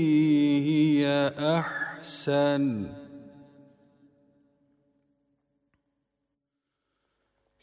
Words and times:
هي 0.68 1.32
أحسن 1.38 2.97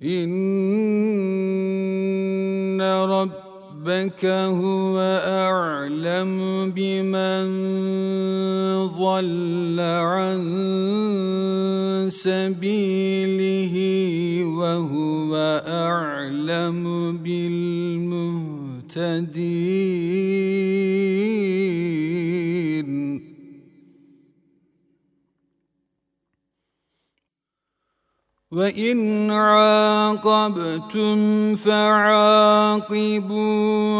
إن 0.03 0.31
ربك 2.81 4.25
هو 4.25 4.99
أعلم 5.23 6.71
بمن 6.75 7.47
ضل 8.88 9.79
عن 9.79 10.39
سبيله 12.11 13.75
وهو 14.45 15.35
أعلم 15.67 17.17
بالمهتدين. 17.23 18.66
وإن 28.55 29.31
عاقبتم 29.31 31.17
فعاقبوا 31.55 32.95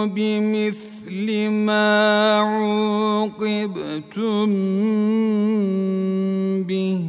بمثل 0.06 1.50
ما 1.50 2.40
عوقبتم 2.40 3.44
به. 6.64 7.02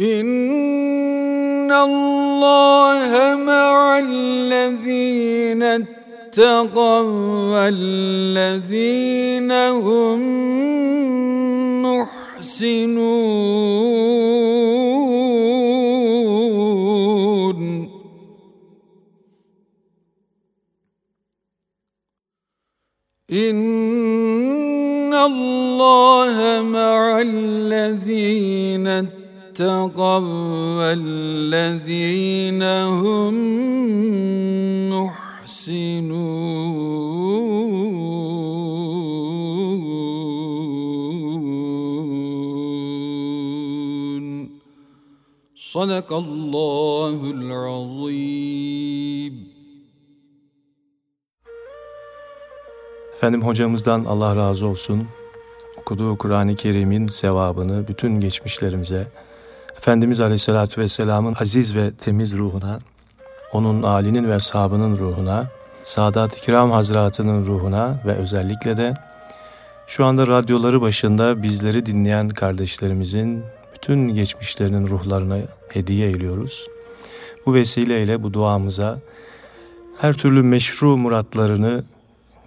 إن 0.00 1.72
الله 1.72 2.17
مع 3.34 3.98
الذين 3.98 5.62
اتقوا 5.62 7.02
والذين 7.52 9.52
هم 9.52 10.20
محسنون. 11.82 13.18
إن 23.32 25.14
الله 25.14 26.62
مع 26.62 27.20
الذين 27.20 29.17
اتقوا 29.57 30.19
والذين 30.77 32.63
هم 32.63 33.33
محسنون 34.89 36.43
صدق 45.55 46.13
الله 46.13 47.19
العظيم 47.37 48.73
Efendim 53.15 53.41
hocamızdan 53.41 54.05
Allah 54.05 54.35
razı 54.35 54.67
olsun. 54.67 55.07
Okuduğu 55.77 56.17
Kur'an-ı 56.17 56.55
Kerim'in 56.55 57.07
sevabını 57.07 57.87
bütün 57.87 58.19
geçmişlerimize, 58.19 59.07
Efendimiz 59.78 60.20
Aleyhisselatü 60.20 60.80
Vesselam'ın 60.80 61.36
aziz 61.40 61.76
ve 61.76 61.90
temiz 61.90 62.36
ruhuna, 62.36 62.78
onun 63.52 63.82
âlinin 63.82 64.28
ve 64.28 64.34
ashabının 64.34 64.98
ruhuna, 64.98 65.46
Sadat-ı 65.84 66.40
Kiram 66.40 66.70
Hazratı'nın 66.70 67.46
ruhuna 67.46 67.98
ve 68.06 68.14
özellikle 68.14 68.76
de 68.76 68.94
şu 69.86 70.04
anda 70.04 70.26
radyoları 70.26 70.80
başında 70.80 71.42
bizleri 71.42 71.86
dinleyen 71.86 72.28
kardeşlerimizin 72.28 73.44
bütün 73.74 74.08
geçmişlerinin 74.08 74.86
ruhlarına 74.86 75.38
hediye 75.68 76.10
ediyoruz. 76.10 76.66
Bu 77.46 77.54
vesileyle 77.54 78.22
bu 78.22 78.32
duamıza 78.32 78.98
her 79.98 80.12
türlü 80.12 80.42
meşru 80.42 80.96
muratlarını 80.96 81.84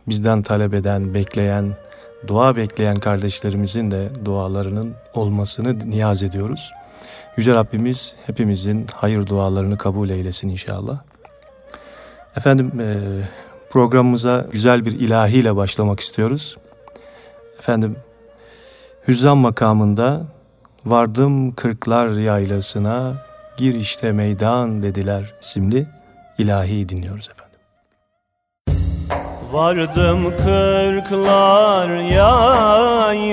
bizden 0.08 0.42
talep 0.42 0.74
eden, 0.74 1.14
bekleyen, 1.14 1.78
dua 2.28 2.56
bekleyen 2.56 3.00
kardeşlerimizin 3.00 3.92
de 3.92 4.10
dualarının 4.26 4.94
olmasını 5.14 5.90
niyaz 5.90 6.24
ediyoruz. 6.24 6.72
Yüce 7.38 7.56
Rabbimiz 7.56 8.16
hepimizin 8.26 8.88
hayır 8.96 9.28
dualarını 9.28 9.78
kabul 9.78 10.10
eylesin 10.10 10.50
inşallah. 10.50 11.00
Efendim 12.38 12.72
e, 12.80 12.98
programımıza 13.70 14.48
güzel 14.52 14.86
bir 14.86 14.92
ilahiyle 15.00 15.56
başlamak 15.56 16.00
istiyoruz. 16.00 16.58
Efendim 17.60 17.96
Hüzzam 19.08 19.38
makamında 19.38 20.22
vardım 20.86 21.56
kırklar 21.56 22.10
yaylasına 22.10 23.14
gir 23.58 23.76
işte 23.76 24.12
meydan 24.12 24.84
dediler 24.84 25.34
simli 25.42 25.88
ilahi 26.38 26.90
dinliyoruz 26.90 27.30
efendim. 27.30 27.52
Vardım 29.52 30.24
kırklar 30.38 31.90
yaylasına 31.98 33.32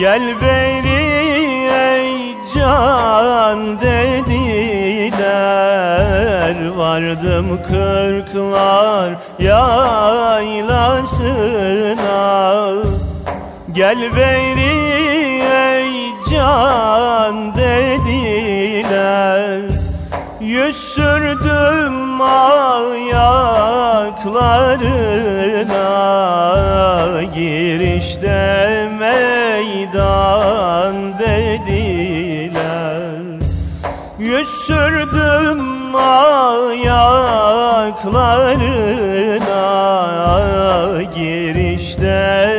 Gel 0.00 0.24
beni 0.40 1.00
ey 1.68 2.36
can 2.54 3.80
dediler. 3.80 5.10
Vardım 6.76 7.58
kırklar 7.68 9.10
yaylasına 9.38 9.70
Gel 13.72 13.98
beni 14.16 14.72
ey 15.52 15.90
can 16.30 17.56
dediler 17.56 18.50
Yüz 20.50 20.76
sürdüm 20.76 22.20
ayaklarına. 22.20 23.20
Girişte 27.34 28.88
meydan 29.00 30.94
dediler. 31.18 32.60
Yüz 34.18 34.48
sürdüm 34.48 35.94
ayaklarına. 35.96 37.10
Girişte 41.14 42.49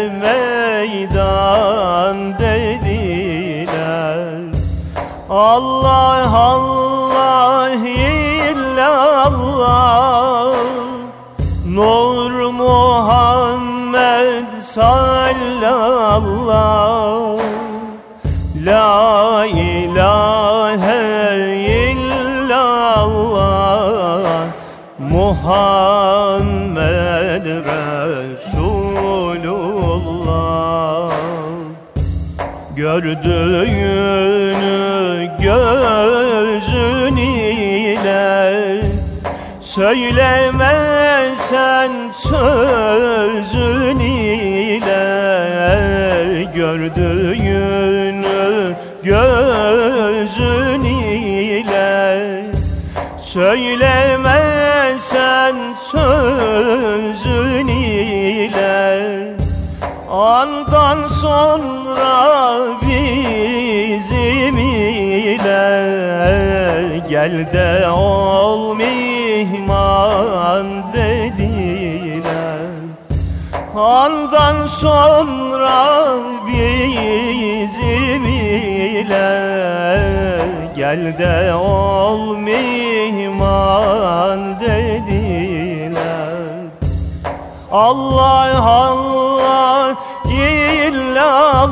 illallah 9.61 10.55
Nur 11.65 12.51
Muhammed 12.51 14.49
sallallahu 14.61 16.11
La 18.63 19.45
ilahe 19.45 21.01
illallah. 21.89 23.25
Muhammed 24.99 25.85
Resulullah. 27.65 28.71
Gördüğünü 32.75 34.50
Söylemesen 39.75 40.91
sözün 42.15 43.99
ile 43.99 45.01
Gördüğünü 46.55 48.25
gözün 49.03 50.83
ile. 50.83 52.45
Söylemesen 53.21 54.35
sözün 55.81 57.67
ile. 57.67 59.11
Andan 60.11 61.07
sonra 61.07 62.57
bizim 62.81 64.57
ile. 64.57 65.91
Gel 67.09 67.51
de 67.53 67.89
ol 67.89 68.75
mihman 69.31 70.67
dediler. 70.93 72.61
Andan 73.75 74.67
sonra 74.67 76.07
bizim 76.47 78.25
ile 78.25 79.31
Gel 80.75 81.17
de 81.17 81.53
ol 81.53 82.35
mihman 82.37 83.59
dediler. 84.59 86.31
Allah 87.71 88.63
Allah 88.63 89.95
illallah 90.27 91.71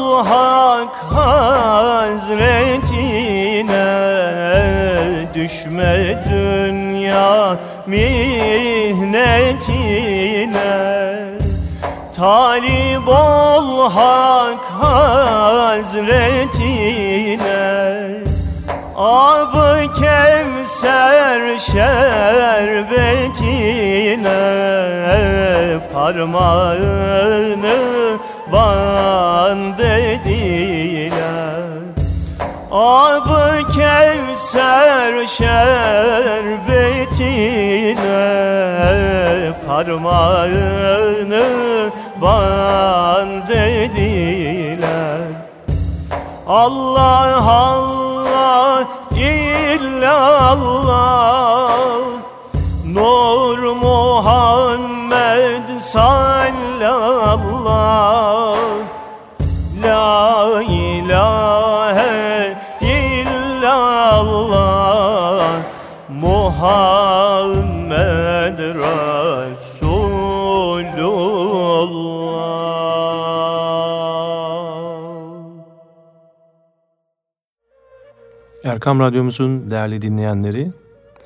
Düşme 5.59 6.17
dünya 6.29 7.57
mihnetine. 7.85 8.59
Talip 12.15 13.07
ol 13.07 13.89
hak 13.91 14.63
hazretine. 14.81 15.99
Ab-ı 18.95 19.87
Kevser 19.99 21.57
şerbetine. 21.59 22.99
Parmağını 25.93 27.77
ban 28.51 29.77
dediler 29.77 31.59
Ab-ı 32.71 33.73
Kevser 33.75 34.88
şerbetine 35.27 36.69
Parmağını 39.67 41.45
ban 42.21 43.27
dediler 43.47 45.21
Allah 46.47 47.47
Allah 47.47 48.83
illallah 49.15 50.19
Nur 52.85 53.59
Muhammed 53.59 54.99
sallallahu 55.79 57.58
Erkam 78.63 78.99
Radyomuzun 78.99 79.71
değerli 79.71 80.01
dinleyenleri, 80.01 80.71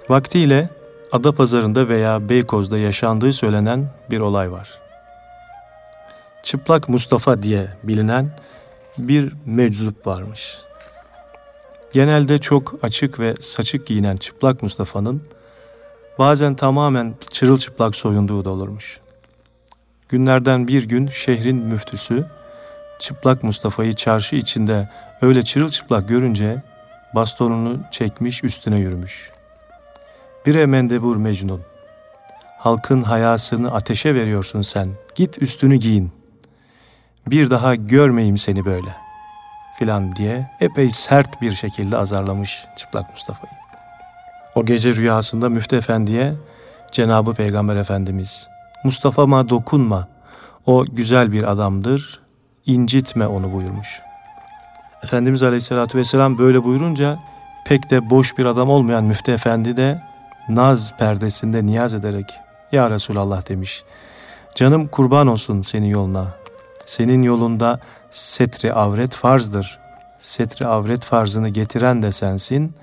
vaktiyle 0.09 0.69
Adapazarı'nda 1.11 1.89
veya 1.89 2.29
Beykoz'da 2.29 2.77
yaşandığı 2.77 3.33
söylenen 3.33 3.89
bir 4.09 4.19
olay 4.19 4.51
var. 4.51 4.79
Çıplak 6.43 6.89
Mustafa 6.89 7.43
diye 7.43 7.67
bilinen 7.83 8.31
bir 8.97 9.33
meczup 9.45 10.07
varmış. 10.07 10.57
Genelde 11.93 12.37
çok 12.37 12.73
açık 12.83 13.19
ve 13.19 13.35
saçık 13.39 13.87
giyinen 13.87 14.15
Çıplak 14.15 14.63
Mustafa'nın 14.63 15.21
bazen 16.19 16.55
tamamen 16.55 17.13
çırılçıplak 17.31 17.95
soyunduğu 17.95 18.45
da 18.45 18.49
olurmuş. 18.49 18.99
Günlerden 20.09 20.67
bir 20.67 20.83
gün 20.83 21.07
şehrin 21.07 21.63
müftüsü 21.63 22.25
Çıplak 22.99 23.43
Mustafa'yı 23.43 23.93
çarşı 23.93 24.35
içinde 24.35 24.89
öyle 25.21 25.43
çırılçıplak 25.43 26.09
görünce 26.09 26.63
bastonunu 27.15 27.79
çekmiş 27.91 28.43
üstüne 28.43 28.79
yürümüş. 28.79 29.31
Bir 30.45 30.65
mendebur 30.65 31.15
Mecnun. 31.15 31.61
halkın 32.57 33.03
hayasını 33.03 33.73
ateşe 33.73 34.15
veriyorsun 34.15 34.61
sen. 34.61 34.89
Git 35.15 35.41
üstünü 35.41 35.75
giyin. 35.75 36.11
Bir 37.27 37.49
daha 37.49 37.75
görmeyeyim 37.75 38.37
seni 38.37 38.65
böyle 38.65 38.95
filan 39.79 40.15
diye 40.15 40.49
epey 40.59 40.89
sert 40.89 41.41
bir 41.41 41.51
şekilde 41.51 41.97
azarlamış 41.97 42.65
çıplak 42.75 43.11
Mustafa'yı. 43.11 43.53
O 44.55 44.65
gece 44.65 44.93
rüyasında 44.93 45.49
Müftü 45.49 45.75
Efendi'ye 45.75 46.33
Cenabı 46.91 47.33
Peygamber 47.33 47.75
Efendimiz 47.75 48.47
Mustafa'ma 48.83 49.49
dokunma. 49.49 50.07
O 50.65 50.85
güzel 50.85 51.31
bir 51.31 51.43
adamdır. 51.43 52.19
incitme 52.65 53.27
onu 53.27 53.53
buyurmuş. 53.53 54.01
Efendimiz 55.03 55.43
Aleyhisselatü 55.43 55.97
Vesselam 55.97 56.37
böyle 56.37 56.63
buyurunca 56.63 57.19
pek 57.65 57.89
de 57.89 58.09
boş 58.09 58.37
bir 58.37 58.45
adam 58.45 58.69
olmayan 58.69 59.03
Müftü 59.03 59.31
Efendi 59.31 59.77
de 59.77 60.01
naz 60.49 60.97
perdesinde 60.97 61.65
niyaz 61.65 61.93
ederek 61.93 62.39
Ya 62.71 62.89
Resulallah 62.89 63.49
demiş. 63.49 63.83
Canım 64.55 64.87
kurban 64.87 65.27
olsun 65.27 65.61
senin 65.61 65.87
yoluna. 65.87 66.27
Senin 66.85 67.23
yolunda 67.23 67.79
setri 68.11 68.73
avret 68.73 69.15
farzdır. 69.15 69.79
Setri 70.17 70.67
avret 70.67 71.05
farzını 71.05 71.49
getiren 71.49 72.01
de 72.01 72.11
sensin. 72.11 72.75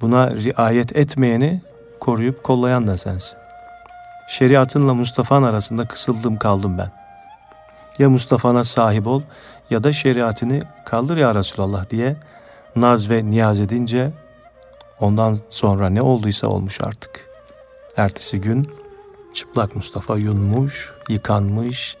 Buna 0.00 0.30
riayet 0.30 0.96
etmeyeni 0.96 1.62
koruyup 2.00 2.42
kollayan 2.42 2.86
da 2.86 2.96
sensin. 2.96 3.38
Şeriatınla 4.28 4.94
Mustafa'nın 4.94 5.46
arasında 5.46 5.82
kısıldım 5.82 6.36
kaldım 6.36 6.78
ben. 6.78 6.90
Ya 7.98 8.10
Mustafa'na 8.10 8.64
sahip 8.64 9.06
ol 9.06 9.22
ya 9.70 9.84
da 9.84 9.92
şeriatını 9.92 10.60
kaldır 10.86 11.16
ya 11.16 11.34
Resulallah 11.34 11.90
diye 11.90 12.16
naz 12.76 13.10
ve 13.10 13.30
niyaz 13.30 13.60
edince 13.60 14.12
ondan 15.00 15.38
sonra 15.48 15.90
ne 15.90 16.02
olduysa 16.02 16.46
olmuş 16.46 16.80
artık. 16.80 17.30
Ertesi 17.96 18.40
gün 18.40 18.66
çıplak 19.34 19.76
Mustafa 19.76 20.16
yunmuş, 20.16 20.92
yıkanmış, 21.08 21.96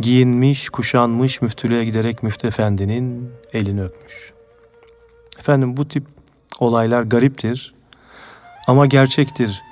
giyinmiş, 0.00 0.68
kuşanmış 0.68 1.42
müftülüğe 1.42 1.84
giderek 1.84 2.22
müftü 2.22 2.46
efendinin 2.46 3.32
elini 3.52 3.82
öpmüş. 3.82 4.32
Efendim 5.38 5.76
bu 5.76 5.88
tip 5.88 6.06
olaylar 6.60 7.02
gariptir 7.02 7.74
ama 8.66 8.86
gerçektir. 8.86 9.62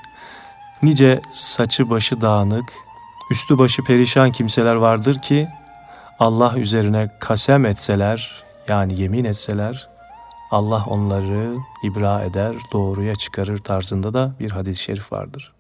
Nice 0.83 1.21
saçı 1.33 1.91
başı 1.91 2.21
dağınık, 2.21 2.73
üstü 3.31 3.59
başı 3.59 3.85
perişan 3.85 4.33
kimseler 4.33 4.75
vardır 4.75 5.19
ki 5.19 5.49
Allah 6.21 6.57
üzerine 6.57 7.11
kasem 7.19 7.67
etseler 7.67 8.45
yani 8.69 9.01
yemin 9.01 9.25
etseler 9.25 9.89
Allah 10.51 10.85
onları 10.87 11.57
ibra 11.83 12.23
eder, 12.23 12.57
doğruya 12.73 13.15
çıkarır 13.15 13.59
tarzında 13.59 14.15
da 14.15 14.33
bir 14.41 14.51
hadis-i 14.51 14.83
şerif 14.83 15.13
vardır. 15.13 15.53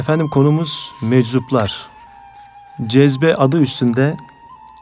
Efendim 0.00 0.28
konumuz 0.28 0.92
meczuplar. 1.02 1.86
Cezbe 2.86 3.34
adı 3.34 3.60
üstünde 3.60 4.16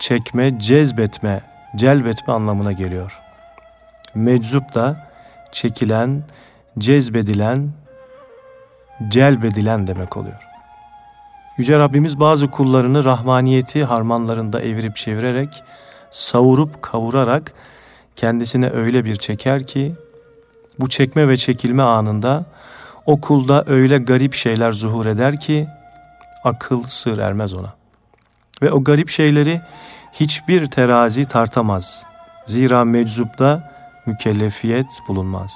çekme, 0.01 0.59
cezbetme, 0.59 1.43
celbetme 1.77 2.35
anlamına 2.35 2.73
geliyor. 2.73 3.21
Meczup 4.15 4.75
da 4.75 5.11
çekilen, 5.53 6.23
cezbedilen, 6.79 7.71
celbedilen 9.09 9.87
demek 9.87 10.17
oluyor. 10.17 10.48
Yüce 11.59 11.81
Rabbimiz 11.81 12.21
bazı 12.21 12.51
kullarını 12.51 13.05
rahmaniyeti 13.05 13.85
harmanlarında 13.85 14.61
evirip 14.61 14.97
çevirerek, 14.97 15.63
savurup 16.11 16.83
kavurarak 16.83 17.53
kendisine 18.17 18.71
öyle 18.71 19.05
bir 19.05 19.17
çeker 19.17 19.67
ki, 19.67 19.95
bu 20.81 20.89
çekme 20.89 21.29
ve 21.29 21.37
çekilme 21.37 21.83
anında 21.83 22.45
o 23.07 23.21
kulda 23.21 23.65
öyle 23.67 23.99
garip 23.99 24.35
şeyler 24.35 24.73
zuhur 24.73 25.07
eder 25.07 25.41
ki, 25.41 25.69
akıl 26.45 26.83
sır 26.83 27.19
ermez 27.19 27.55
ona. 27.55 27.75
Ve 28.63 28.73
o 28.73 28.85
garip 28.85 29.09
şeyleri 29.09 29.61
hiçbir 30.13 30.67
terazi 30.67 31.25
tartamaz. 31.25 32.05
Zira 32.47 32.85
meczupta 32.85 33.73
mükellefiyet 34.07 34.87
bulunmaz. 35.09 35.53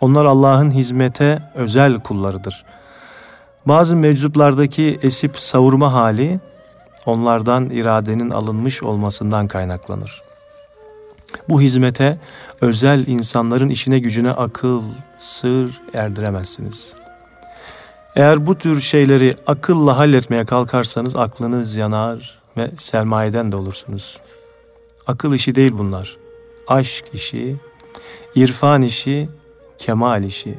Onlar 0.00 0.24
Allah'ın 0.24 0.70
hizmete 0.70 1.42
özel 1.54 2.00
kullarıdır. 2.00 2.64
Bazı 3.66 3.96
meczuplardaki 3.96 4.98
esip 5.02 5.40
savurma 5.40 5.92
hali 5.92 6.40
onlardan 7.06 7.70
iradenin 7.70 8.30
alınmış 8.30 8.82
olmasından 8.82 9.48
kaynaklanır. 9.48 10.22
Bu 11.48 11.60
hizmete 11.60 12.18
özel 12.60 13.06
insanların 13.06 13.68
işine 13.68 13.98
gücüne 13.98 14.30
akıl, 14.30 14.82
sır 15.18 15.80
erdiremezsiniz. 15.94 16.94
Eğer 18.16 18.46
bu 18.46 18.58
tür 18.58 18.80
şeyleri 18.80 19.36
akılla 19.46 19.96
halletmeye 19.96 20.44
kalkarsanız 20.44 21.16
aklınız 21.16 21.76
yanar 21.76 22.38
ve 22.56 22.70
sermayeden 22.76 23.52
de 23.52 23.56
olursunuz. 23.56 24.20
Akıl 25.06 25.34
işi 25.34 25.54
değil 25.54 25.72
bunlar. 25.78 26.16
Aşk 26.68 27.04
işi, 27.12 27.56
irfan 28.34 28.82
işi, 28.82 29.28
kemal 29.78 30.24
işi. 30.24 30.58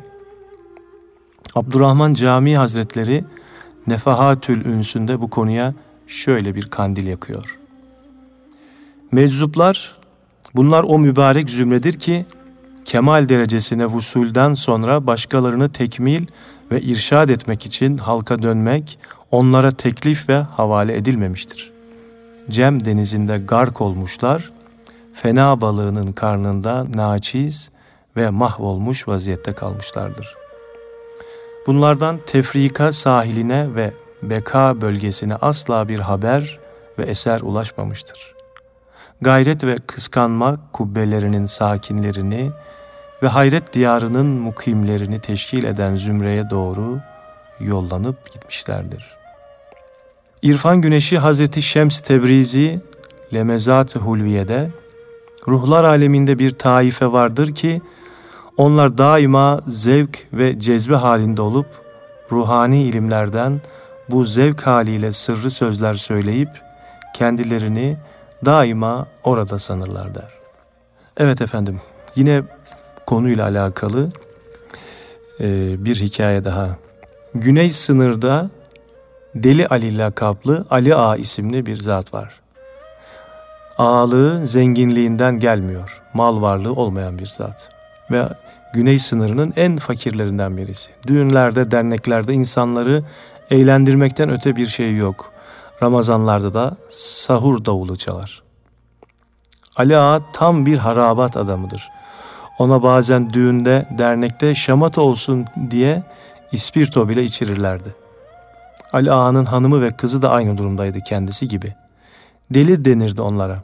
Abdurrahman 1.56 2.14
Camii 2.14 2.58
Hazretleri 2.58 3.24
Nefahatül 3.88 4.66
Ünsü'nde 4.66 5.22
bu 5.22 5.30
konuya 5.30 5.74
şöyle 6.08 6.56
bir 6.56 6.66
kandil 6.66 7.08
yakıyor. 7.08 7.60
Meczuplar, 9.12 9.96
bunlar 10.56 10.84
o 10.84 11.00
mübarek 11.00 11.50
zümredir 11.50 11.94
ki 11.94 12.26
kemal 12.86 13.30
derecesine 13.30 13.86
vusulden 13.86 14.54
sonra 14.54 15.08
başkalarını 15.08 15.72
tekmil 15.72 16.26
ve 16.72 16.82
irşad 16.82 17.30
etmek 17.30 17.66
için 17.66 17.98
halka 17.98 18.42
dönmek 18.42 19.00
onlara 19.32 19.72
teklif 19.72 20.30
ve 20.30 20.36
havale 20.36 20.96
edilmemiştir. 20.96 21.72
Cem 22.50 22.86
denizinde 22.86 23.38
gark 23.38 23.82
olmuşlar, 23.82 24.52
fena 25.14 25.62
balığının 25.62 26.12
karnında 26.12 26.86
naçiz 26.96 27.72
ve 28.18 28.30
mahvolmuş 28.30 29.08
vaziyette 29.08 29.52
kalmışlardır. 29.52 30.45
Bunlardan 31.68 32.20
tefrika 32.26 32.92
sahiline 32.92 33.76
ve 33.76 33.94
beka 34.24 34.82
bölgesine 34.82 35.36
asla 35.36 35.90
bir 35.90 36.00
haber 36.00 36.60
ve 37.00 37.04
eser 37.04 37.42
ulaşmamıştır. 37.42 38.36
Gayret 39.22 39.64
ve 39.64 39.76
kıskanma 39.88 40.58
kubbelerinin 40.74 41.46
sakinlerini 41.46 42.52
ve 43.24 43.28
hayret 43.28 43.74
diyarının 43.74 44.26
mukimlerini 44.26 45.20
teşkil 45.20 45.64
eden 45.64 45.96
zümreye 45.96 46.50
doğru 46.50 47.00
yollanıp 47.60 48.34
gitmişlerdir. 48.34 49.16
İrfan 50.42 50.82
Güneşi 50.82 51.18
Hazreti 51.18 51.62
Şems 51.62 52.00
Tebrizi 52.00 52.82
Lemezat-ı 53.34 54.00
Hulviye'de 54.00 54.70
ruhlar 55.48 55.84
aleminde 55.84 56.40
bir 56.40 56.52
taife 56.52 57.12
vardır 57.12 57.56
ki 57.56 57.82
onlar 58.58 58.98
daima 58.98 59.62
zevk 59.68 60.28
ve 60.34 60.60
cezbe 60.60 60.96
halinde 60.96 61.42
olup 61.42 61.68
ruhani 62.32 62.84
ilimlerden 62.84 63.62
bu 64.10 64.26
zevk 64.26 64.62
haliyle 64.62 65.12
sırrı 65.12 65.52
sözler 65.52 65.94
söyleyip 65.94 66.50
kendilerini 67.16 67.98
daima 68.46 69.08
orada 69.24 69.60
sanırlar 69.60 70.16
der. 70.16 70.30
Evet 71.18 71.42
efendim 71.42 71.82
yine 72.16 72.44
konuyla 73.06 73.46
alakalı 73.46 74.10
e, 75.40 75.46
bir 75.86 75.96
hikaye 75.96 76.46
daha. 76.46 76.78
Güney 77.36 77.72
sınırda 77.72 78.50
Deli 79.36 79.68
Ali 79.68 79.98
lakaplı 79.98 80.66
Ali 80.70 80.96
Ağa 80.96 81.16
isimli 81.16 81.66
bir 81.66 81.76
zat 81.76 82.14
var. 82.14 82.42
Ağalığı 83.78 84.48
zenginliğinden 84.48 85.40
gelmiyor. 85.40 86.02
Mal 86.14 86.42
varlığı 86.42 86.74
olmayan 86.74 87.20
bir 87.20 87.26
zat. 87.26 87.70
Ve 88.12 88.30
güney 88.75 89.00
sınırının 89.00 89.53
en 89.55 89.77
fakirlerinden 89.77 90.58
birisi. 90.58 90.91
Düğünlerde, 91.08 91.72
derneklerde 91.72 92.34
insanları 92.34 93.03
eğlendirmekten 93.50 94.29
öte 94.29 94.55
bir 94.55 94.67
şey 94.67 94.96
yok. 94.96 95.32
Ramazanlarda 95.84 96.53
da 96.53 96.77
sahur 96.89 97.65
davulu 97.65 97.98
çalar. 97.98 98.44
Ali 99.75 99.98
Ağa 99.98 100.22
tam 100.34 100.65
bir 100.65 100.77
harabat 100.77 101.38
adamıdır. 101.38 101.89
Ona 102.60 102.84
bazen 102.84 103.34
düğünde, 103.34 103.88
dernekte 103.98 104.55
şamata 104.55 105.01
olsun 105.01 105.46
diye 105.72 106.03
ispirto 106.51 107.10
bile 107.10 107.24
içirirlerdi. 107.24 107.96
Ali 108.94 109.12
Ağa'nın 109.12 109.46
hanımı 109.46 109.82
ve 109.82 109.89
kızı 109.89 110.22
da 110.22 110.32
aynı 110.32 110.58
durumdaydı 110.58 111.00
kendisi 111.00 111.48
gibi. 111.48 111.74
Deli 112.53 112.86
denirdi 112.86 113.22
onlara. 113.22 113.62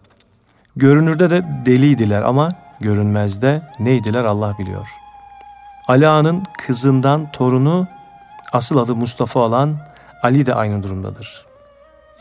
Görünürde 0.75 1.29
de 1.29 1.43
deliydiler 1.65 2.21
ama 2.21 2.49
görünmezde 2.79 3.61
neydiler 3.79 4.23
Allah 4.25 4.55
biliyor. 4.59 5.00
Ali 5.87 6.07
Ağa'nın 6.07 6.43
kızından 6.57 7.31
torunu 7.31 7.87
asıl 8.51 8.77
adı 8.77 8.95
Mustafa 8.95 9.39
olan 9.39 9.77
Ali 10.23 10.45
de 10.45 10.55
aynı 10.55 10.83
durumdadır. 10.83 11.45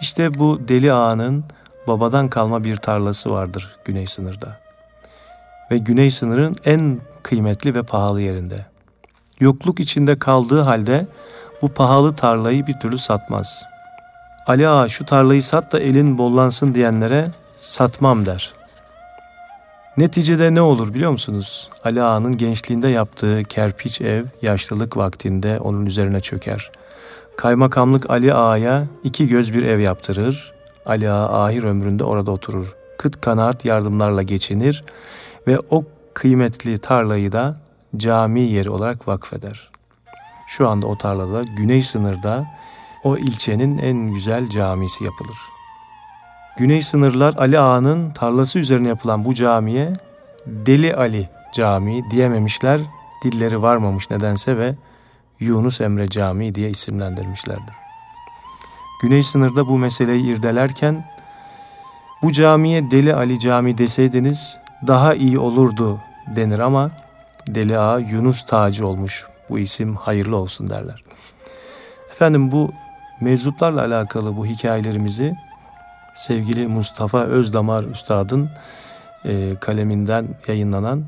İşte 0.00 0.38
bu 0.38 0.68
deli 0.68 0.92
ağanın 0.92 1.44
babadan 1.86 2.28
kalma 2.28 2.64
bir 2.64 2.76
tarlası 2.76 3.30
vardır 3.30 3.76
güney 3.84 4.06
sınırda 4.06 4.60
ve 5.70 5.78
güney 5.78 6.10
sınırın 6.10 6.56
en 6.64 7.00
kıymetli 7.22 7.74
ve 7.74 7.82
pahalı 7.82 8.20
yerinde. 8.20 8.66
Yokluk 9.40 9.80
içinde 9.80 10.18
kaldığı 10.18 10.60
halde 10.60 11.06
bu 11.62 11.68
pahalı 11.68 12.14
tarlayı 12.14 12.66
bir 12.66 12.78
türlü 12.78 12.98
satmaz. 12.98 13.62
Ali 14.46 14.68
Ağa 14.68 14.88
şu 14.88 15.04
tarlayı 15.04 15.42
sat 15.42 15.72
da 15.72 15.80
elin 15.80 16.18
bollansın 16.18 16.74
diyenlere 16.74 17.26
satmam 17.58 18.26
der. 18.26 18.52
Neticede 19.96 20.54
ne 20.54 20.60
olur 20.60 20.94
biliyor 20.94 21.10
musunuz? 21.10 21.70
Ali 21.84 22.02
Ağa'nın 22.02 22.36
gençliğinde 22.36 22.88
yaptığı 22.88 23.42
kerpiç 23.44 24.00
ev 24.00 24.24
yaşlılık 24.42 24.96
vaktinde 24.96 25.60
onun 25.60 25.86
üzerine 25.86 26.20
çöker. 26.20 26.70
Kaymakamlık 27.36 28.10
Ali 28.10 28.34
Ağa'ya 28.34 28.86
iki 29.04 29.28
göz 29.28 29.54
bir 29.54 29.62
ev 29.62 29.78
yaptırır. 29.78 30.52
Ali 30.86 31.10
Ağa 31.10 31.44
ahir 31.44 31.62
ömründe 31.62 32.04
orada 32.04 32.30
oturur. 32.30 32.74
Kıt 32.98 33.20
kanaat 33.20 33.64
yardımlarla 33.64 34.22
geçinir 34.22 34.84
ve 35.46 35.56
o 35.70 35.84
kıymetli 36.14 36.78
tarlayı 36.78 37.32
da 37.32 37.60
cami 37.96 38.40
yeri 38.40 38.70
olarak 38.70 39.08
vakfeder. 39.08 39.70
Şu 40.46 40.68
anda 40.68 40.86
o 40.86 40.98
tarlada 40.98 41.42
güney 41.56 41.82
sınırda 41.82 42.46
o 43.04 43.16
ilçenin 43.16 43.78
en 43.78 44.14
güzel 44.14 44.48
camisi 44.48 45.04
yapılır. 45.04 45.49
Güney 46.56 46.82
sınırlar 46.82 47.34
Ali 47.38 47.58
Ağa'nın 47.58 48.10
tarlası 48.10 48.58
üzerine 48.58 48.88
yapılan 48.88 49.24
bu 49.24 49.34
camiye 49.34 49.92
Deli 50.46 50.94
Ali 50.96 51.28
Camii 51.54 52.10
diyememişler, 52.10 52.80
dilleri 53.24 53.62
varmamış 53.62 54.10
nedense 54.10 54.58
ve 54.58 54.74
Yunus 55.40 55.80
Emre 55.80 56.08
Camii 56.08 56.54
diye 56.54 56.70
isimlendirmişlerdir. 56.70 57.74
Güney 59.02 59.22
sınırda 59.22 59.68
bu 59.68 59.78
meseleyi 59.78 60.24
irdelerken 60.24 61.04
bu 62.22 62.32
camiye 62.32 62.90
Deli 62.90 63.14
Ali 63.14 63.38
Camii 63.38 63.78
deseydiniz 63.78 64.58
daha 64.86 65.14
iyi 65.14 65.38
olurdu 65.38 65.98
denir 66.36 66.58
ama 66.58 66.90
Deli 67.46 67.78
Ağa 67.78 67.98
Yunus 67.98 68.44
Tacı 68.44 68.86
olmuş. 68.86 69.26
Bu 69.50 69.58
isim 69.58 69.96
hayırlı 69.96 70.36
olsun 70.36 70.70
derler. 70.70 71.04
Efendim 72.10 72.52
bu 72.52 72.72
meczuplarla 73.20 73.80
alakalı 73.80 74.36
bu 74.36 74.46
hikayelerimizi 74.46 75.36
sevgili 76.14 76.66
Mustafa 76.66 77.18
Özdamar 77.18 77.84
Üstad'ın 77.84 78.50
e, 79.24 79.54
kaleminden 79.60 80.28
yayınlanan 80.48 81.04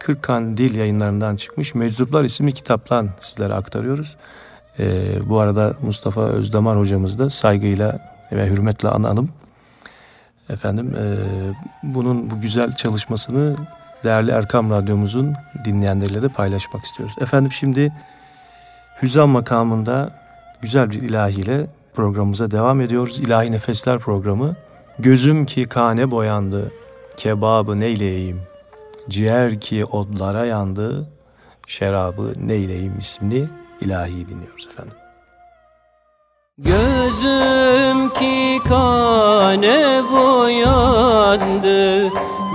Kırkan 0.00 0.56
Dil 0.56 0.74
yayınlarından 0.74 1.36
çıkmış 1.36 1.74
Meczuplar 1.74 2.24
isimli 2.24 2.52
kitaptan 2.52 3.10
sizlere 3.20 3.54
aktarıyoruz. 3.54 4.16
E, 4.78 5.14
bu 5.28 5.38
arada 5.38 5.74
Mustafa 5.82 6.20
Özdamar 6.20 6.78
hocamız 6.78 7.18
da 7.18 7.30
saygıyla 7.30 7.98
ve 8.32 8.46
hürmetle 8.46 8.88
analım. 8.88 9.30
Efendim 10.50 10.96
e, 10.96 11.04
bunun 11.82 12.30
bu 12.30 12.40
güzel 12.40 12.72
çalışmasını 12.72 13.56
değerli 14.04 14.30
Erkam 14.30 14.70
Radyomuzun 14.70 15.34
dinleyenleriyle 15.64 16.22
de 16.22 16.28
paylaşmak 16.28 16.84
istiyoruz. 16.84 17.14
Efendim 17.20 17.52
şimdi 17.52 17.92
Hüzam 19.02 19.30
makamında 19.30 20.10
güzel 20.60 20.90
bir 20.90 21.00
ilahiyle 21.00 21.66
programımıza 21.98 22.50
devam 22.50 22.80
ediyoruz. 22.80 23.18
İlahi 23.18 23.52
Nefesler 23.52 23.98
programı. 23.98 24.56
Gözüm 24.98 25.46
ki 25.46 25.68
kane 25.68 26.10
boyandı, 26.10 26.72
kebabı 27.16 27.80
neyleyeyim? 27.80 28.42
Ciğer 29.08 29.60
ki 29.60 29.84
odlara 29.84 30.46
yandı, 30.46 31.08
şerabı 31.66 32.32
neyleyeyim 32.46 32.98
isimli 32.98 33.48
ilahi 33.80 34.28
dinliyoruz 34.28 34.68
efendim. 34.72 34.94
Gözüm 36.58 38.08
ki 38.08 38.58
kane 38.68 40.02
boyandı 40.12 42.08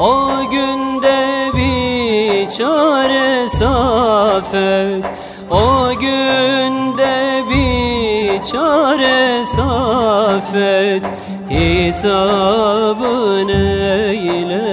O 0.00 0.28
günde 0.50 1.50
bir 1.56 2.50
çare 2.50 3.48
safet. 3.48 5.04
O 5.50 5.90
günde 6.00 7.42
bir 7.50 8.44
çare 8.44 9.44
safet. 9.44 11.02
Hesabı 11.48 13.46
neyleyeyim 13.46 14.65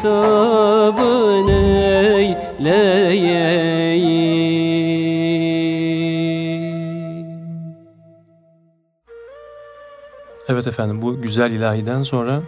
Hesabı 0.00 1.46
neyleyeyim 1.46 2.40
Evet 10.48 10.66
efendim 10.66 11.02
bu 11.02 11.22
güzel 11.22 11.50
ilahiden 11.50 12.02
sonra 12.02 12.42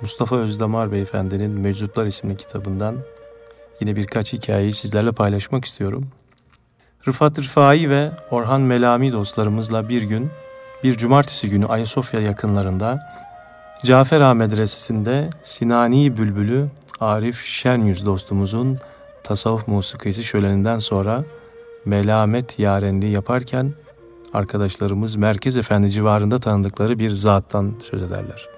Mustafa 0.00 0.36
Özdamar 0.36 0.92
Beyefendi'nin 0.92 1.50
Meczuplar 1.50 2.06
isimli 2.06 2.36
kitabından 2.36 2.96
yine 3.80 3.96
birkaç 3.96 4.32
hikayeyi 4.32 4.72
sizlerle 4.72 5.12
paylaşmak 5.12 5.64
istiyorum. 5.64 6.08
Rıfat 7.08 7.38
Rıfai 7.38 7.90
ve 7.90 8.10
Orhan 8.30 8.60
Melami 8.60 9.12
dostlarımızla 9.12 9.88
bir 9.88 10.02
gün 10.02 10.30
bir 10.84 10.96
cumartesi 10.96 11.50
günü 11.50 11.66
Ayasofya 11.66 12.20
yakınlarında 12.20 13.21
Cafer 13.84 14.20
Ağa 14.20 14.34
Medresesi'nde 14.34 15.30
Sinani 15.42 16.16
Bülbülü 16.16 16.68
Arif 17.00 17.44
Şenyüz 17.44 18.06
dostumuzun 18.06 18.78
tasavvuf 19.24 19.68
musikisi 19.68 20.24
şöleninden 20.24 20.78
sonra 20.78 21.24
melamet 21.84 22.58
yarenliği 22.58 23.12
yaparken 23.12 23.72
arkadaşlarımız 24.34 25.16
Merkez 25.16 25.56
Efendi 25.56 25.90
civarında 25.90 26.38
tanıdıkları 26.38 26.98
bir 26.98 27.10
zattan 27.10 27.74
söz 27.80 28.02
ederler. 28.02 28.48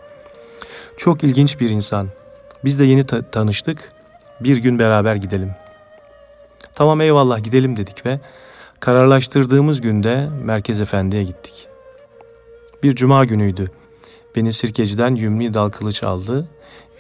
Çok 0.97 1.25
ilginç 1.25 1.61
bir 1.61 1.71
insan. 1.71 2.09
Biz 2.65 2.81
de 2.81 2.85
yeni 2.85 3.05
ta- 3.05 3.31
tanıştık. 3.31 3.93
Bir 4.41 4.57
gün 4.57 4.79
beraber 4.79 5.15
gidelim. 5.15 5.51
Tamam 6.73 7.01
eyvallah 7.01 7.45
gidelim 7.45 7.77
dedik 7.77 8.07
ve 8.07 8.21
kararlaştırdığımız 8.81 9.81
günde 9.81 10.29
Merkez 10.45 10.81
Efendi'ye 10.81 11.25
gittik. 11.25 11.69
Bir 12.83 12.95
cuma 12.95 13.25
günüydü. 13.25 13.71
Beni 14.37 14.53
Sirkeci'den 14.53 15.15
Yümni 15.15 15.55
Dalkılıç 15.55 16.05
aldı. 16.05 16.49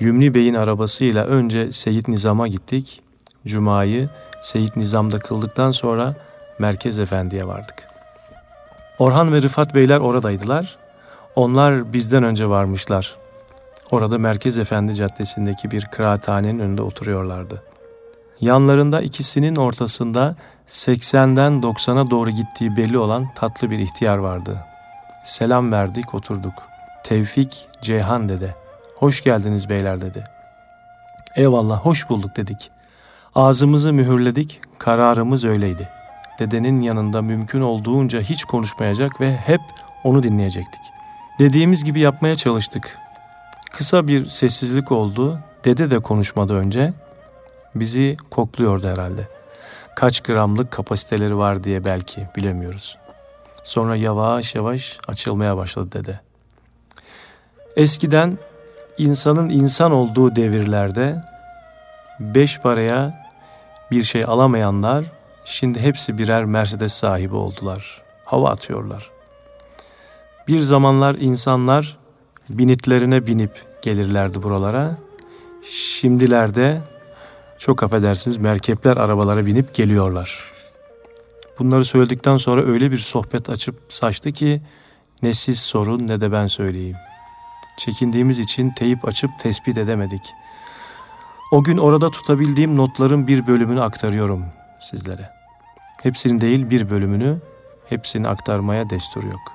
Yümni 0.00 0.34
Bey'in 0.34 0.54
arabasıyla 0.54 1.24
önce 1.24 1.72
Seyit 1.72 2.08
Nizam'a 2.08 2.48
gittik. 2.48 3.02
Cuma'yı 3.46 4.08
Seyit 4.42 4.76
Nizam'da 4.76 5.18
kıldıktan 5.18 5.70
sonra 5.70 6.14
Merkez 6.58 6.98
Efendi'ye 6.98 7.46
vardık. 7.46 7.88
Orhan 8.98 9.32
ve 9.32 9.42
Rıfat 9.42 9.74
Beyler 9.74 9.98
oradaydılar. 9.98 10.76
Onlar 11.36 11.92
bizden 11.92 12.22
önce 12.22 12.48
varmışlar. 12.48 13.16
Orada 13.90 14.18
Merkez 14.18 14.58
Efendi 14.58 14.94
Caddesi'ndeki 14.94 15.70
bir 15.70 15.84
kıraathanenin 15.84 16.58
önünde 16.58 16.82
oturuyorlardı. 16.82 17.62
Yanlarında 18.40 19.00
ikisinin 19.00 19.56
ortasında 19.56 20.36
80'den 20.68 21.52
90'a 21.52 22.10
doğru 22.10 22.30
gittiği 22.30 22.76
belli 22.76 22.98
olan 22.98 23.26
tatlı 23.34 23.70
bir 23.70 23.78
ihtiyar 23.78 24.18
vardı. 24.18 24.64
Selam 25.24 25.72
verdik, 25.72 26.14
oturduk. 26.14 26.73
Tevfik 27.04 27.68
Ceyhan 27.82 28.28
dede. 28.28 28.54
Hoş 28.96 29.24
geldiniz 29.24 29.68
beyler 29.68 30.00
dedi. 30.00 30.24
Eyvallah, 31.36 31.78
hoş 31.80 32.08
bulduk 32.08 32.36
dedik. 32.36 32.70
Ağzımızı 33.34 33.92
mühürledik, 33.92 34.60
kararımız 34.78 35.44
öyleydi. 35.44 35.88
Dedenin 36.38 36.80
yanında 36.80 37.22
mümkün 37.22 37.60
olduğunca 37.60 38.20
hiç 38.20 38.44
konuşmayacak 38.44 39.20
ve 39.20 39.36
hep 39.36 39.60
onu 40.04 40.22
dinleyecektik. 40.22 40.80
Dediğimiz 41.38 41.84
gibi 41.84 42.00
yapmaya 42.00 42.36
çalıştık. 42.36 42.98
Kısa 43.70 44.08
bir 44.08 44.26
sessizlik 44.26 44.92
oldu. 44.92 45.40
Dede 45.64 45.90
de 45.90 45.98
konuşmadı 45.98 46.54
önce. 46.54 46.92
bizi 47.74 48.16
kokluyordu 48.30 48.88
herhalde. 48.88 49.28
Kaç 49.96 50.20
gramlık 50.20 50.70
kapasiteleri 50.70 51.38
var 51.38 51.64
diye 51.64 51.84
belki 51.84 52.28
bilemiyoruz. 52.36 52.98
Sonra 53.64 53.96
yavaş 53.96 54.54
yavaş 54.54 54.98
açılmaya 55.08 55.56
başladı 55.56 55.92
dede. 55.92 56.20
Eskiden 57.76 58.38
insanın 58.98 59.48
insan 59.48 59.92
olduğu 59.92 60.36
devirlerde 60.36 61.20
beş 62.20 62.58
paraya 62.58 63.26
bir 63.90 64.02
şey 64.02 64.24
alamayanlar 64.26 65.04
şimdi 65.44 65.80
hepsi 65.80 66.18
birer 66.18 66.44
Mercedes 66.44 66.92
sahibi 66.92 67.34
oldular. 67.34 68.02
Hava 68.24 68.50
atıyorlar. 68.50 69.10
Bir 70.48 70.60
zamanlar 70.60 71.14
insanlar 71.14 71.98
binitlerine 72.50 73.26
binip 73.26 73.62
gelirlerdi 73.82 74.42
buralara. 74.42 74.96
Şimdilerde 75.70 76.80
çok 77.58 77.82
affedersiniz 77.82 78.36
merkepler 78.36 78.96
arabalara 78.96 79.46
binip 79.46 79.74
geliyorlar. 79.74 80.52
Bunları 81.58 81.84
söyledikten 81.84 82.36
sonra 82.36 82.62
öyle 82.62 82.90
bir 82.90 82.98
sohbet 82.98 83.50
açıp 83.50 83.80
saçtı 83.88 84.32
ki 84.32 84.62
ne 85.22 85.34
siz 85.34 85.60
sorun 85.60 86.08
ne 86.08 86.20
de 86.20 86.32
ben 86.32 86.46
söyleyeyim. 86.46 86.96
Çekindiğimiz 87.76 88.38
için 88.38 88.70
teyip 88.70 89.08
açıp 89.08 89.38
tespit 89.38 89.78
edemedik. 89.78 90.34
O 91.52 91.62
gün 91.62 91.78
orada 91.78 92.10
tutabildiğim 92.10 92.76
notların 92.76 93.26
bir 93.26 93.46
bölümünü 93.46 93.82
aktarıyorum 93.82 94.46
sizlere. 94.80 95.30
Hepsinin 96.02 96.40
değil 96.40 96.70
bir 96.70 96.90
bölümünü, 96.90 97.38
hepsini 97.88 98.28
aktarmaya 98.28 98.90
destur 98.90 99.24
yok. 99.24 99.52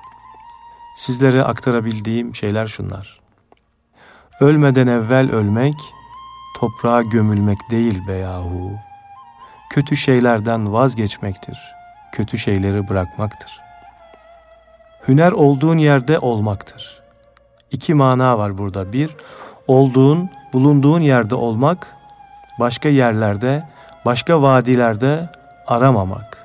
Sizlere 0.96 1.42
aktarabildiğim 1.42 2.34
şeyler 2.34 2.66
şunlar. 2.66 3.20
Ölmeden 4.40 4.86
evvel 4.86 5.32
ölmek, 5.32 5.74
toprağa 6.56 7.02
gömülmek 7.02 7.58
değil 7.70 8.06
be 8.08 8.12
yahu. 8.12 8.72
Kötü 9.70 9.96
şeylerden 9.96 10.72
vazgeçmektir. 10.72 11.58
Kötü 12.12 12.38
şeyleri 12.38 12.88
bırakmaktır. 12.88 13.60
Hüner 15.08 15.32
olduğun 15.32 15.78
yerde 15.78 16.18
olmaktır. 16.18 16.99
İki 17.70 17.94
mana 17.94 18.38
var 18.38 18.58
burada. 18.58 18.92
Bir, 18.92 19.16
olduğun, 19.66 20.30
bulunduğun 20.52 21.00
yerde 21.00 21.34
olmak, 21.34 21.86
başka 22.60 22.88
yerlerde, 22.88 23.68
başka 24.04 24.42
vadilerde 24.42 25.28
aramamak. 25.66 26.38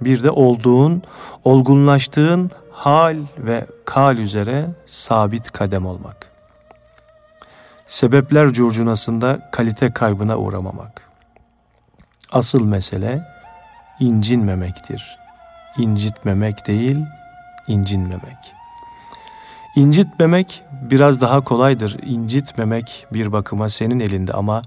Bir 0.00 0.22
de 0.22 0.30
olduğun, 0.30 1.02
olgunlaştığın 1.44 2.50
hal 2.72 3.16
ve 3.38 3.66
kal 3.84 4.18
üzere 4.18 4.64
sabit 4.86 5.52
kadem 5.52 5.86
olmak. 5.86 6.30
Sebepler 7.86 8.52
curcunasında 8.52 9.50
kalite 9.52 9.92
kaybına 9.92 10.36
uğramamak. 10.38 11.02
Asıl 12.32 12.64
mesele 12.64 13.28
incinmemektir. 14.00 15.18
İncitmemek 15.78 16.66
değil, 16.66 16.98
incinmemek. 17.68 18.54
İncitmemek 19.76 20.62
biraz 20.82 21.20
daha 21.20 21.44
kolaydır. 21.44 21.96
İncitmemek 22.02 23.06
bir 23.12 23.32
bakıma 23.32 23.68
senin 23.68 24.00
elinde 24.00 24.32
ama 24.32 24.62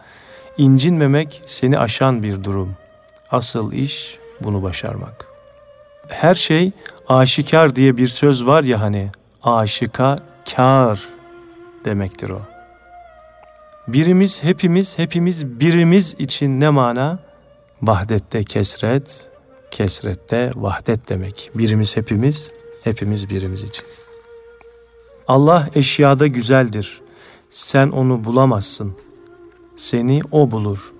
incinmemek 0.58 1.42
seni 1.46 1.80
aşan 1.80 2.24
bir 2.24 2.44
durum. 2.44 2.76
Asıl 3.32 3.72
iş 3.72 4.18
bunu 4.42 4.64
başarmak. 4.64 5.26
Her 6.08 6.36
şey 6.36 6.72
aşikar 7.08 7.76
diye 7.76 7.98
bir 7.98 8.08
söz 8.08 8.46
var 8.46 8.64
ya 8.64 8.82
hani 8.82 9.10
aşika 9.44 10.16
kar 10.56 11.00
demektir 11.86 12.30
o. 12.30 12.42
Birimiz, 13.88 14.44
hepimiz, 14.44 14.98
hepimiz 14.98 15.60
birimiz 15.60 16.16
için 16.20 16.62
ne 16.62 16.70
mana? 16.70 17.20
Vahdette 17.82 18.44
kesret, 18.44 19.30
kesrette 19.72 20.52
vahdet 20.56 21.10
demek. 21.10 21.52
Birimiz 21.56 21.98
hepimiz, 21.98 22.52
hepimiz 22.84 23.30
birimiz 23.30 23.64
için. 23.64 23.86
Allah 25.30 25.70
eşyada 25.76 26.28
güzeldir. 26.28 27.02
Sen 27.50 27.90
onu 27.90 28.24
bulamazsın. 28.24 28.96
Seni 29.76 30.22
o 30.32 30.52
bulur. 30.52 30.94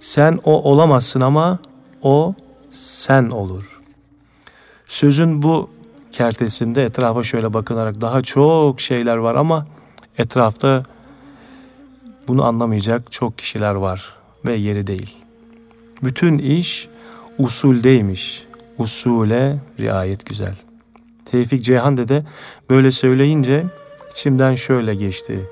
Sen 0.00 0.38
o 0.44 0.62
olamazsın 0.62 1.20
ama 1.20 1.58
o 2.02 2.34
sen 2.70 3.30
olur. 3.30 3.80
Sözün 4.86 5.42
bu 5.42 5.70
kertesinde 6.12 6.84
etrafa 6.84 7.22
şöyle 7.22 7.54
bakınarak 7.54 8.00
daha 8.00 8.22
çok 8.22 8.80
şeyler 8.80 9.16
var 9.16 9.34
ama 9.34 9.66
etrafta 10.18 10.82
bunu 12.28 12.44
anlamayacak 12.44 13.12
çok 13.12 13.38
kişiler 13.38 13.74
var 13.74 14.14
ve 14.46 14.54
yeri 14.54 14.86
değil. 14.86 15.16
Bütün 16.02 16.38
iş 16.38 16.88
usuldeymiş. 17.38 18.46
Usule 18.78 19.58
riayet 19.78 20.26
güzel. 20.26 20.69
Tevfik 21.30 21.64
Ceyhan 21.64 21.96
dede 21.96 22.24
böyle 22.70 22.90
söyleyince 22.90 23.64
içimden 24.10 24.54
şöyle 24.54 24.94
geçti. 24.94 25.48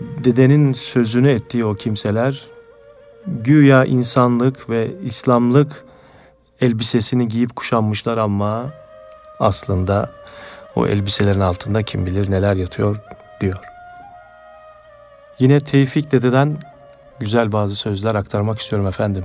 Dedenin 0.00 0.72
sözünü 0.72 1.30
ettiği 1.30 1.64
o 1.64 1.74
kimseler 1.74 2.46
güya 3.26 3.84
insanlık 3.84 4.70
ve 4.70 4.90
İslamlık 5.02 5.84
elbisesini 6.60 7.28
giyip 7.28 7.56
kuşanmışlar 7.56 8.18
ama 8.18 8.70
aslında 9.40 10.10
o 10.76 10.86
elbiselerin 10.86 11.40
altında 11.40 11.82
kim 11.82 12.06
bilir 12.06 12.30
neler 12.30 12.56
yatıyor 12.56 12.96
diyor. 13.40 13.56
Yine 15.38 15.60
Tevfik 15.60 16.12
dededen 16.12 16.56
güzel 17.20 17.52
bazı 17.52 17.74
sözler 17.74 18.14
aktarmak 18.14 18.60
istiyorum 18.60 18.88
efendim. 18.88 19.24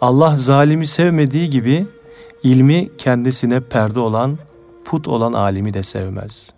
Allah 0.00 0.36
zalimi 0.36 0.86
sevmediği 0.86 1.50
gibi 1.50 1.86
ilmi 2.42 2.96
kendisine 2.96 3.60
perde 3.60 4.00
olan, 4.00 4.38
put 4.86 5.08
olan 5.08 5.32
alimi 5.32 5.74
de 5.74 5.82
sevmez. 5.82 6.52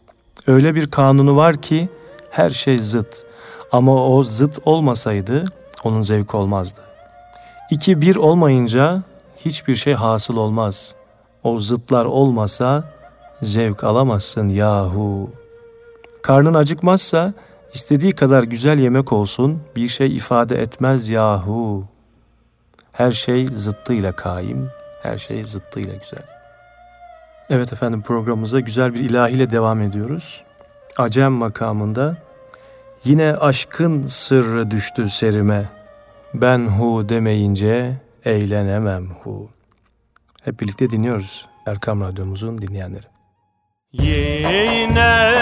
Öyle 0.46 0.74
bir 0.74 0.86
kanunu 0.86 1.36
var 1.36 1.56
ki 1.56 1.88
her 2.30 2.50
şey 2.50 2.78
zıt. 2.78 3.24
Ama 3.72 4.06
o 4.06 4.24
zıt 4.24 4.58
olmasaydı 4.64 5.44
onun 5.84 6.02
zevk 6.02 6.34
olmazdı. 6.34 6.80
İki 7.70 8.02
bir 8.02 8.16
olmayınca 8.16 9.02
hiçbir 9.36 9.76
şey 9.76 9.94
hasıl 9.94 10.36
olmaz. 10.36 10.94
O 11.44 11.60
zıtlar 11.60 12.04
olmasa 12.04 12.84
zevk 13.42 13.84
alamazsın 13.84 14.48
yahu. 14.48 15.30
Karnın 16.22 16.54
acıkmazsa 16.54 17.32
istediği 17.74 18.12
kadar 18.12 18.42
güzel 18.42 18.78
yemek 18.78 19.12
olsun 19.12 19.60
bir 19.76 19.88
şey 19.88 20.16
ifade 20.16 20.62
etmez 20.62 21.08
yahu. 21.08 21.84
Her 22.92 23.12
şey 23.12 23.46
zıttıyla 23.54 24.12
kaim, 24.12 24.70
her 25.02 25.18
şey 25.18 25.44
zıttıyla 25.44 25.94
güzel. 25.94 26.37
Evet 27.50 27.72
efendim 27.72 28.02
programımıza 28.02 28.60
güzel 28.60 28.94
bir 28.94 29.00
ilahiyle 29.00 29.50
devam 29.50 29.80
ediyoruz. 29.80 30.44
Acem 30.98 31.32
makamında 31.32 32.16
yine 33.04 33.34
aşkın 33.34 34.06
sırrı 34.06 34.70
düştü 34.70 35.10
serime. 35.10 35.68
Ben 36.34 36.66
hu 36.66 37.08
demeyince 37.08 37.96
eğlenemem 38.24 39.10
hu. 39.22 39.50
Hep 40.44 40.60
birlikte 40.60 40.90
dinliyoruz 40.90 41.48
Erkam 41.66 42.00
Radyomuzun 42.00 42.58
dinleyenleri. 42.58 43.06
Yine 43.92 45.37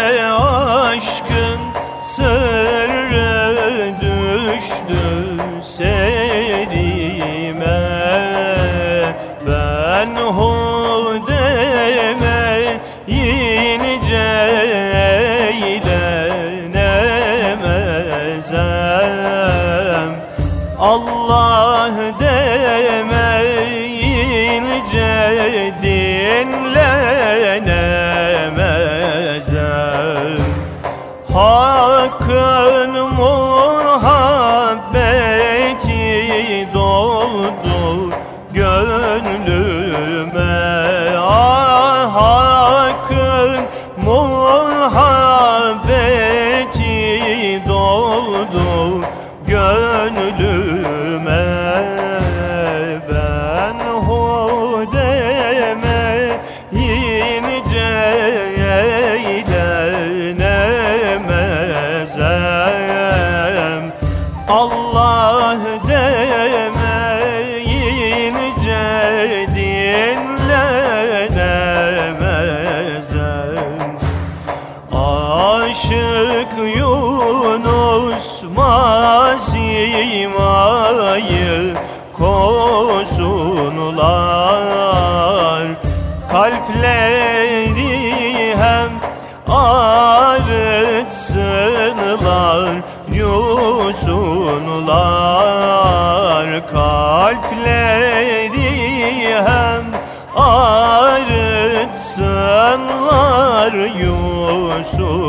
So. 104.97 105.26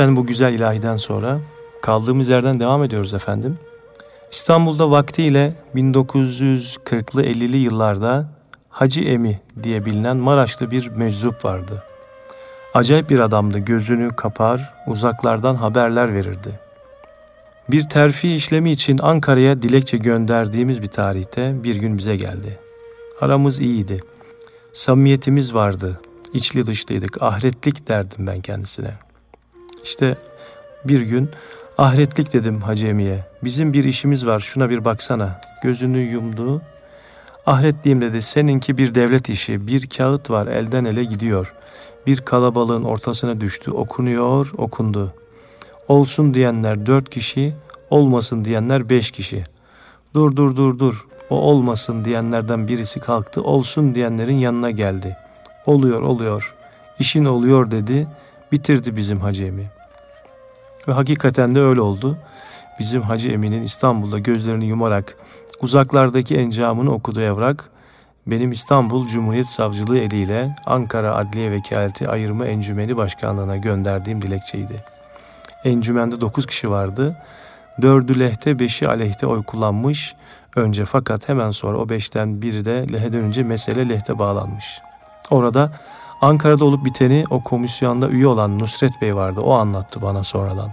Efendim 0.00 0.16
bu 0.16 0.26
güzel 0.26 0.52
ilahiden 0.52 0.96
sonra 0.96 1.40
kaldığımız 1.82 2.28
yerden 2.28 2.60
devam 2.60 2.84
ediyoruz 2.84 3.14
efendim. 3.14 3.58
İstanbul'da 4.30 4.90
vaktiyle 4.90 5.54
1940'lı 5.74 7.24
50'li 7.24 7.56
yıllarda 7.56 8.28
Hacı 8.68 9.00
Emi 9.00 9.40
diye 9.62 9.84
bilinen 9.84 10.16
Maraşlı 10.16 10.70
bir 10.70 10.88
meczup 10.88 11.44
vardı. 11.44 11.84
Acayip 12.74 13.10
bir 13.10 13.20
adamdı, 13.20 13.58
gözünü 13.58 14.08
kapar, 14.08 14.74
uzaklardan 14.86 15.54
haberler 15.54 16.14
verirdi. 16.14 16.60
Bir 17.70 17.88
terfi 17.88 18.34
işlemi 18.34 18.70
için 18.70 18.98
Ankara'ya 19.02 19.62
dilekçe 19.62 19.96
gönderdiğimiz 19.96 20.82
bir 20.82 20.88
tarihte 20.88 21.64
bir 21.64 21.76
gün 21.76 21.98
bize 21.98 22.16
geldi. 22.16 22.58
Aramız 23.20 23.60
iyiydi. 23.60 24.00
Samimiyetimiz 24.72 25.54
vardı. 25.54 26.00
İçli 26.32 26.66
dışlıydık. 26.66 27.22
Ahretlik 27.22 27.88
derdim 27.88 28.26
ben 28.26 28.40
kendisine. 28.40 29.09
İşte 29.84 30.16
bir 30.84 31.00
gün 31.00 31.30
ahretlik 31.78 32.32
dedim 32.32 32.60
Hacı 32.60 32.86
Emi'ye. 32.86 33.24
Bizim 33.44 33.72
bir 33.72 33.84
işimiz 33.84 34.26
var 34.26 34.40
şuna 34.40 34.70
bir 34.70 34.84
baksana. 34.84 35.40
Gözünü 35.62 35.98
yumdu. 35.98 36.62
Ahretliyim 37.46 38.00
dedi. 38.00 38.22
Seninki 38.22 38.78
bir 38.78 38.94
devlet 38.94 39.28
işi. 39.28 39.66
Bir 39.66 39.86
kağıt 39.86 40.30
var 40.30 40.46
elden 40.46 40.84
ele 40.84 41.04
gidiyor. 41.04 41.54
Bir 42.06 42.16
kalabalığın 42.16 42.84
ortasına 42.84 43.40
düştü. 43.40 43.70
Okunuyor, 43.70 44.52
okundu. 44.58 45.14
Olsun 45.88 46.34
diyenler 46.34 46.86
dört 46.86 47.10
kişi, 47.10 47.54
olmasın 47.90 48.44
diyenler 48.44 48.90
beş 48.90 49.10
kişi. 49.10 49.44
Dur 50.14 50.36
dur 50.36 50.56
dur 50.56 50.78
dur. 50.78 51.06
O 51.30 51.36
olmasın 51.36 52.04
diyenlerden 52.04 52.68
birisi 52.68 53.00
kalktı. 53.00 53.42
Olsun 53.42 53.94
diyenlerin 53.94 54.38
yanına 54.38 54.70
geldi. 54.70 55.16
Oluyor 55.66 56.02
oluyor. 56.02 56.54
İşin 56.98 57.24
oluyor 57.24 57.70
dedi. 57.70 58.06
Bitirdi 58.52 58.96
bizim 58.96 59.20
Hacı 59.20 59.44
Emi. 59.44 59.70
Ve 60.88 60.92
hakikaten 60.92 61.54
de 61.54 61.60
öyle 61.60 61.80
oldu. 61.80 62.18
Bizim 62.78 63.02
Hacı 63.02 63.30
Emin'in 63.30 63.62
İstanbul'da 63.62 64.18
gözlerini 64.18 64.66
yumarak 64.66 65.16
uzaklardaki 65.60 66.36
encamını 66.36 66.92
okuduğu 66.92 67.20
evrak 67.20 67.70
benim 68.26 68.52
İstanbul 68.52 69.06
Cumhuriyet 69.06 69.46
Savcılığı 69.46 69.98
eliyle 69.98 70.56
Ankara 70.66 71.14
Adliye 71.14 71.50
Vekaleti 71.50 72.08
Ayırma 72.08 72.46
Encümeni 72.46 72.96
Başkanlığı'na 72.96 73.56
gönderdiğim 73.56 74.22
dilekçeydi. 74.22 74.84
Encümende 75.64 76.20
9 76.20 76.46
kişi 76.46 76.70
vardı. 76.70 77.16
Dördü 77.82 78.20
lehte, 78.20 78.58
beşi 78.58 78.88
aleyhte 78.88 79.26
oy 79.26 79.42
kullanmış 79.42 80.14
önce 80.56 80.84
fakat 80.84 81.28
hemen 81.28 81.50
sonra 81.50 81.78
o 81.78 81.88
beşten 81.88 82.42
biri 82.42 82.64
de 82.64 82.86
lehe 82.92 83.12
dönünce 83.12 83.42
mesele 83.42 83.88
lehte 83.88 84.18
bağlanmış. 84.18 84.80
Orada 85.30 85.72
Ankara'da 86.20 86.64
olup 86.64 86.84
biteni 86.84 87.24
o 87.30 87.42
komisyonda 87.42 88.08
üye 88.08 88.26
olan 88.26 88.58
Nusret 88.58 89.02
Bey 89.02 89.16
vardı. 89.16 89.40
O 89.40 89.52
anlattı 89.52 90.02
bana 90.02 90.24
sonradan. 90.24 90.72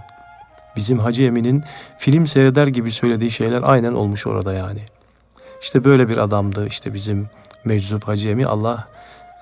Bizim 0.76 0.98
Hacı 0.98 1.22
Emin'in 1.22 1.64
film 1.98 2.26
seyreder 2.26 2.66
gibi 2.66 2.92
söylediği 2.92 3.30
şeyler 3.30 3.62
aynen 3.64 3.92
olmuş 3.92 4.26
orada 4.26 4.54
yani. 4.54 4.80
İşte 5.62 5.84
böyle 5.84 6.08
bir 6.08 6.16
adamdı 6.16 6.66
işte 6.66 6.94
bizim 6.94 7.28
meczup 7.64 8.08
Hacı 8.08 8.28
Emi 8.28 8.46
Allah 8.46 8.88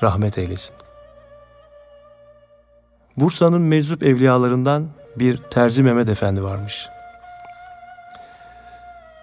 rahmet 0.02 0.38
eylesin. 0.38 0.74
Bursa'nın 3.16 3.62
meczup 3.62 4.02
evliyalarından 4.02 4.88
bir 5.16 5.36
Terzi 5.36 5.82
Mehmet 5.82 6.08
Efendi 6.08 6.44
varmış. 6.44 6.88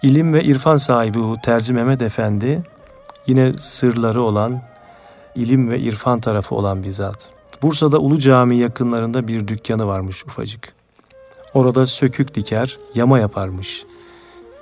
İlim 0.01 0.33
ve 0.33 0.43
irfan 0.43 0.77
sahibi 0.77 1.19
bu 1.19 1.37
Terzi 1.43 1.73
Mehmet 1.73 2.01
Efendi 2.01 2.63
yine 3.27 3.53
sırları 3.53 4.21
olan 4.21 4.61
ilim 5.35 5.69
ve 5.69 5.79
irfan 5.79 6.19
tarafı 6.19 6.55
olan 6.55 6.83
bir 6.83 6.89
zat. 6.89 7.29
Bursa'da 7.61 7.99
Ulu 7.99 8.19
Cami 8.19 8.57
yakınlarında 8.57 9.27
bir 9.27 9.47
dükkanı 9.47 9.87
varmış 9.87 10.25
ufacık. 10.25 10.73
Orada 11.53 11.85
sökük 11.85 12.35
diker, 12.35 12.77
yama 12.95 13.19
yaparmış. 13.19 13.83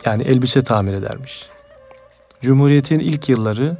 Yani 0.06 0.24
elbise 0.24 0.62
tamir 0.62 0.94
edermiş. 0.94 1.46
Cumhuriyet'in 2.42 3.00
ilk 3.00 3.30
yılları 3.30 3.78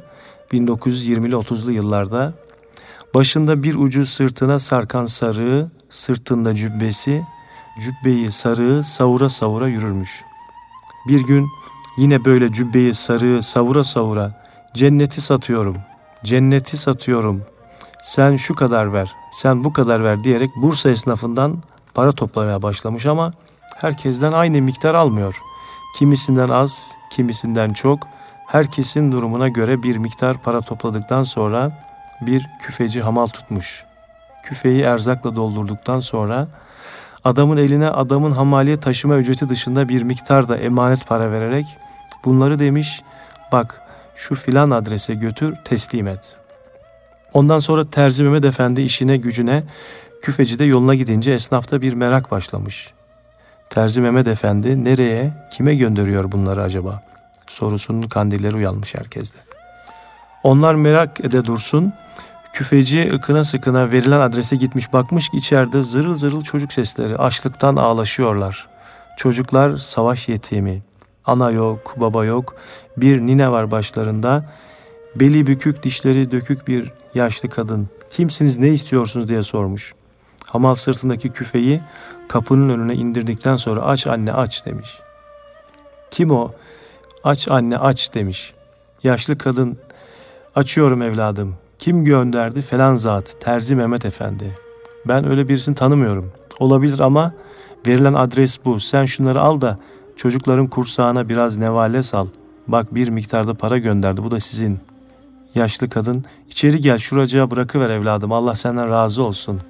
1920'li 0.52 1.34
30'lu 1.34 1.72
yıllarda 1.72 2.32
başında 3.14 3.62
bir 3.62 3.74
ucu 3.74 4.06
sırtına 4.06 4.58
sarkan 4.58 5.06
sarığı, 5.06 5.70
sırtında 5.90 6.54
cübbesi, 6.54 7.22
cübbeyi 7.80 8.32
sarığı 8.32 8.84
savura 8.84 9.28
savura 9.28 9.68
yürürmüş. 9.68 10.24
Bir 11.08 11.20
gün 11.20 11.48
yine 11.98 12.24
böyle 12.24 12.52
cübbeyi 12.52 12.94
sarığı 12.94 13.42
savura 13.42 13.84
savura 13.84 14.42
cenneti 14.74 15.20
satıyorum, 15.20 15.76
cenneti 16.24 16.76
satıyorum, 16.76 17.42
sen 18.02 18.36
şu 18.36 18.54
kadar 18.54 18.92
ver, 18.92 19.12
sen 19.30 19.64
bu 19.64 19.72
kadar 19.72 20.04
ver 20.04 20.24
diyerek 20.24 20.50
Bursa 20.56 20.90
esnafından 20.90 21.58
para 21.94 22.12
toplamaya 22.12 22.62
başlamış 22.62 23.06
ama 23.06 23.32
herkesten 23.80 24.32
aynı 24.32 24.62
miktar 24.62 24.94
almıyor. 24.94 25.42
Kimisinden 25.98 26.48
az, 26.48 26.92
kimisinden 27.10 27.72
çok, 27.72 27.98
herkesin 28.46 29.12
durumuna 29.12 29.48
göre 29.48 29.82
bir 29.82 29.96
miktar 29.96 30.42
para 30.42 30.60
topladıktan 30.60 31.24
sonra 31.24 31.86
bir 32.20 32.46
küfeci 32.60 33.00
hamal 33.02 33.26
tutmuş. 33.26 33.84
Küfeyi 34.42 34.82
erzakla 34.82 35.36
doldurduktan 35.36 36.00
sonra 36.00 36.48
adamın 37.24 37.56
eline 37.56 37.88
adamın 37.88 38.32
hamaliye 38.32 38.76
taşıma 38.80 39.16
ücreti 39.16 39.48
dışında 39.48 39.88
bir 39.88 40.02
miktar 40.02 40.48
da 40.48 40.56
emanet 40.56 41.06
para 41.06 41.30
vererek 41.30 41.66
bunları 42.24 42.58
demiş 42.58 43.02
bak 43.52 43.82
şu 44.14 44.34
filan 44.34 44.70
adrese 44.70 45.14
götür 45.14 45.54
teslim 45.64 46.06
et. 46.06 46.36
Ondan 47.32 47.58
sonra 47.58 47.90
Terzi 47.90 48.24
Mehmet 48.24 48.44
Efendi 48.44 48.80
işine 48.80 49.16
gücüne 49.16 49.62
küfeci 50.22 50.58
de 50.58 50.64
yoluna 50.64 50.94
gidince 50.94 51.32
esnafta 51.32 51.82
bir 51.82 51.92
merak 51.92 52.30
başlamış. 52.30 52.92
Terzi 53.70 54.00
Mehmet 54.00 54.26
Efendi 54.26 54.84
nereye, 54.84 55.32
kime 55.52 55.74
gönderiyor 55.74 56.32
bunları 56.32 56.62
acaba? 56.62 57.02
Sorusunun 57.46 58.02
kandilleri 58.02 58.56
uyanmış 58.56 58.94
herkeste. 58.94 59.38
Onlar 60.42 60.74
merak 60.74 61.20
ede 61.20 61.44
dursun, 61.44 61.92
küfeci 62.52 63.10
ıkına 63.14 63.44
sıkına 63.44 63.92
verilen 63.92 64.20
adrese 64.20 64.56
gitmiş 64.56 64.92
bakmış 64.92 65.28
içeride 65.34 65.82
zırıl 65.82 66.16
zırıl 66.16 66.42
çocuk 66.42 66.72
sesleri 66.72 67.16
açlıktan 67.16 67.76
ağlaşıyorlar. 67.76 68.68
Çocuklar 69.16 69.76
savaş 69.76 70.28
yetimi, 70.28 70.82
ana 71.26 71.50
yok, 71.50 71.94
baba 71.96 72.24
yok, 72.24 72.54
bir 72.96 73.20
nine 73.20 73.50
var 73.50 73.70
başlarında, 73.70 74.44
beli 75.16 75.46
bükük 75.46 75.82
dişleri 75.82 76.30
dökük 76.30 76.68
bir 76.68 76.92
yaşlı 77.14 77.48
kadın. 77.48 77.88
Kimsiniz 78.10 78.58
ne 78.58 78.68
istiyorsunuz 78.68 79.28
diye 79.28 79.42
sormuş. 79.42 79.94
Hamal 80.46 80.74
sırtındaki 80.74 81.30
küfeyi 81.30 81.80
kapının 82.28 82.68
önüne 82.68 82.94
indirdikten 82.94 83.56
sonra 83.56 83.82
aç 83.82 84.06
anne 84.06 84.32
aç 84.32 84.66
demiş. 84.66 84.98
Kim 86.10 86.30
o? 86.30 86.50
Aç 87.24 87.48
anne 87.48 87.78
aç 87.78 88.14
demiş. 88.14 88.54
Yaşlı 89.02 89.38
kadın 89.38 89.78
açıyorum 90.54 91.02
evladım. 91.02 91.54
Kim 91.78 92.04
gönderdi? 92.04 92.62
Falan 92.62 92.94
zat. 92.94 93.40
Terzi 93.40 93.76
Mehmet 93.76 94.04
Efendi. 94.04 94.54
Ben 95.08 95.30
öyle 95.30 95.48
birisini 95.48 95.74
tanımıyorum. 95.74 96.32
Olabilir 96.58 97.00
ama 97.00 97.32
verilen 97.86 98.14
adres 98.14 98.58
bu. 98.64 98.80
Sen 98.80 99.04
şunları 99.04 99.40
al 99.40 99.60
da 99.60 99.78
çocukların 100.16 100.66
kursağına 100.66 101.28
biraz 101.28 101.56
nevale 101.56 102.02
sal. 102.02 102.26
Bak 102.68 102.94
bir 102.94 103.08
miktarda 103.08 103.54
para 103.54 103.78
gönderdi 103.78 104.22
bu 104.22 104.30
da 104.30 104.40
sizin. 104.40 104.78
Yaşlı 105.54 105.88
kadın 105.88 106.24
içeri 106.50 106.80
gel 106.80 106.98
şuracığa 106.98 107.50
bırakıver 107.50 107.90
evladım 107.90 108.32
Allah 108.32 108.54
senden 108.54 108.88
razı 108.88 109.22
olsun. 109.22 109.60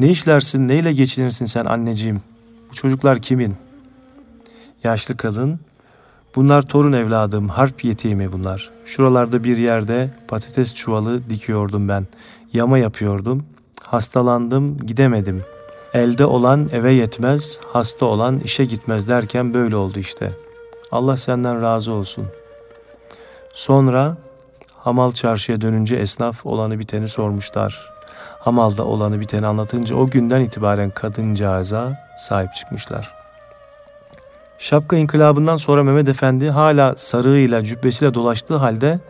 Ne 0.00 0.10
işlersin 0.10 0.68
neyle 0.68 0.92
geçinirsin 0.92 1.46
sen 1.46 1.64
anneciğim? 1.64 2.20
Bu 2.70 2.74
çocuklar 2.74 3.22
kimin? 3.22 3.54
Yaşlı 4.84 5.16
kadın 5.16 5.60
bunlar 6.36 6.62
torun 6.62 6.92
evladım 6.92 7.48
harp 7.48 7.84
yetimi 7.84 8.32
bunlar. 8.32 8.70
Şuralarda 8.84 9.44
bir 9.44 9.56
yerde 9.56 10.10
patates 10.28 10.74
çuvalı 10.74 11.30
dikiyordum 11.30 11.88
ben. 11.88 12.06
Yama 12.52 12.78
yapıyordum. 12.78 13.44
Hastalandım 13.82 14.76
gidemedim. 14.86 15.42
Elde 15.94 16.26
olan 16.26 16.68
eve 16.72 16.92
yetmez, 16.92 17.60
hasta 17.72 18.06
olan 18.06 18.38
işe 18.38 18.64
gitmez 18.64 19.08
derken 19.08 19.54
böyle 19.54 19.76
oldu 19.76 19.98
işte. 19.98 20.32
Allah 20.92 21.16
senden 21.16 21.62
razı 21.62 21.92
olsun. 21.92 22.26
Sonra 23.54 24.16
Hamal 24.86 25.12
çarşıya 25.12 25.60
dönünce 25.60 25.96
esnaf 25.96 26.46
olanı 26.46 26.78
biteni 26.78 27.08
sormuşlar. 27.08 27.92
Hamalda 28.38 28.84
olanı 28.84 29.20
biteni 29.20 29.46
anlatınca 29.46 29.96
o 29.96 30.06
günden 30.06 30.40
itibaren 30.40 30.90
kadıncağıza 30.90 31.94
sahip 32.18 32.54
çıkmışlar. 32.54 33.14
Şapka 34.58 34.96
inkılabından 34.96 35.56
sonra 35.56 35.82
Mehmet 35.82 36.08
Efendi 36.08 36.50
hala 36.50 36.94
sarığıyla 36.96 37.64
cübbesiyle 37.64 38.14
dolaştığı 38.14 38.56
halde 38.56 39.00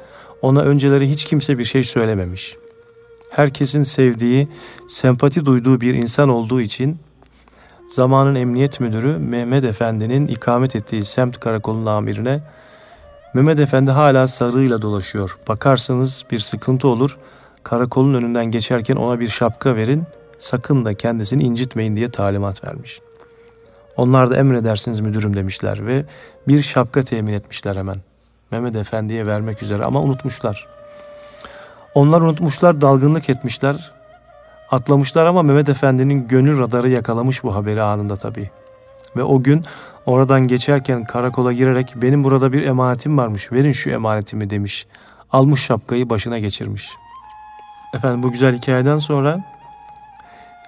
ona 0.43 0.61
önceleri 0.61 1.11
hiç 1.11 1.25
kimse 1.25 1.59
bir 1.59 1.65
şey 1.65 1.85
söylememiş. 1.85 2.57
Herkesin 3.37 3.83
sevdiği, 3.83 4.49
sempati 4.88 5.44
duyduğu 5.44 5.81
bir 5.81 5.94
insan 5.94 6.29
olduğu 6.29 6.61
için 6.61 6.99
zamanın 7.88 8.35
emniyet 8.35 8.81
müdürü 8.81 9.18
Mehmet 9.18 9.64
Efendi'nin 9.64 10.27
ikamet 10.27 10.77
ettiği 10.77 11.05
semt 11.05 11.40
karakolunun 11.40 11.87
amirine 11.87 12.40
Mehmet 13.35 13.61
Efendi 13.61 13.90
hala 13.90 14.27
sarığıyla 14.27 14.83
dolaşıyor. 14.83 15.38
Bakarsanız 15.49 16.25
bir 16.31 16.38
sıkıntı 16.38 16.88
olur. 16.88 17.18
Karakolun 17.62 18.14
önünden 18.14 18.51
geçerken 18.51 18.96
ona 18.96 19.20
bir 19.20 19.29
şapka 19.29 19.77
verin. 19.77 20.05
Sakın 20.38 20.85
da 20.85 20.92
kendisini 20.92 21.42
incitmeyin 21.42 21.96
diye 21.96 22.09
talimat 22.09 22.64
vermiş. 22.64 23.01
Onlar 23.96 24.31
da 24.31 24.37
emredersiniz 24.37 25.01
müdürüm 25.01 25.37
demişler 25.37 25.87
ve 25.87 26.05
bir 26.49 26.62
şapka 26.62 27.03
temin 27.03 27.33
etmişler 27.33 27.77
hemen. 27.77 27.96
Mehmet 28.51 28.77
Efendi'ye 28.77 29.27
vermek 29.27 29.62
üzere 29.62 29.83
ama 29.85 30.01
unutmuşlar. 30.01 30.76
Onlar 31.96 32.20
unutmuşlar, 32.20 32.80
dalgınlık 32.80 33.30
etmişler, 33.30 33.92
atlamışlar 34.70 35.26
ama 35.26 35.42
Mehmet 35.42 35.68
Efendi'nin 35.68 36.28
gönül 36.28 36.59
radarı 36.59 36.90
yakalamış 36.90 37.42
bu 37.42 37.54
haberi 37.54 37.82
anında 37.82 38.16
tabii. 38.16 38.50
Ve 39.16 39.22
o 39.22 39.38
gün 39.38 39.64
oradan 40.06 40.46
geçerken 40.46 41.04
karakola 41.04 41.52
girerek 41.52 41.92
benim 41.96 42.24
burada 42.24 42.52
bir 42.52 42.62
emanetim 42.62 43.18
varmış 43.18 43.52
verin 43.52 43.72
şu 43.72 43.90
emanetimi 43.90 44.50
demiş. 44.50 44.87
Almış 45.32 45.64
şapkayı 45.64 46.11
başına 46.11 46.38
geçirmiş. 46.38 46.90
Efendim 47.94 48.22
bu 48.22 48.32
güzel 48.32 48.56
hikayeden 48.56 48.98
sonra 48.98 49.44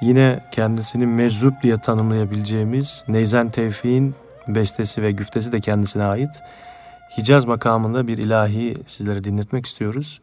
yine 0.01 0.45
kendisini 0.53 1.07
meczup 1.07 1.63
diye 1.63 1.77
tanımlayabileceğimiz 1.77 3.05
Neyzen 3.09 3.49
Tevfik'in 3.49 4.15
bestesi 4.49 5.03
ve 5.03 5.13
güftesi 5.13 5.53
de 5.53 5.61
kendisine 5.61 6.05
ait. 6.05 6.43
Hicaz 7.19 7.45
makamında 7.45 8.07
bir 8.07 8.19
ilahi 8.19 8.75
sizlere 8.87 9.25
dinletmek 9.25 9.67
istiyoruz. 9.67 10.21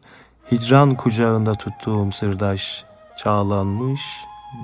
Hicran 0.52 0.94
kucağında 0.94 1.54
tuttuğum 1.54 2.12
sırdaş 2.12 2.84
çağlanmış, 3.16 4.00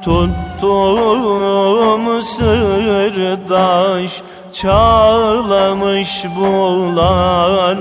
tuttum 0.02 2.22
sırdaş 2.22 4.22
Çağlamış 4.52 6.24
bulanmış 6.36 7.74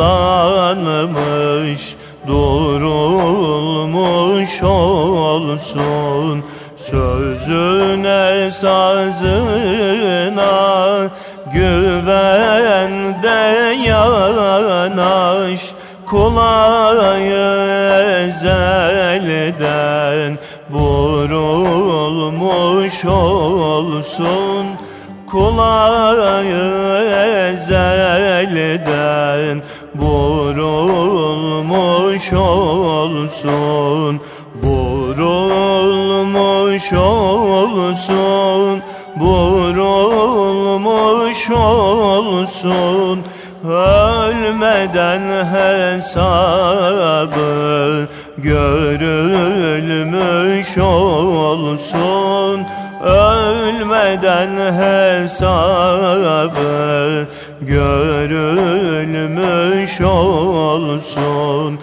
durulmuş 2.26 3.42
olsun. 4.62 6.44
Sözüne 6.76 8.50
sazına 8.52 9.68
güvende 11.52 13.28
yanaş. 13.88 15.60
Kulayı 16.06 17.48
ezelden 18.28 19.58
vurulmuş 20.70 21.44
olsun 23.04 24.67
Kulayı 25.30 26.68
ezelden 27.52 29.62
Vurulmuş 29.96 31.12
olsun 32.32 34.20
Vurulmuş 34.62 36.92
olsun 36.92 38.82
Vurulmuş 39.16 40.30
olsun. 41.50 43.24
Ölmeden 43.64 45.44
hesabı 45.54 47.48
görülmüş 48.38 50.78
olsun 50.78 52.66
Ölmeden 53.04 54.72
hesabı 54.72 56.08
görülmüş 57.60 58.80
olsun. 60.00 61.78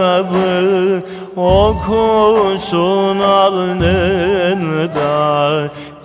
Okusun 1.36 3.18
alnında 3.20 4.82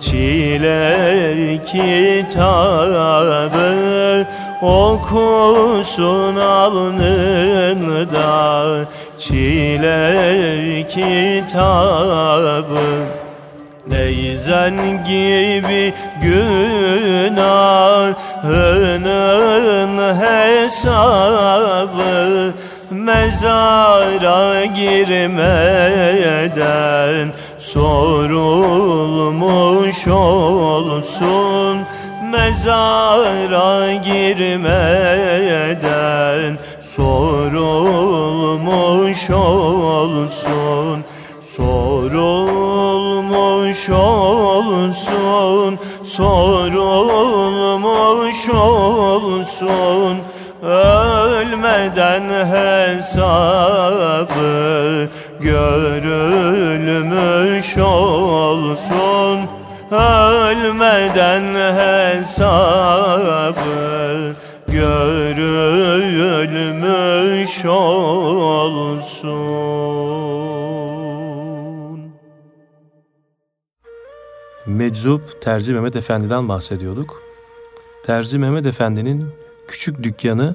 çile 0.00 1.58
kitabı 1.66 2.38
Okusun 4.62 6.36
alnında 6.36 7.88
çile 9.18 10.86
kitabı. 10.88 11.58
Neyzen 13.90 15.04
gibi 15.04 15.94
günahının 16.22 17.38
hesabı. 20.20 21.58
Mezara 22.90 24.64
girmeden 24.64 25.28
sorulmuş 27.58 28.98
olsun 30.08 31.78
mezara 32.30 33.92
girmeden 33.94 35.38
sorulmuş 36.80 38.10
olsun 39.30 41.04
sorulmuş 41.40 42.68
olsun 43.90 45.78
sorulmuş 46.04 46.88
olsun. 48.48 50.18
Ölmeden 50.62 52.22
hesabı 52.44 53.48
görülmüş 55.40 56.98
olsun 57.78 59.40
ölmeden 59.90 61.54
hesabı 62.14 63.58
görülmüş 64.68 66.04
olsun. 67.64 69.38
Meczup 74.66 75.42
Terzi 75.42 75.74
Mehmet 75.74 75.96
Efendi'den 75.96 76.48
bahsediyorduk. 76.48 77.22
Terzi 78.04 78.38
Mehmet 78.38 78.66
Efendi'nin 78.66 79.26
küçük 79.68 80.02
dükkanı 80.02 80.54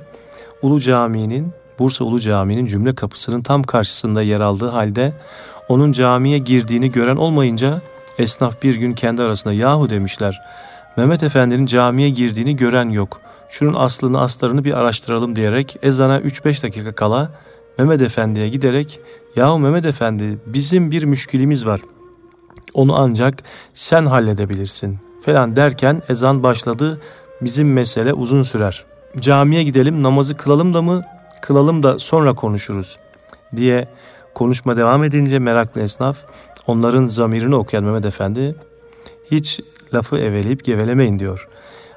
Ulu 0.61 0.79
Cami'nin 0.79 1.53
Bursa 1.79 2.05
Ulu 2.05 2.19
Camii'nin 2.19 2.65
cümle 2.65 2.95
kapısının 2.95 3.41
tam 3.41 3.63
karşısında 3.63 4.21
yer 4.21 4.39
aldığı 4.39 4.69
halde 4.69 5.13
onun 5.69 5.91
camiye 5.91 6.38
girdiğini 6.38 6.91
gören 6.91 7.15
olmayınca 7.15 7.81
esnaf 8.20 8.64
bir 8.64 8.76
gün 8.76 8.93
kendi 8.93 9.22
arasında 9.22 9.53
yahu 9.53 9.89
demişler. 9.89 10.41
Mehmet 10.97 11.24
Efendi'nin 11.24 11.66
camiye 11.66 12.09
girdiğini 12.09 12.55
gören 12.55 12.89
yok. 12.89 13.22
Şunun 13.49 13.74
aslını 13.74 14.22
aslarını 14.22 14.64
bir 14.64 14.74
araştıralım 14.74 15.36
diyerek 15.36 15.78
ezana 15.82 16.20
3-5 16.20 16.64
dakika 16.64 16.95
kala 16.95 17.32
Mehmet 17.78 18.01
Efendi'ye 18.01 18.49
giderek 18.49 18.99
yahu 19.36 19.59
Mehmet 19.59 19.86
Efendi 19.86 20.39
bizim 20.45 20.91
bir 20.91 21.03
müşkilimiz 21.03 21.66
var. 21.66 21.82
Onu 22.74 22.95
ancak 22.97 23.43
sen 23.74 24.05
halledebilirsin 24.05 24.99
falan 25.26 25.55
derken 25.55 26.01
ezan 26.09 26.43
başladı. 26.43 27.01
Bizim 27.41 27.74
mesele 27.74 28.14
uzun 28.14 28.43
sürer. 28.43 28.86
Camiye 29.20 29.64
gidelim 29.64 30.03
namazı 30.03 30.38
kılalım 30.38 30.74
da 30.74 30.82
mı 30.82 31.03
kılalım 31.41 31.84
da 31.84 31.99
sonra 31.99 32.34
konuşuruz 32.34 32.97
diye 33.55 33.88
konuşma 34.34 34.78
devam 34.78 35.03
edince 35.03 35.39
meraklı 35.39 35.82
esnaf 35.82 36.18
onların 36.68 37.05
zamirini 37.05 37.55
okuyan 37.55 37.84
Mehmet 37.84 38.05
Efendi 38.05 38.55
hiç 39.32 39.59
lafı 39.93 40.18
eveleyip 40.18 40.64
gevelemeyin 40.64 41.20
diyor. 41.20 41.47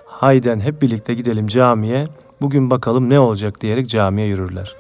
Hayden 0.07 0.61
hep 0.61 0.83
birlikte 0.83 1.15
gidelim 1.15 1.47
camiye 1.47 2.09
bugün 2.41 2.71
bakalım 2.71 3.11
ne 3.11 3.21
olacak 3.21 3.61
diyerek 3.61 3.89
camiye 3.89 4.27
yürürler. 4.27 4.77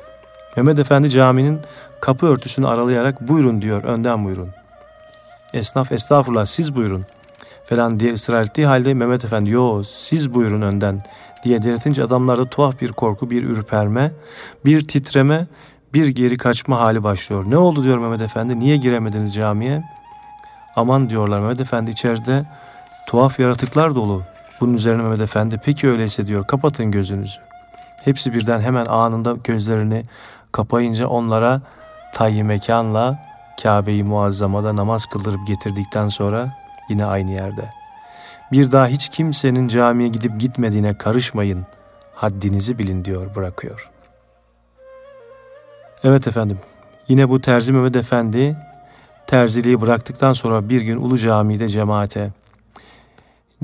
Mehmet 0.56 0.78
Efendi 0.78 1.10
caminin 1.10 1.60
kapı 2.00 2.26
örtüsünü 2.26 2.66
aralayarak 2.66 3.28
buyurun 3.28 3.62
diyor 3.62 3.82
önden 3.82 4.24
buyurun. 4.24 4.48
Esnaf 5.54 5.92
estağfurullah 5.92 6.46
siz 6.46 6.74
buyurun 6.74 7.04
falan 7.64 8.00
diye 8.00 8.12
ısrar 8.12 8.42
ettiği 8.42 8.66
halde 8.66 8.94
Mehmet 8.94 9.24
Efendi 9.24 9.50
yo 9.50 9.82
siz 9.82 10.34
buyurun 10.34 10.62
önden 10.62 11.02
diye 11.44 11.62
diretince 11.62 12.04
adamlarda 12.04 12.44
tuhaf 12.44 12.80
bir 12.80 12.92
korku, 12.92 13.30
bir 13.30 13.42
ürperme, 13.42 14.12
bir 14.64 14.88
titreme, 14.88 15.46
bir 15.96 16.08
geri 16.08 16.36
kaçma 16.36 16.80
hali 16.80 17.02
başlıyor. 17.02 17.44
Ne 17.48 17.56
oldu 17.56 17.84
diyor 17.84 17.98
Mehmet 17.98 18.20
Efendi, 18.20 18.60
niye 18.60 18.76
giremediniz 18.76 19.34
camiye? 19.34 19.84
Aman 20.76 21.10
diyorlar 21.10 21.40
Mehmet 21.40 21.60
Efendi 21.60 21.90
içeride 21.90 22.44
tuhaf 23.06 23.40
yaratıklar 23.40 23.94
dolu. 23.94 24.22
Bunun 24.60 24.74
üzerine 24.74 25.02
Mehmet 25.02 25.20
Efendi 25.20 25.60
peki 25.64 25.88
öyleyse 25.88 26.26
diyor 26.26 26.46
kapatın 26.46 26.90
gözünüzü. 26.90 27.40
Hepsi 28.04 28.34
birden 28.34 28.60
hemen 28.60 28.86
anında 28.86 29.36
gözlerini 29.44 30.02
kapayınca 30.52 31.06
onlara 31.06 31.60
tayyi 32.14 32.44
mekanla 32.44 33.26
Kabe-i 33.62 34.02
Muazzama'da 34.02 34.76
namaz 34.76 35.06
kıldırıp 35.06 35.46
getirdikten 35.46 36.08
sonra 36.08 36.56
yine 36.88 37.04
aynı 37.04 37.30
yerde. 37.30 37.70
Bir 38.52 38.72
daha 38.72 38.86
hiç 38.86 39.08
kimsenin 39.08 39.68
camiye 39.68 40.08
gidip 40.08 40.40
gitmediğine 40.40 40.98
karışmayın. 40.98 41.66
Haddinizi 42.14 42.78
bilin 42.78 43.04
diyor 43.04 43.34
bırakıyor. 43.34 43.95
Evet 46.04 46.28
efendim. 46.28 46.58
Yine 47.08 47.28
bu 47.28 47.40
Terzi 47.40 47.72
Mehmet 47.72 47.96
Efendi 47.96 48.56
terziliği 49.26 49.80
bıraktıktan 49.80 50.32
sonra 50.32 50.68
bir 50.68 50.80
gün 50.80 50.96
Ulu 50.96 51.18
Cami'de 51.18 51.68
cemaate 51.68 52.30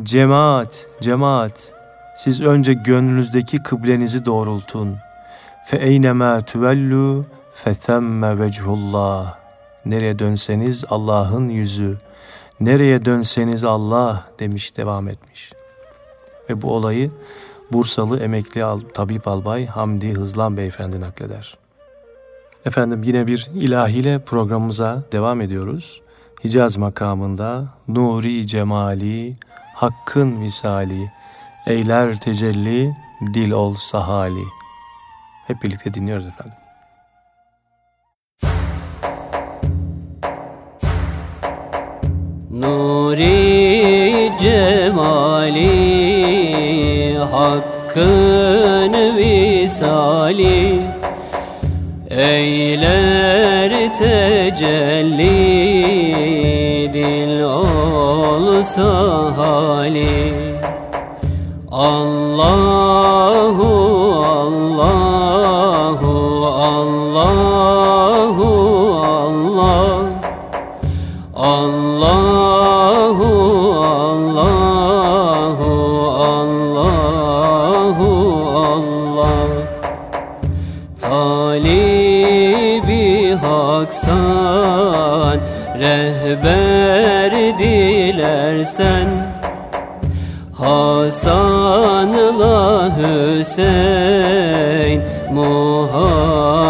Cemaat, 0.02 0.86
cemaat 1.00 1.72
siz 2.16 2.40
önce 2.40 2.72
gönlünüzdeki 2.74 3.62
kıblenizi 3.62 4.24
doğrultun. 4.24 4.96
Fe 5.64 5.76
eynemâ 5.76 6.40
tüvellu 6.40 7.24
fethemme 7.54 8.38
vechullah. 8.38 9.38
Nereye 9.86 10.18
dönseniz 10.18 10.84
Allah'ın 10.90 11.48
yüzü. 11.48 11.98
Nereye 12.60 13.04
dönseniz 13.04 13.64
Allah 13.64 14.26
demiş 14.38 14.76
devam 14.76 15.08
etmiş. 15.08 15.52
Ve 16.50 16.62
bu 16.62 16.74
olayı 16.74 17.10
Bursalı 17.72 18.20
emekli 18.20 18.62
tabip 18.94 19.28
albay 19.28 19.66
Hamdi 19.66 20.14
Hızlan 20.14 20.56
beyefendi 20.56 21.00
nakleder. 21.00 21.61
Efendim 22.66 23.02
yine 23.02 23.26
bir 23.26 23.50
ilahiyle 23.54 24.18
programımıza 24.18 25.02
devam 25.12 25.40
ediyoruz. 25.40 26.02
Hicaz 26.44 26.76
makamında 26.76 27.68
Nuri 27.88 28.46
Cemali, 28.46 29.36
Hakkın 29.74 30.40
Visali, 30.40 31.12
Eyler 31.66 32.16
Tecelli, 32.20 32.94
Dil 33.34 33.50
ol 33.50 33.74
Sahali. 33.74 34.44
Hep 35.46 35.62
birlikte 35.62 35.94
dinliyoruz 35.94 36.26
efendim. 36.26 36.54
Nuri 42.50 44.32
cemali 44.40 45.68
Hakkın 47.18 49.16
visali 49.16 50.91
Eyler 52.12 53.72
tecelli 53.98 55.32
Dil 56.92 57.42
olsa 57.42 58.92
hali 59.36 60.34
Allahu 61.72 63.02
Talibi 82.52 83.32
haksan 83.42 84.28
rehber 85.80 87.32
dilersen. 87.58 89.08
Hasan'la 90.58 91.40
Hüseyin 92.96 93.80
Muhammed 95.32 96.61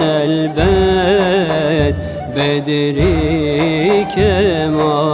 elbet 0.00 1.96
Bedri 2.36 4.06
kemali 4.14 5.07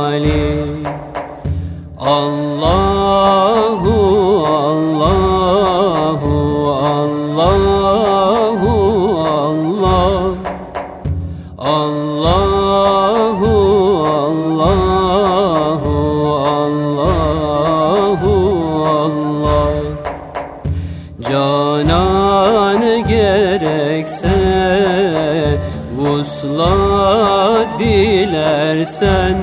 dilersen 28.85 29.37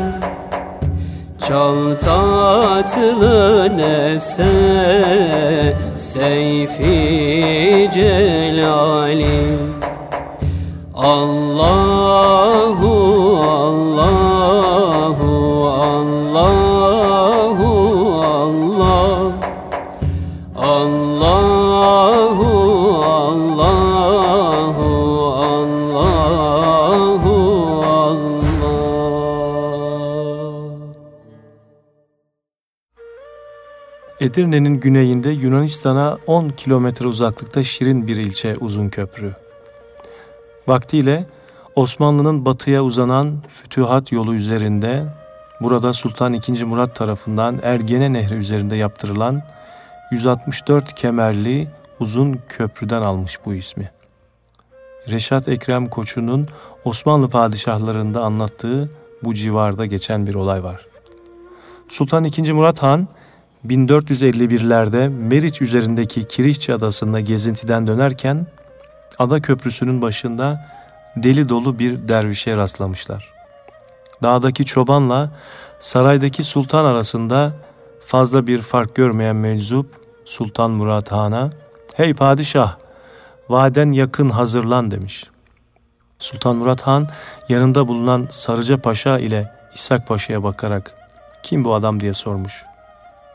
Çal 1.39 1.95
tatlı 1.95 3.77
nefse 3.77 4.43
Seyfi 5.97 6.40
Edirne'nin 34.31 34.79
güneyinde 34.79 35.29
Yunanistan'a 35.29 36.17
10 36.27 36.49
kilometre 36.49 37.07
uzaklıkta 37.07 37.63
şirin 37.63 38.07
bir 38.07 38.15
ilçe 38.15 38.55
uzun 38.59 38.89
köprü. 38.89 39.35
Vaktiyle 40.67 41.25
Osmanlı'nın 41.75 42.45
batıya 42.45 42.83
uzanan 42.83 43.43
fütühat 43.49 44.11
yolu 44.11 44.35
üzerinde 44.35 45.05
burada 45.61 45.93
Sultan 45.93 46.33
II. 46.33 46.63
Murat 46.63 46.95
tarafından 46.95 47.59
Ergene 47.63 48.13
Nehri 48.13 48.35
üzerinde 48.35 48.75
yaptırılan 48.75 49.41
164 50.11 50.95
kemerli 50.95 51.67
uzun 51.99 52.39
köprüden 52.49 53.01
almış 53.01 53.39
bu 53.45 53.53
ismi. 53.53 53.91
Reşat 55.09 55.47
Ekrem 55.47 55.85
Koçu'nun 55.85 56.47
Osmanlı 56.85 57.29
padişahlarında 57.29 58.23
anlattığı 58.23 58.89
bu 59.23 59.33
civarda 59.33 59.85
geçen 59.85 60.27
bir 60.27 60.35
olay 60.35 60.63
var. 60.63 60.85
Sultan 61.89 62.23
II. 62.23 62.51
Murat 62.51 62.83
Han 62.83 63.07
1451'lerde 63.67 65.09
Meriç 65.09 65.61
üzerindeki 65.61 66.27
Kiriççi 66.27 66.73
adasında 66.73 67.19
gezintiden 67.19 67.87
dönerken 67.87 68.47
ada 69.19 69.41
köprüsünün 69.41 70.01
başında 70.01 70.69
deli 71.15 71.49
dolu 71.49 71.79
bir 71.79 72.07
dervişe 72.07 72.55
rastlamışlar. 72.55 73.31
Dağdaki 74.23 74.65
çobanla 74.65 75.31
saraydaki 75.79 76.43
sultan 76.43 76.85
arasında 76.85 77.53
fazla 78.05 78.47
bir 78.47 78.61
fark 78.61 78.95
görmeyen 78.95 79.35
meczup 79.35 80.01
Sultan 80.25 80.71
Murat 80.71 81.11
Han'a 81.11 81.51
"Hey 81.93 82.13
padişah, 82.13 82.77
vaden 83.49 83.91
yakın 83.91 84.29
hazırlan." 84.29 84.91
demiş. 84.91 85.25
Sultan 86.19 86.55
Murat 86.55 86.81
Han 86.81 87.07
yanında 87.49 87.87
bulunan 87.87 88.27
Sarıca 88.29 88.81
Paşa 88.81 89.19
ile 89.19 89.51
İshak 89.75 90.07
Paşa'ya 90.07 90.43
bakarak 90.43 90.93
"Kim 91.43 91.65
bu 91.65 91.73
adam?" 91.73 91.99
diye 91.99 92.13
sormuş. 92.13 92.70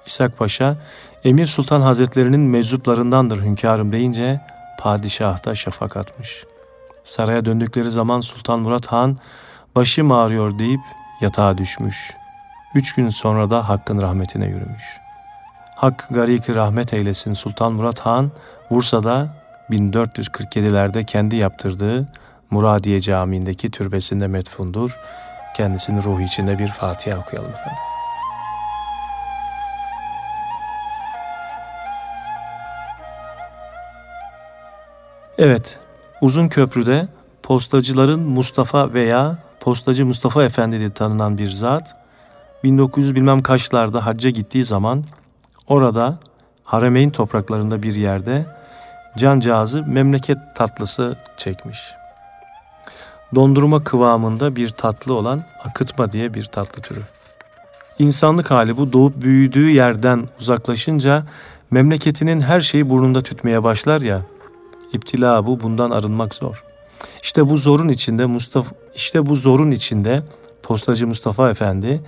İshak 0.06 0.38
Paşa, 0.38 0.76
Emir 1.24 1.46
Sultan 1.46 1.80
Hazretlerinin 1.80 2.40
meczuplarındandır 2.40 3.42
hünkârım 3.42 3.92
deyince 3.92 4.40
padişah 4.78 5.44
da 5.44 5.54
şafak 5.54 5.96
atmış. 5.96 6.44
Saraya 7.04 7.44
döndükleri 7.44 7.90
zaman 7.90 8.20
Sultan 8.20 8.60
Murat 8.60 8.86
Han 8.86 9.18
başım 9.74 10.12
ağrıyor 10.12 10.58
deyip 10.58 10.80
yatağa 11.20 11.58
düşmüş. 11.58 12.12
Üç 12.74 12.94
gün 12.94 13.08
sonra 13.08 13.50
da 13.50 13.68
Hakk'ın 13.68 14.02
rahmetine 14.02 14.46
yürümüş. 14.46 14.98
Hak 15.76 16.08
gariki 16.10 16.54
rahmet 16.54 16.94
eylesin 16.94 17.32
Sultan 17.32 17.72
Murat 17.72 18.00
Han 18.00 18.30
Bursa'da 18.70 19.28
1447'lerde 19.70 21.04
kendi 21.04 21.36
yaptırdığı 21.36 22.08
Muradiye 22.50 23.00
Camii'ndeki 23.00 23.70
türbesinde 23.70 24.26
metfundur. 24.26 24.98
Kendisinin 25.56 26.02
ruhu 26.02 26.20
içinde 26.20 26.58
bir 26.58 26.68
Fatiha 26.68 27.18
okuyalım 27.18 27.50
efendim. 27.50 27.85
Evet, 35.38 35.78
Uzun 36.20 36.48
Köprü'de 36.48 37.08
postacıların 37.42 38.20
Mustafa 38.20 38.92
veya 38.92 39.38
postacı 39.60 40.06
Mustafa 40.06 40.44
Efendi 40.44 40.78
diye 40.78 40.90
tanınan 40.90 41.38
bir 41.38 41.50
zat 41.50 41.96
1900 42.64 43.14
bilmem 43.14 43.42
kaçlarda 43.42 44.06
hacca 44.06 44.30
gittiği 44.30 44.64
zaman 44.64 45.04
orada 45.66 46.18
Haremeyn 46.64 47.10
topraklarında 47.10 47.82
bir 47.82 47.94
yerde 47.94 48.46
cancağızı 49.18 49.82
memleket 49.82 50.38
tatlısı 50.54 51.16
çekmiş. 51.36 51.78
Dondurma 53.34 53.84
kıvamında 53.84 54.56
bir 54.56 54.68
tatlı 54.68 55.14
olan 55.14 55.42
akıtma 55.64 56.12
diye 56.12 56.34
bir 56.34 56.44
tatlı 56.44 56.82
türü. 56.82 57.00
İnsanlık 57.98 58.50
hali 58.50 58.76
bu 58.76 58.92
doğup 58.92 59.22
büyüdüğü 59.22 59.70
yerden 59.70 60.28
uzaklaşınca 60.40 61.24
memleketinin 61.70 62.40
her 62.40 62.60
şeyi 62.60 62.90
burnunda 62.90 63.20
tütmeye 63.20 63.62
başlar 63.62 64.00
ya 64.00 64.22
İptila 64.92 65.46
bu, 65.46 65.60
bundan 65.60 65.90
arınmak 65.90 66.34
zor. 66.34 66.64
İşte 67.22 67.48
bu 67.48 67.56
zorun 67.56 67.88
içinde 67.88 68.26
Mustafa 68.26 68.74
işte 68.94 69.26
bu 69.26 69.36
zorun 69.36 69.70
içinde 69.70 70.18
postacı 70.62 71.06
Mustafa 71.06 71.50
Efendi 71.50 72.00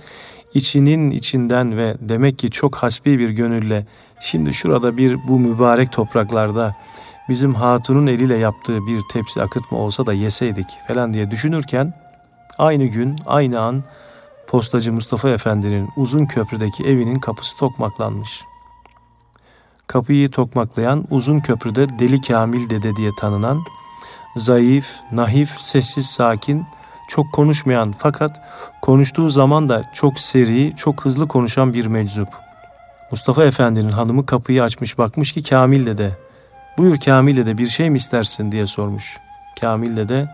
içinin 0.53 1.11
içinden 1.11 1.77
ve 1.77 1.95
demek 1.99 2.39
ki 2.39 2.51
çok 2.51 2.75
hasbi 2.75 3.19
bir 3.19 3.29
gönülle 3.29 3.85
şimdi 4.21 4.53
şurada 4.53 4.97
bir 4.97 5.17
bu 5.27 5.39
mübarek 5.39 5.91
topraklarda 5.91 6.75
bizim 7.29 7.55
hatunun 7.55 8.07
eliyle 8.07 8.37
yaptığı 8.37 8.87
bir 8.87 9.01
tepsi 9.11 9.41
akıtma 9.41 9.77
olsa 9.77 10.05
da 10.05 10.13
yeseydik 10.13 10.67
falan 10.87 11.13
diye 11.13 11.31
düşünürken 11.31 11.93
aynı 12.57 12.85
gün 12.85 13.15
aynı 13.25 13.59
an 13.59 13.83
postacı 14.47 14.93
Mustafa 14.93 15.29
Efendi'nin 15.29 15.89
uzun 15.97 16.25
köprüdeki 16.25 16.83
evinin 16.83 17.19
kapısı 17.19 17.57
tokmaklanmış 17.57 18.43
kapıyı 19.89 20.31
tokmaklayan 20.31 21.05
uzun 21.09 21.39
köprüde 21.39 21.99
Deli 21.99 22.21
Kamil 22.21 22.69
Dede 22.69 22.95
diye 22.95 23.11
tanınan, 23.19 23.63
zayıf, 24.35 24.85
nahif, 25.11 25.49
sessiz, 25.49 26.05
sakin, 26.05 26.65
çok 27.07 27.33
konuşmayan 27.33 27.95
fakat 27.97 28.41
konuştuğu 28.81 29.29
zaman 29.29 29.69
da 29.69 29.83
çok 29.93 30.19
seri, 30.19 30.75
çok 30.75 31.05
hızlı 31.05 31.27
konuşan 31.27 31.73
bir 31.73 31.85
meczup. 31.85 32.27
Mustafa 33.11 33.45
Efendi'nin 33.45 33.89
hanımı 33.89 34.25
kapıyı 34.25 34.63
açmış 34.63 34.97
bakmış 34.97 35.31
ki 35.31 35.43
Kamil 35.43 35.85
Dede, 35.85 36.11
buyur 36.77 36.99
Kamil 36.99 37.37
Dede 37.37 37.57
bir 37.57 37.67
şey 37.67 37.89
mi 37.89 37.97
istersin 37.97 38.51
diye 38.51 38.65
sormuş. 38.65 39.17
Kamil 39.61 39.97
Dede, 39.97 40.27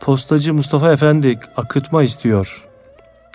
postacı 0.00 0.54
Mustafa 0.54 0.92
Efendi 0.92 1.38
akıtma 1.56 2.02
istiyor. 2.02 2.66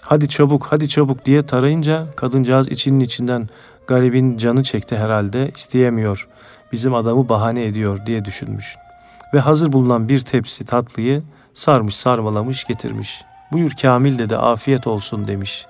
Hadi 0.01 0.29
çabuk, 0.29 0.67
hadi 0.69 0.87
çabuk 0.87 1.25
diye 1.25 1.41
tarayınca 1.41 2.05
kadıncağız 2.15 2.67
içinin 2.67 2.99
içinden 2.99 3.49
Garibin 3.89 4.37
canı 4.37 4.63
çekti 4.63 4.97
herhalde, 4.97 5.51
isteyemiyor. 5.55 6.27
Bizim 6.71 6.93
adamı 6.93 7.29
bahane 7.29 7.65
ediyor 7.65 8.05
diye 8.05 8.25
düşünmüş. 8.25 8.75
Ve 9.33 9.39
hazır 9.39 9.71
bulunan 9.71 10.09
bir 10.09 10.19
tepsi 10.19 10.65
tatlıyı 10.65 11.23
sarmış 11.53 11.95
sarmalamış 11.95 12.63
getirmiş. 12.63 13.21
Buyur 13.51 13.71
Kamil 13.81 14.19
dedi 14.19 14.37
afiyet 14.37 14.87
olsun 14.87 15.27
demiş. 15.27 15.65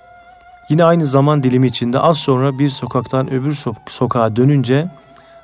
Yine 0.69 0.83
aynı 0.83 1.05
zaman 1.05 1.43
dilimi 1.43 1.67
içinde 1.67 1.99
az 1.99 2.17
sonra 2.17 2.59
bir 2.59 2.69
sokaktan 2.69 3.33
öbür 3.33 3.55
so- 3.55 3.75
sokağa 3.87 4.35
dönünce 4.35 4.87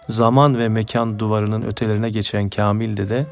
zaman 0.09 0.57
ve 0.57 0.69
mekan 0.69 1.19
duvarının 1.19 1.61
ötelerine 1.61 2.09
geçen 2.09 2.49
Kamil 2.49 2.97
dede 2.97 3.25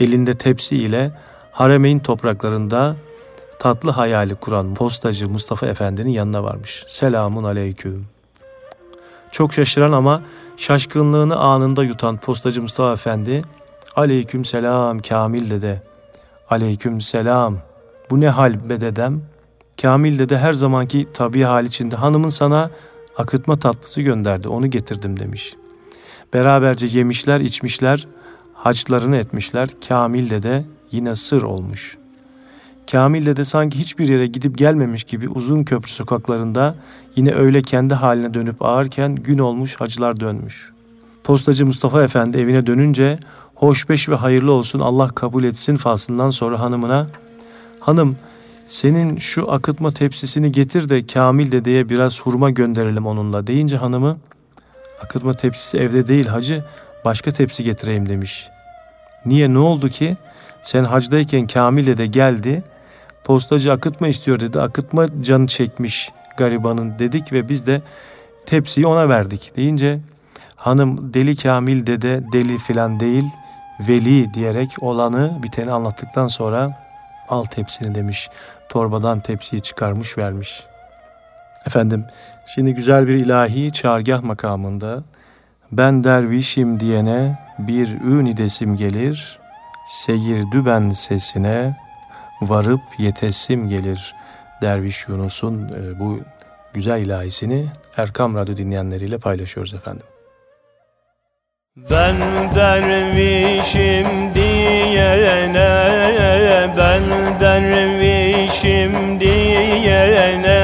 elinde 0.00 0.34
tepsi 0.34 0.76
ile 0.76 1.10
Haremeyn 1.52 1.98
topraklarında 1.98 2.96
tatlı 3.58 3.90
hayali 3.90 4.34
kuran 4.34 4.74
postacı 4.74 5.28
Mustafa 5.28 5.66
Efendi'nin 5.66 6.10
yanına 6.10 6.44
varmış. 6.44 6.84
Selamun 6.88 7.44
aleyküm. 7.44 8.15
Çok 9.36 9.54
şaşıran 9.54 9.92
ama 9.92 10.22
şaşkınlığını 10.56 11.36
anında 11.36 11.84
yutan 11.84 12.16
postacı 12.16 12.62
Mustafa 12.62 12.92
Efendi 12.92 13.42
Aleyküm 13.96 14.44
selam 14.44 14.98
Kamil 14.98 15.50
dede. 15.50 15.82
Aleyküm 16.50 17.00
selam. 17.00 17.58
Bu 18.10 18.20
ne 18.20 18.28
hal 18.28 18.68
be 18.70 18.80
dedem? 18.80 19.22
Kamil 19.82 20.18
dede 20.18 20.38
her 20.38 20.52
zamanki 20.52 21.08
tabi 21.14 21.42
hal 21.42 21.66
içinde 21.66 21.96
hanımın 21.96 22.28
sana 22.28 22.70
akıtma 23.16 23.58
tatlısı 23.58 24.00
gönderdi 24.00 24.48
onu 24.48 24.70
getirdim 24.70 25.20
demiş. 25.20 25.54
Beraberce 26.34 26.98
yemişler 26.98 27.40
içmişler 27.40 28.06
haçlarını 28.54 29.16
etmişler. 29.16 29.68
Kamil 29.88 30.30
dede 30.30 30.64
yine 30.92 31.14
sır 31.14 31.42
olmuş.'' 31.42 32.05
Kamil 32.90 33.36
de 33.36 33.44
sanki 33.44 33.78
hiçbir 33.78 34.08
yere 34.08 34.26
gidip 34.26 34.58
gelmemiş 34.58 35.04
gibi 35.04 35.28
uzun 35.28 35.64
köprü 35.64 35.90
sokaklarında 35.90 36.74
yine 37.16 37.34
öyle 37.34 37.62
kendi 37.62 37.94
haline 37.94 38.34
dönüp 38.34 38.62
ağırken 38.62 39.14
gün 39.14 39.38
olmuş 39.38 39.76
hacılar 39.76 40.20
dönmüş. 40.20 40.72
Postacı 41.24 41.66
Mustafa 41.66 42.02
Efendi 42.02 42.38
evine 42.38 42.66
dönünce 42.66 43.18
hoşbeş 43.54 44.08
ve 44.08 44.14
hayırlı 44.14 44.52
olsun 44.52 44.80
Allah 44.80 45.08
kabul 45.08 45.44
etsin 45.44 45.76
faslından 45.76 46.30
sonra 46.30 46.60
hanımına 46.60 47.06
hanım 47.80 48.16
senin 48.66 49.16
şu 49.16 49.52
akıtma 49.52 49.90
tepsisini 49.90 50.52
getir 50.52 50.88
de 50.88 51.06
Kamil 51.06 51.52
dedeye 51.52 51.88
biraz 51.88 52.20
hurma 52.20 52.50
gönderelim 52.50 53.06
onunla 53.06 53.46
deyince 53.46 53.76
hanımı 53.76 54.16
akıtma 55.02 55.32
tepsisi 55.34 55.78
evde 55.78 56.08
değil 56.08 56.26
hacı 56.26 56.64
başka 57.04 57.30
tepsi 57.30 57.64
getireyim 57.64 58.08
demiş. 58.08 58.48
Niye 59.24 59.54
ne 59.54 59.58
oldu 59.58 59.88
ki? 59.88 60.16
Sen 60.62 60.84
hacdayken 60.84 61.46
Kamil 61.46 61.86
dede 61.86 62.06
geldi 62.06 62.62
postacı 63.26 63.72
akıtma 63.72 64.08
istiyor 64.08 64.40
dedi. 64.40 64.60
Akıtma 64.60 65.06
canı 65.22 65.46
çekmiş 65.46 66.12
garibanın 66.36 66.98
dedik 66.98 67.32
ve 67.32 67.48
biz 67.48 67.66
de 67.66 67.82
tepsiyi 68.46 68.86
ona 68.86 69.08
verdik 69.08 69.56
deyince 69.56 70.00
hanım 70.56 71.14
deli 71.14 71.36
Kamil 71.36 71.86
dede 71.86 72.24
deli 72.32 72.58
filan 72.58 73.00
değil 73.00 73.24
veli 73.80 74.34
diyerek 74.34 74.70
olanı 74.80 75.38
biteni 75.42 75.72
anlattıktan 75.72 76.28
sonra 76.28 76.78
al 77.28 77.44
tepsini 77.44 77.94
demiş. 77.94 78.30
Torbadan 78.68 79.20
tepsiyi 79.20 79.62
çıkarmış 79.62 80.18
vermiş. 80.18 80.62
Efendim 81.66 82.04
şimdi 82.54 82.74
güzel 82.74 83.06
bir 83.06 83.14
ilahi 83.14 83.72
çağrgah 83.72 84.22
makamında 84.22 85.02
ben 85.72 86.04
dervişim 86.04 86.80
diyene 86.80 87.38
bir 87.58 88.00
ünidesim 88.00 88.76
gelir, 88.76 89.38
seyir 89.86 90.50
düben 90.52 90.90
sesine 90.90 91.85
varıp 92.40 92.80
yetesim 92.98 93.68
gelir. 93.68 94.14
Derviş 94.62 95.08
Yunus'un 95.08 95.68
e, 95.68 95.98
bu 95.98 96.20
güzel 96.74 97.00
ilahisini 97.00 97.66
Erkam 97.96 98.36
Radyo 98.36 98.56
dinleyenleriyle 98.56 99.18
paylaşıyoruz 99.18 99.74
efendim. 99.74 100.06
Ben 101.90 102.16
dervişim 102.54 104.06
diyene 104.34 105.66
Ben 106.76 107.02
dervişim 107.40 109.20
diyene 109.20 110.56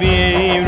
Bir 0.00 0.66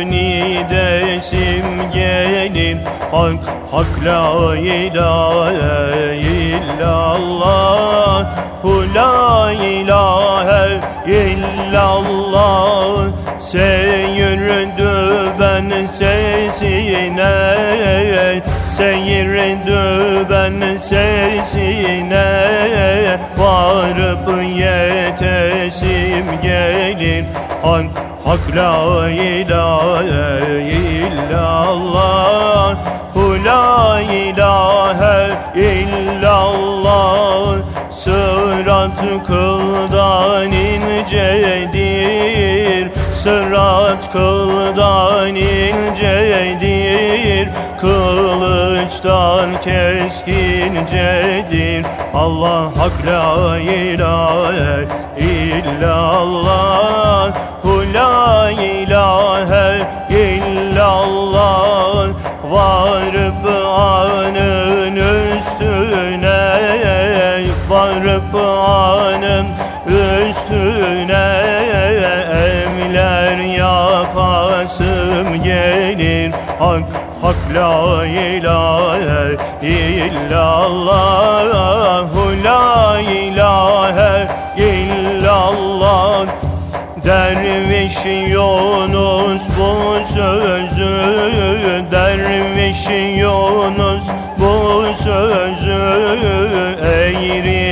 ünidesim 0.00 1.66
gelir 1.94 2.78
Hak, 3.12 3.38
hak 3.70 4.04
la 4.04 4.56
ilahe 4.56 6.16
illallah 6.16 7.84
la 8.94 9.52
ilahe 9.52 10.80
illallah 11.06 13.04
Seyirdi 13.40 14.94
ben 15.40 15.86
sesine. 15.86 17.34
Seyirdi 18.66 20.26
ben 20.30 20.76
sesine 20.76 22.26
Varıp 23.38 24.26
yetesim 24.56 26.26
gelir 26.42 27.24
Hak, 27.62 27.84
hak 28.24 28.56
la 28.56 29.10
ilahe 29.10 30.62
illallah. 30.62 32.76
Hu 33.14 33.36
la 33.44 34.00
ilahe 34.00 35.30
illallah 35.54 36.83
Sırat 38.04 39.00
kıldan 39.26 40.52
incedir. 40.52 41.84
Sırat 43.14 44.12
kıldan 44.12 45.34
incedir. 45.34 46.64
Kılıçtan 47.80 49.60
keskincedir. 49.60 50.84
Allah 52.14 52.64
hak 52.76 53.06
la 53.06 53.58
ilahe 53.58 54.86
illallah 55.18 56.73
Varıp 68.44 69.14
anın 69.14 69.46
üstüne 69.86 71.28
Emler 72.34 73.38
yapasım 73.58 75.28
gelir. 75.42 76.32
Hak, 76.58 76.82
hak 77.22 77.36
la 77.54 78.06
ilahe 78.06 79.36
illallah 79.62 81.24
la 82.44 83.00
ilahe 83.00 84.28
illallah. 84.56 86.26
Derviş 87.04 87.98
Yunus 88.04 89.48
bu 89.58 89.72
sözü 90.06 90.94
Derviş 91.92 92.88
Yunus 93.18 94.04
bu 94.38 94.84
sözü 94.94 95.82
Eğri 96.82 97.63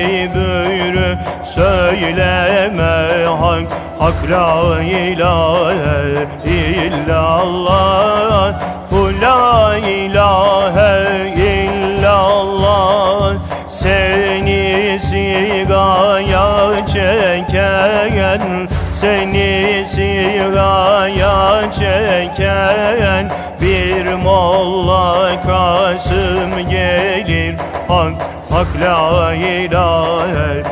söyleme 1.55 3.25
Hak, 3.41 3.67
hak 3.99 4.31
la 4.31 4.83
ilahe 4.83 6.27
illallah. 6.45 8.55
Hu 8.91 9.11
la 9.23 9.79
ilahe 9.79 11.33
illallah. 11.37 13.35
Seni 13.69 14.99
sigaya 15.01 16.87
çeken 16.87 18.69
Seni 18.91 19.85
sigaya 19.87 21.73
çeken 21.73 23.31
Bir 23.61 24.15
molla 24.15 25.43
Kasım 25.43 26.69
gelir. 26.71 27.55
Hak, 27.89 28.13
hak 28.51 28.69
la 28.85 29.35
ilahe 29.35 30.63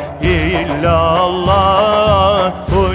illallah 0.70 2.52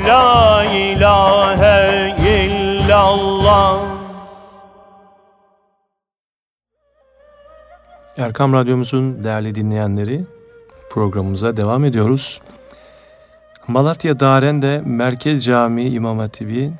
la 0.08 0.64
ilahe 0.64 2.16
illallah 2.20 3.80
Erkam 8.18 8.54
Radyomuzun 8.54 9.24
değerli 9.24 9.56
dinleyenleri 9.56 10.26
programımıza 10.90 11.58
devam 11.58 11.86
ediyoruz. 11.86 12.42
Malatya 13.68 14.20
Daren'de 14.20 14.82
Merkez 14.86 15.46
Camii 15.46 15.90
İmam 15.90 16.20
Hatibi 16.20 16.72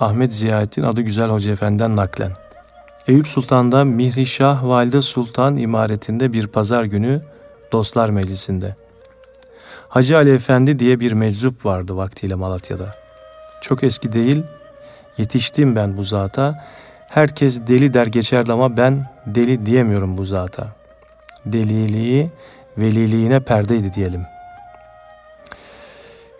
Ahmet 0.00 0.34
Ziyaettin 0.34 0.82
adı 0.82 1.00
Güzel 1.00 1.28
Hoca 1.28 1.52
Efendi'den 1.52 1.96
naklen. 1.96 2.32
Eyüp 3.08 3.26
Sultan'da 3.26 3.84
Mihrişah 3.84 4.64
Valide 4.64 5.02
Sultan 5.02 5.56
imaretinde 5.56 6.32
bir 6.32 6.46
pazar 6.46 6.84
günü 6.84 7.22
Dostlar 7.72 8.10
Meclisi'nde. 8.10 8.76
Hacı 9.96 10.16
Ali 10.16 10.34
Efendi 10.34 10.78
diye 10.78 11.00
bir 11.00 11.12
meczup 11.12 11.66
vardı 11.66 11.96
vaktiyle 11.96 12.34
Malatya'da. 12.34 12.94
Çok 13.60 13.84
eski 13.84 14.12
değil, 14.12 14.42
yetiştim 15.18 15.76
ben 15.76 15.96
bu 15.96 16.04
zata. 16.04 16.54
Herkes 17.10 17.60
deli 17.66 17.94
der 17.94 18.06
geçerdi 18.06 18.52
ama 18.52 18.76
ben 18.76 19.10
deli 19.26 19.66
diyemiyorum 19.66 20.18
bu 20.18 20.24
zata. 20.24 20.68
Deliliği 21.46 22.30
veliliğine 22.78 23.40
perdeydi 23.40 23.92
diyelim. 23.92 24.26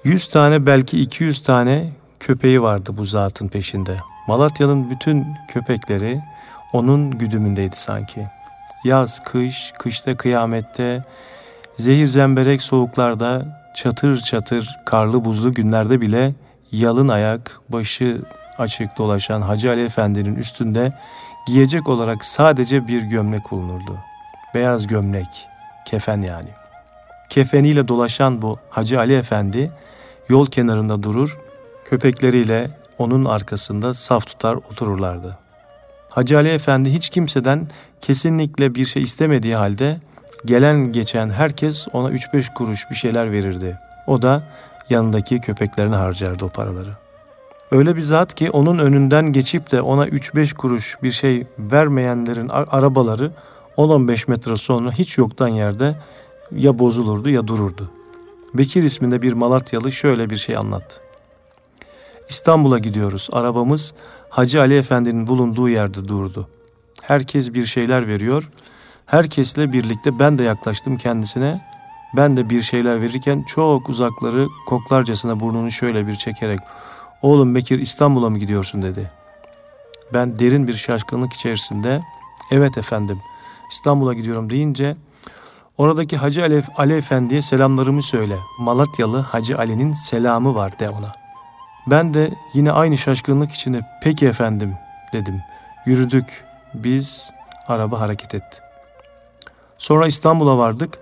Yüz 0.05 0.29
tane 0.29 0.67
belki 0.67 1.01
iki 1.01 1.25
yüz 1.25 1.43
tane 1.43 1.91
köpeği 2.21 2.63
vardı 2.63 2.91
bu 2.97 3.05
zatın 3.05 3.49
peşinde. 3.49 3.97
Malatya'nın 4.29 4.91
bütün 4.91 5.27
köpekleri 5.49 6.21
onun 6.73 7.11
güdümündeydi 7.11 7.77
sanki. 7.77 8.27
Yaz, 8.85 9.25
kış, 9.25 9.73
kışta 9.79 10.17
kıyamette, 10.17 11.03
zehir 11.77 12.07
zemberek 12.07 12.63
soğuklarda, 12.63 13.63
çatır 13.75 14.19
çatır 14.19 14.77
karlı 14.87 15.25
buzlu 15.25 15.55
günlerde 15.55 16.01
bile 16.01 16.35
yalın 16.73 17.09
ayak, 17.09 17.61
başı 17.69 18.23
açık 18.59 18.99
dolaşan 18.99 19.43
Hacı 19.43 19.71
Ali 19.71 19.85
Efendi'nin 19.85 20.37
üstünde 20.37 20.93
giyecek 21.47 21.89
olarak 21.89 22.25
sadece 22.25 22.89
bir 22.89 23.03
gömlek 23.03 23.51
bulunurdu. 23.51 23.99
Beyaz 24.55 24.87
gömlek, 24.87 25.49
kefen 25.87 26.21
yani. 26.21 26.49
Kefeniyle 27.29 27.89
dolaşan 27.89 28.43
bu 28.43 28.59
Hacı 28.71 28.99
Ali 28.99 29.15
Efendi 29.15 29.71
yol 30.29 30.47
kenarında 30.47 31.03
durur, 31.03 31.39
köpekleriyle 31.85 32.71
onun 32.99 33.25
arkasında 33.25 33.95
saf 33.95 34.27
tutar 34.27 34.55
otururlardı. 34.55 35.39
Hacı 36.15 36.39
Ali 36.39 36.49
Efendi 36.49 36.93
hiç 36.93 37.11
kimseden 37.11 37.69
kesinlikle 38.01 38.75
bir 38.75 38.85
şey 38.85 39.03
istemediği 39.03 39.55
halde 39.55 39.97
gelen 40.45 40.93
geçen 40.93 41.31
herkes 41.31 41.89
ona 41.93 42.11
3-5 42.11 42.55
kuruş 42.55 42.91
bir 42.91 42.95
şeyler 42.95 43.33
verirdi. 43.33 43.79
O 44.07 44.23
da 44.23 44.43
yanındaki 44.91 45.41
köpeklerine 45.41 45.97
harcardı 45.97 46.45
o 46.45 46.49
paraları. 46.49 46.91
Öyle 47.71 47.97
bir 47.97 48.01
zat 48.01 48.35
ki 48.35 48.51
onun 48.51 48.79
önünden 48.79 49.33
geçip 49.33 49.73
de 49.73 49.81
ona 49.81 50.09
3-5 50.09 50.55
kuruş 50.55 50.97
bir 51.03 51.11
şey 51.11 51.47
vermeyenlerin 51.59 52.49
arabaları 52.49 53.33
10-15 53.77 54.31
metre 54.31 54.57
sonra 54.57 54.93
hiç 54.93 55.19
yoktan 55.19 55.49
yerde 55.49 55.97
ya 56.53 56.79
bozulurdu 56.79 57.31
ya 57.31 57.47
dururdu. 57.47 57.91
Bekir 58.55 58.83
isminde 58.83 59.23
bir 59.23 59.33
Malatyalı 59.33 59.93
şöyle 59.93 60.31
bir 60.31 60.37
şey 60.37 60.57
anlattı. 60.57 61.01
İstanbul'a 62.29 62.79
gidiyoruz. 62.79 63.29
Arabamız 63.33 63.95
Hacı 64.29 64.61
Ali 64.61 64.77
Efendi'nin 64.77 65.27
bulunduğu 65.27 65.69
yerde 65.69 66.09
durdu. 66.09 66.49
Herkes 67.03 67.55
bir 67.55 67.67
şeyler 67.67 68.09
veriyor. 68.09 68.51
Herkesle 69.07 69.73
birlikte 69.73 70.19
ben 70.19 70.39
de 70.39 70.43
yaklaştım 70.43 70.97
kendisine. 70.97 71.61
Ben 72.17 72.37
de 72.37 72.51
bir 72.51 72.63
şeyler 72.63 73.03
verirken 73.03 73.43
çok 73.43 73.89
uzakları 73.89 74.49
koklarcasına 74.67 75.41
burnunu 75.41 75.71
şöyle 75.71 76.07
bir 76.07 76.15
çekerek 76.15 76.61
"Oğlum 77.23 77.55
Bekir 77.55 77.79
İstanbul'a 77.79 78.31
mı 78.31 78.39
gidiyorsun?" 78.39 78.83
dedi. 78.83 79.11
Ben 80.15 80.39
derin 80.39 80.69
bir 80.69 80.75
şaşkınlık 80.75 81.33
içerisinde 81.33 82.03
"Evet 82.51 82.79
efendim, 82.79 83.19
İstanbul'a 83.73 84.15
gidiyorum." 84.15 84.51
deyince 84.51 84.97
Oradaki 85.79 86.17
Hacı 86.17 86.43
Ali, 86.43 86.63
Ali 86.77 86.97
Efendi'ye 86.97 87.43
selamlarımı 87.43 88.03
söyle. 88.03 88.37
Malatyalı 88.59 89.21
Hacı 89.21 89.59
Ali'nin 89.59 89.93
selamı 89.93 90.55
var 90.55 90.79
de 90.79 90.91
ona. 90.91 91.13
Ben 91.87 92.15
de 92.15 92.31
yine 92.55 92.73
aynı 92.73 92.99
şaşkınlık 92.99 93.53
içinde 93.53 93.81
peki 94.03 94.27
efendim 94.27 94.75
dedim. 95.13 95.43
Yürüdük. 95.87 96.45
Biz 96.75 97.31
araba 97.69 98.01
hareket 98.01 98.35
etti. 98.35 98.66
Sonra 99.79 100.07
İstanbul'a 100.07 100.59
vardık. 100.59 100.99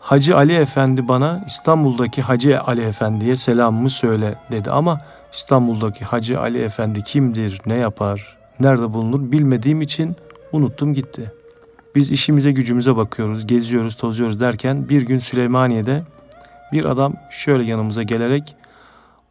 Hacı 0.00 0.36
Ali 0.36 0.52
Efendi 0.52 1.08
bana 1.08 1.44
İstanbul'daki 1.46 2.22
Hacı 2.22 2.60
Ali 2.60 2.80
Efendi'ye 2.80 3.36
selamımı 3.36 3.90
söyle 3.90 4.34
dedi 4.50 4.70
ama 4.70 4.98
İstanbul'daki 5.32 6.04
Hacı 6.04 6.40
Ali 6.40 6.58
Efendi 6.58 7.02
kimdir, 7.02 7.60
ne 7.66 7.74
yapar, 7.74 8.36
nerede 8.60 8.92
bulunur 8.92 9.32
bilmediğim 9.32 9.82
için 9.82 10.16
unuttum 10.52 10.94
gitti. 10.94 11.32
Biz 11.94 12.12
işimize 12.12 12.52
gücümüze 12.52 12.96
bakıyoruz, 12.96 13.46
geziyoruz, 13.46 13.96
tozuyoruz 13.96 14.40
derken 14.40 14.88
bir 14.88 15.02
gün 15.02 15.18
Süleymaniye'de 15.18 16.02
bir 16.72 16.84
adam 16.84 17.14
şöyle 17.30 17.64
yanımıza 17.64 18.02
gelerek 18.02 18.56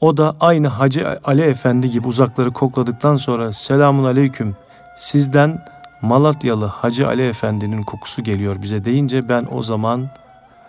o 0.02 0.18
da 0.18 0.36
aynı 0.40 0.68
Hacı 0.68 1.20
Ali 1.24 1.42
Efendi 1.42 1.90
gibi 1.90 2.08
uzakları 2.08 2.52
kokladıktan 2.52 3.16
sonra 3.16 3.54
selamun 3.54 4.04
aleyküm 4.04 4.56
sizden 4.98 5.66
Malatyalı 6.02 6.66
Hacı 6.66 7.08
Ali 7.08 7.28
Efendi'nin 7.28 7.82
kokusu 7.82 8.24
geliyor 8.24 8.62
bize 8.62 8.86
deyince 8.86 9.30
ben 9.30 9.48
o 9.52 9.64
zaman 9.64 10.10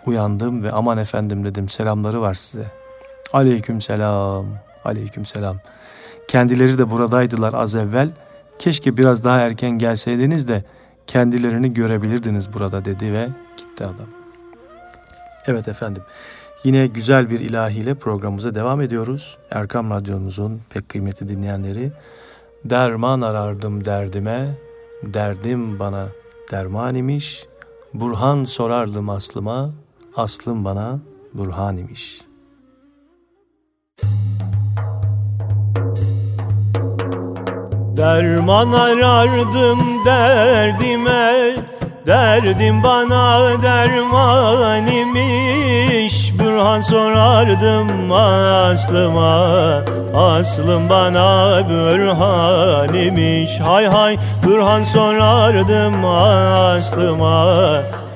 uyandım 0.05 0.63
ve 0.63 0.71
aman 0.71 0.97
efendim 0.97 1.45
dedim 1.45 1.69
selamları 1.69 2.21
var 2.21 2.33
size. 2.33 2.65
Aleyküm 3.33 3.81
selam, 3.81 4.45
aleyküm 4.85 5.25
selam. 5.25 5.57
Kendileri 6.27 6.77
de 6.77 6.89
buradaydılar 6.89 7.53
az 7.53 7.75
evvel. 7.75 8.09
Keşke 8.59 8.97
biraz 8.97 9.23
daha 9.23 9.39
erken 9.39 9.71
gelseydiniz 9.71 10.47
de 10.47 10.63
kendilerini 11.07 11.73
görebilirdiniz 11.73 12.53
burada 12.53 12.85
dedi 12.85 13.13
ve 13.13 13.29
gitti 13.57 13.83
adam. 13.83 14.07
Evet 15.47 15.67
efendim. 15.67 16.03
Yine 16.63 16.87
güzel 16.87 17.29
bir 17.29 17.39
ilahiyle 17.39 17.95
programımıza 17.95 18.55
devam 18.55 18.81
ediyoruz. 18.81 19.37
Erkam 19.51 19.89
Radyomuzun 19.89 20.61
pek 20.69 20.89
kıymetli 20.89 21.27
dinleyenleri. 21.27 21.91
Derman 22.65 23.21
arardım 23.21 23.85
derdime, 23.85 24.47
derdim 25.03 25.79
bana 25.79 26.07
derman 26.51 26.95
imiş. 26.95 27.45
Burhan 27.93 28.43
sorardım 28.43 29.09
aslıma, 29.09 29.71
aslım 30.15 30.65
bana 30.65 30.99
burhan 31.33 31.77
imiş. 31.77 32.21
Derman 37.97 38.71
arardım 38.71 40.05
derdime 40.05 41.55
Derdim 42.07 42.83
bana 42.83 43.39
derman 43.61 44.87
imiş 44.87 46.33
Burhan 46.39 46.81
sorardım 46.81 48.11
aslıma. 48.11 49.81
Aslım 50.15 50.89
bana 50.89 51.59
bürhan 51.69 52.93
imiş 52.93 53.59
Hay 53.59 53.85
hay 53.85 54.17
Burhan 54.43 54.83
sorardım 54.83 56.05
aslıma. 56.05 57.47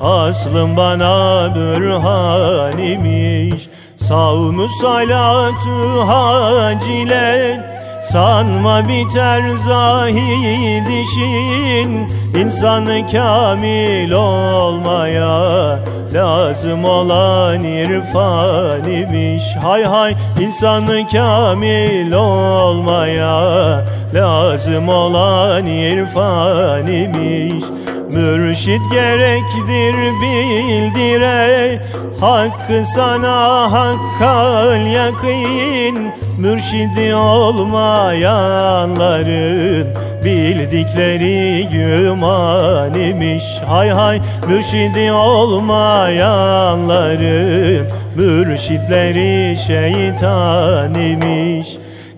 Aslım 0.01 0.77
bana 0.77 1.49
bürhan 1.55 2.77
imiş 2.77 3.69
Savmu 3.97 4.67
salatu 4.81 6.07
hacile 6.07 7.76
Sanma 8.11 8.87
biter 8.87 9.49
zahid 9.57 10.87
işin 11.03 12.07
İnsanı 12.35 13.11
kamil 13.11 14.11
olmaya 14.11 15.79
Lazım 16.13 16.85
olan 16.85 17.63
irfan 17.63 18.89
imiş. 18.91 19.43
Hay 19.61 19.83
hay 19.83 20.15
insanı 20.41 21.07
kamil 21.11 22.11
olmaya 22.11 23.85
Lazım 24.13 24.89
olan 24.89 25.65
irfan 25.65 26.87
imiş 26.87 27.65
Mürşit 28.11 28.81
gerektir 28.91 29.95
bildire. 30.21 31.81
Hakkı 32.19 32.85
sana 32.85 33.71
hakkal 33.71 34.85
yakın. 34.85 36.17
Mürşidi 36.37 37.15
olmayanların 37.15 39.87
Bildikleri 40.25 41.67
güman 41.71 42.93
imiş 42.93 43.43
Hay 43.67 43.89
hay 43.89 44.21
mürşidi 44.47 45.11
olmayanların 45.11 47.87
Mürşitleri 48.15 49.57
şeytan 49.67 50.93
imiş 50.93 51.67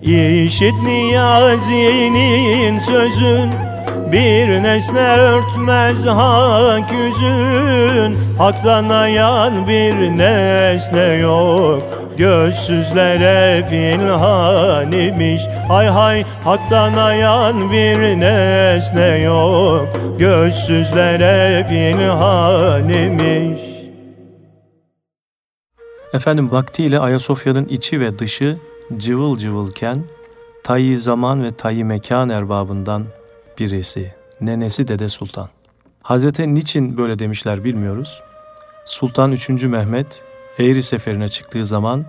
İşit 0.02 0.74
niyazinin 0.82 2.78
sözün 2.78 3.50
bir 4.12 4.62
nesne 4.62 5.08
örtmez 5.08 6.06
hak 6.06 6.92
yüzün 6.92 8.16
Haktan 8.38 8.88
ayan 8.88 9.68
bir 9.68 9.94
nesne 9.94 11.14
yok. 11.14 11.82
Gözsüzlere 12.18 13.66
pinhan 13.70 14.92
imiş 14.92 15.42
Hay 15.68 15.86
hay 15.86 16.24
haktan 16.44 16.94
ayan 16.94 17.72
bir 17.72 17.98
nesne 18.20 19.18
yok. 19.18 19.88
Gözsüzlere 20.18 21.66
pinhan 21.68 22.88
imiş. 22.88 23.60
Efendim 26.12 26.50
vaktiyle 26.50 26.98
Ayasofya'nın 26.98 27.64
içi 27.64 28.00
ve 28.00 28.18
dışı 28.18 28.56
cıvıl 28.96 29.36
cıvılken 29.36 30.04
tayyi 30.64 30.98
zaman 30.98 31.44
ve 31.44 31.50
tayyi 31.50 31.84
mekan 31.84 32.28
erbabından 32.28 33.04
birisi, 33.60 34.14
nenesi 34.40 34.88
Dede 34.88 35.08
Sultan. 35.08 35.48
Hazreti 36.02 36.54
niçin 36.54 36.96
böyle 36.96 37.18
demişler 37.18 37.64
bilmiyoruz. 37.64 38.22
Sultan 38.84 39.32
3. 39.32 39.48
Mehmet 39.48 40.24
Eğri 40.58 40.82
seferine 40.82 41.28
çıktığı 41.28 41.64
zaman 41.64 42.04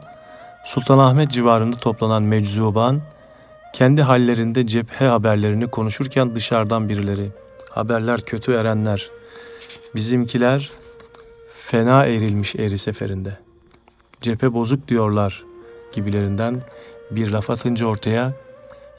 Sultanahmet 0.66 1.32
civarında 1.32 1.78
toplanan 1.78 2.24
meczuban 2.24 3.02
kendi 3.74 4.02
hallerinde 4.02 4.68
cephe 4.68 5.06
haberlerini 5.06 5.68
konuşurken 5.68 6.36
dışarıdan 6.36 6.89
birileri 6.89 7.30
haberler 7.72 8.22
kötü 8.22 8.54
erenler 8.54 9.10
bizimkiler 9.95 10.72
fena 11.54 12.06
erilmiş 12.06 12.56
Eğri 12.56 12.78
seferinde 12.78 13.38
cephe 14.22 14.54
bozuk 14.54 14.88
diyorlar 14.88 15.43
gibilerinden 15.93 16.62
bir 17.12 17.30
laf 17.30 17.49
atınca 17.49 17.86
ortaya 17.86 18.34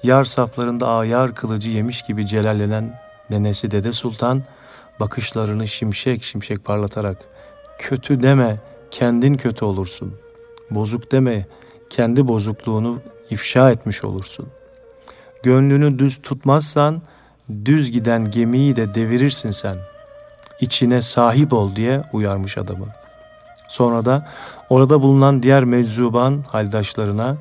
yar 0.03 0.24
saflarında 0.24 0.88
ayar 0.88 1.34
kılıcı 1.34 1.70
yemiş 1.70 2.03
gibi 2.03 2.26
celallenen 2.26 3.00
nenesi 3.30 3.70
Dede 3.70 3.92
Sultan 3.92 4.42
bakışlarını 5.00 5.68
şimşek 5.68 6.24
şimşek 6.24 6.64
parlatarak 6.64 7.18
kötü 7.78 8.22
deme 8.22 8.61
kendin 8.90 9.34
kötü 9.34 9.64
olursun. 9.64 10.14
Bozuk 10.70 11.12
deme 11.12 11.46
kendi 11.90 12.28
bozukluğunu 12.28 13.00
ifşa 13.30 13.70
etmiş 13.70 14.05
olursun. 14.05 14.46
Gönlünü 15.42 15.98
düz 15.98 16.22
tutmazsan 16.22 17.03
düz 17.64 17.90
giden 17.90 18.30
gemiyi 18.30 18.76
de 18.76 18.94
devirirsin 18.94 19.50
sen. 19.50 19.76
İçine 20.61 21.03
sahip 21.03 21.53
ol 21.53 21.76
diye 21.76 22.03
uyarmış 22.12 22.59
adamı. 22.59 22.86
Sonra 23.68 24.05
da 24.05 24.28
orada 24.70 25.03
bulunan 25.03 25.42
diğer 25.42 25.64
meczuban 25.64 26.44
haldaşlarına 26.48 27.36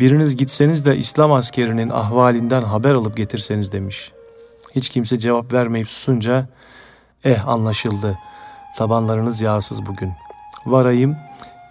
biriniz 0.00 0.36
gitseniz 0.36 0.86
de 0.86 0.96
İslam 0.96 1.32
askerinin 1.32 1.90
ahvalinden 1.90 2.62
haber 2.62 2.90
alıp 2.90 3.16
getirseniz 3.16 3.72
demiş. 3.72 4.12
Hiç 4.74 4.88
kimse 4.88 5.18
cevap 5.18 5.52
vermeyip 5.52 5.88
susunca 5.88 6.48
eh 7.24 7.48
anlaşıldı 7.48 8.18
tabanlarınız 8.76 9.40
yağsız 9.40 9.86
bugün. 9.86 10.12
Varayım 10.66 11.16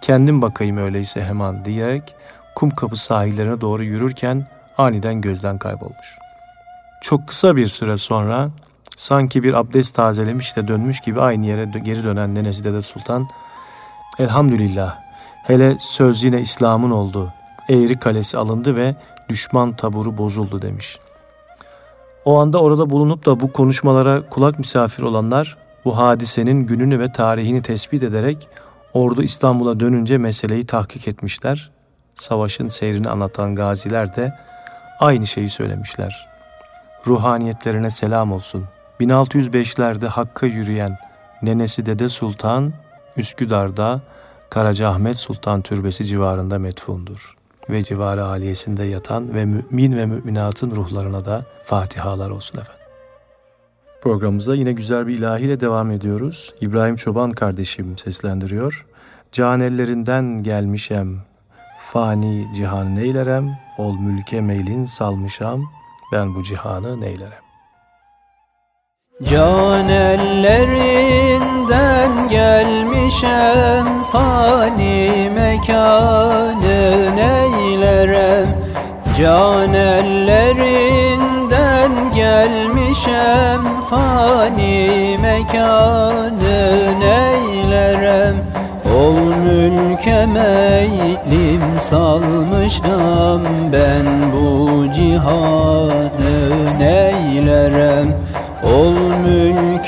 kendim 0.00 0.42
bakayım 0.42 0.76
öyleyse 0.76 1.24
hemen 1.24 1.64
diyerek 1.64 2.14
kum 2.54 2.70
kapı 2.70 2.96
sahillerine 2.96 3.60
doğru 3.60 3.84
yürürken 3.84 4.46
aniden 4.78 5.20
gözden 5.20 5.58
kaybolmuş. 5.58 6.18
Çok 7.02 7.28
kısa 7.28 7.56
bir 7.56 7.66
süre 7.66 7.96
sonra 7.96 8.50
sanki 8.96 9.42
bir 9.42 9.54
abdest 9.54 9.94
tazelemiş 9.94 10.56
de 10.56 10.68
dönmüş 10.68 11.00
gibi 11.00 11.20
aynı 11.20 11.46
yere 11.46 11.78
geri 11.78 12.04
dönen 12.04 12.34
nenesi 12.34 12.64
Dede 12.64 12.82
Sultan 12.82 13.28
Elhamdülillah 14.18 14.98
hele 15.42 15.76
söz 15.80 16.24
yine 16.24 16.40
İslam'ın 16.40 16.90
oldu. 16.90 17.32
Eğri 17.68 17.98
kalesi 17.98 18.38
alındı 18.38 18.76
ve 18.76 18.96
düşman 19.28 19.76
taburu 19.76 20.18
bozuldu 20.18 20.62
demiş. 20.62 20.98
O 22.24 22.38
anda 22.38 22.62
orada 22.62 22.90
bulunup 22.90 23.26
da 23.26 23.40
bu 23.40 23.52
konuşmalara 23.52 24.28
kulak 24.30 24.58
misafir 24.58 25.02
olanlar 25.02 25.56
bu 25.84 25.96
hadisenin 25.98 26.66
gününü 26.66 27.00
ve 27.00 27.12
tarihini 27.12 27.62
tespit 27.62 28.02
ederek 28.02 28.48
ordu 28.92 29.22
İstanbul'a 29.22 29.80
dönünce 29.80 30.18
meseleyi 30.18 30.66
tahkik 30.66 31.08
etmişler. 31.08 31.70
Savaşın 32.14 32.68
seyrini 32.68 33.08
anlatan 33.08 33.54
gaziler 33.54 34.16
de 34.16 34.34
aynı 35.00 35.26
şeyi 35.26 35.48
söylemişler. 35.48 36.28
Ruhaniyetlerine 37.06 37.90
selam 37.90 38.32
olsun. 38.32 38.64
1605'lerde 39.00 40.06
Hakk'a 40.06 40.46
yürüyen 40.46 40.98
nenesi 41.42 41.86
Dede 41.86 42.08
Sultan 42.08 42.72
Üsküdar'da 43.16 44.00
Karacaahmet 44.50 45.16
Sultan 45.16 45.62
Türbesi 45.62 46.04
civarında 46.04 46.58
metfundur. 46.58 47.37
Ve 47.70 47.82
civarı 47.82 48.24
aliyesinde 48.24 48.84
yatan 48.84 49.34
ve 49.34 49.44
mümin 49.44 49.96
ve 49.96 50.06
müminatın 50.06 50.70
ruhlarına 50.70 51.24
da 51.24 51.44
fatihalar 51.64 52.30
olsun 52.30 52.58
efendim. 52.58 52.84
Programımıza 54.00 54.54
yine 54.54 54.72
güzel 54.72 55.06
bir 55.06 55.18
ilahiyle 55.18 55.60
devam 55.60 55.90
ediyoruz. 55.90 56.54
İbrahim 56.60 56.96
Çoban 56.96 57.30
kardeşim 57.30 57.98
seslendiriyor. 57.98 58.86
Can 59.32 59.60
ellerinden 59.60 60.42
gelmişem, 60.42 61.22
fani 61.80 62.46
cihan 62.56 62.96
neylerem, 62.96 63.58
ol 63.78 63.98
mülke 63.98 64.40
meylin 64.40 64.84
salmışam, 64.84 65.64
ben 66.12 66.34
bu 66.34 66.42
cihanı 66.42 67.00
neylerem. 67.00 67.47
Can 69.22 69.88
ellerinden 69.88 71.08
gelmişem 72.30 74.02
fani 74.12 75.30
mekanı 75.34 77.16
neylerem 77.16 78.48
Can 79.18 79.74
ellerinden 79.74 81.10
gelmişem 82.14 83.80
fani 83.90 85.18
mekanı 85.22 87.00
neylerem 87.00 88.36
Ol 88.98 89.34
mülke 89.44 90.26
meylim 90.26 91.62
salmışam 91.80 93.42
ben 93.72 94.06
bu 94.32 94.92
Ol 94.92 95.90
mülke 96.78 98.08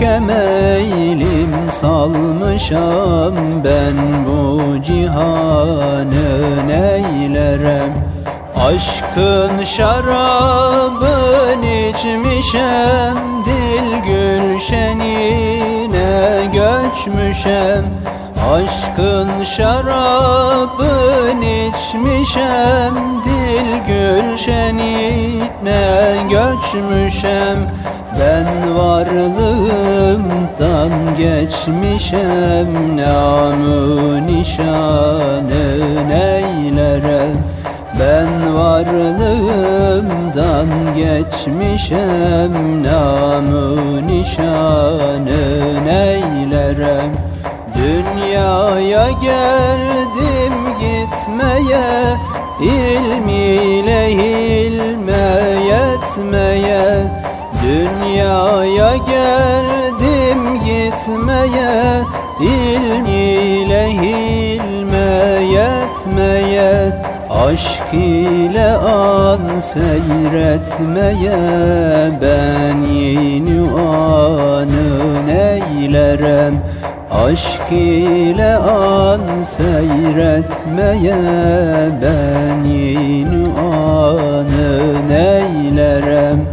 meylim 0.01 1.53
salmışam 1.81 3.35
ben 3.65 3.95
bu 4.27 4.61
cihanı 4.83 6.67
neylerem? 6.67 8.11
Aşkın 8.57 9.65
şarabın 9.65 11.63
içmişem 11.63 13.17
Dil 13.47 13.89
gülşenine 14.07 15.31
göçmüşem. 16.53 17.85
Aşkın 18.53 19.45
şarabın 19.45 21.41
içmişem 21.43 22.95
Dil 23.25 23.71
gülşenine 23.87 25.41
göçmüşem 26.31 27.59
ben 28.19 28.75
varlığımdan 28.77 30.91
geçmişem 31.19 32.97
Namı 32.97 34.27
nişanı 34.27 35.65
neylerem 36.09 37.37
Ben 38.01 38.55
varlığımdan 38.55 40.67
geçmişem 40.97 42.83
Namı 42.83 44.07
nişanı 44.07 45.41
neylerem 45.87 47.13
Dünyaya 47.77 49.11
geldim 49.11 50.55
gitmeye 50.81 52.17
ilmiyle 52.61 54.11
ilme 54.11 55.27
yetmeye 55.67 56.87
Dünyaya 57.71 58.97
geldim 58.97 60.41
gitmeye 60.65 62.03
ilm 62.41 63.07
ile 63.07 63.89
hilme 63.89 65.45
yetmeye 65.45 66.93
Aşk 67.31 67.95
ile 67.95 68.73
an 68.77 69.61
seyretmeye 69.61 71.39
Ben 72.23 72.83
yeni 72.93 73.61
anı 73.81 75.27
neylerem? 75.27 76.55
Aşk 77.25 77.73
ile 77.73 78.57
an 78.57 79.21
seyretmeye 79.45 81.15
Ben 82.03 82.65
yeni 82.71 83.45
anı 83.59 85.09
neylerem 85.09 86.50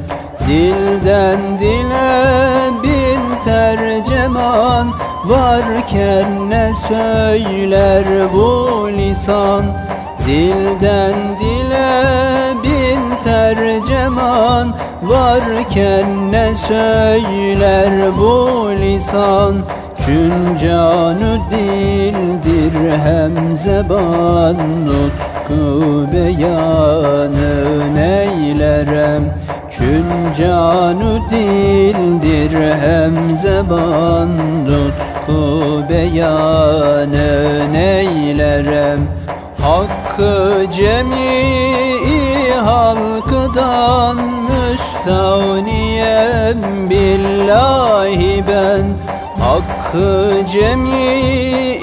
Dilden 1.17 2.73
bin 2.83 3.21
terceman 3.45 4.87
Varken 5.25 6.49
ne 6.49 6.71
söyler 6.87 8.05
bu 8.33 8.87
lisan? 8.97 9.65
Dilden 10.27 11.15
dile 11.39 11.91
bin 12.63 13.23
terceman 13.23 14.75
Varken 15.03 16.31
ne 16.31 16.55
söyler 16.55 17.91
bu 18.19 18.69
lisan? 18.81 19.63
Çün 20.05 20.57
canı 20.61 21.39
dildir 21.51 22.97
hem 23.05 23.55
zeban 23.55 24.57
Nutku 24.85 26.05
beyanı 26.13 27.95
neylerem 27.95 29.46
Çün 29.77 30.05
canı 30.37 31.19
dildir 31.31 32.53
hem 32.71 33.35
zeban 33.35 34.29
Nutku 34.65 35.83
beyanı 35.89 37.73
neylerem? 37.73 38.99
Hakkı 39.61 40.65
cemii 40.71 42.53
halkıdan 42.65 44.17
müstavniyem 44.49 46.89
billahi 46.89 48.43
ben. 48.47 48.85
Hakkı 49.39 50.33
cemii 50.51 51.79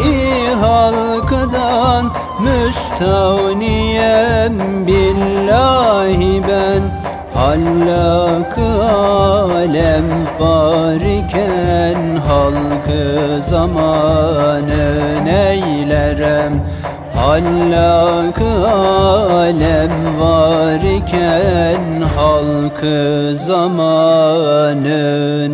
halkıdan 0.61 2.13
müstavniyem 2.41 4.87
billahi 4.87 6.43
ben 6.49 7.04
Hallak 7.35 8.59
alem 8.59 10.05
var 10.41 10.95
iken 10.95 12.17
halkı 12.17 13.43
zamanı 13.51 15.25
neylerem? 15.25 16.67
Hallak 17.15 18.41
alem 18.71 20.21
var 20.21 20.81
iken 20.81 22.03
halkı 22.17 23.37
zamanı 23.37 24.95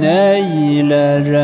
neylerem? 0.01 1.41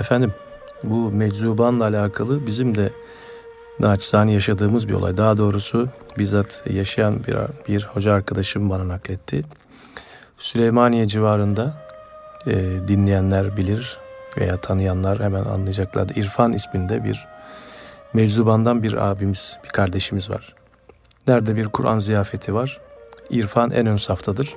Efendim 0.00 0.32
bu 0.82 1.10
meczubanla 1.10 1.84
alakalı 1.84 2.46
bizim 2.46 2.74
de 2.74 2.90
naçizane 3.80 4.32
yaşadığımız 4.32 4.88
bir 4.88 4.94
olay. 4.94 5.16
Daha 5.16 5.38
doğrusu 5.38 5.88
bizzat 6.18 6.62
yaşayan 6.70 7.24
bir, 7.24 7.36
bir 7.68 7.84
hoca 7.84 8.12
arkadaşım 8.12 8.70
bana 8.70 8.88
nakletti. 8.88 9.44
Süleymaniye 10.38 11.06
civarında 11.06 11.86
e, 12.46 12.54
dinleyenler 12.88 13.56
bilir 13.56 13.98
veya 14.38 14.60
tanıyanlar 14.60 15.20
hemen 15.20 15.44
anlayacaklar. 15.44 16.08
İrfan 16.14 16.52
isminde 16.52 17.04
bir 17.04 17.26
meczubandan 18.12 18.82
bir 18.82 19.10
abimiz, 19.10 19.58
bir 19.64 19.68
kardeşimiz 19.68 20.30
var. 20.30 20.54
Nerede 21.26 21.56
bir 21.56 21.64
Kur'an 21.64 21.96
ziyafeti 21.96 22.54
var. 22.54 22.80
İrfan 23.30 23.70
en 23.70 23.86
ön 23.86 23.96
saftadır. 23.96 24.54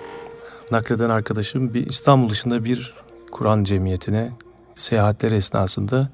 Nakleden 0.71 1.09
arkadaşım 1.09 1.73
bir 1.73 1.85
İstanbul 1.85 2.29
dışında 2.29 2.63
bir 2.63 2.93
Kur'an 3.31 3.63
cemiyetine 3.63 4.31
seyahatleri 4.75 5.35
esnasında 5.35 6.09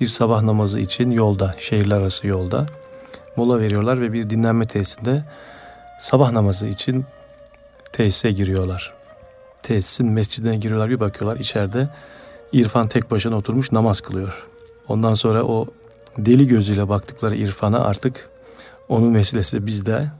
bir 0.00 0.06
sabah 0.06 0.42
namazı 0.42 0.80
için 0.80 1.10
yolda, 1.10 1.54
şehirler 1.58 1.96
arası 1.96 2.26
yolda 2.26 2.66
mola 3.36 3.60
veriyorlar 3.60 4.00
ve 4.00 4.12
bir 4.12 4.30
dinlenme 4.30 4.64
tesisinde 4.64 5.24
sabah 6.00 6.32
namazı 6.32 6.66
için 6.66 7.04
tesise 7.92 8.32
giriyorlar. 8.32 8.94
Tesisin 9.62 10.10
mescidine 10.10 10.56
giriyorlar 10.56 10.90
bir 10.90 11.00
bakıyorlar 11.00 11.40
içeride 11.40 11.88
İrfan 12.52 12.88
tek 12.88 13.10
başına 13.10 13.36
oturmuş 13.36 13.72
namaz 13.72 14.00
kılıyor. 14.00 14.46
Ondan 14.88 15.14
sonra 15.14 15.42
o 15.42 15.66
deli 16.18 16.46
gözüyle 16.46 16.88
baktıkları 16.88 17.36
İrfan'a 17.36 17.80
artık 17.80 18.30
onun 18.88 19.14
vesilesiyle 19.14 19.66
biz 19.66 19.86
de 19.86 20.10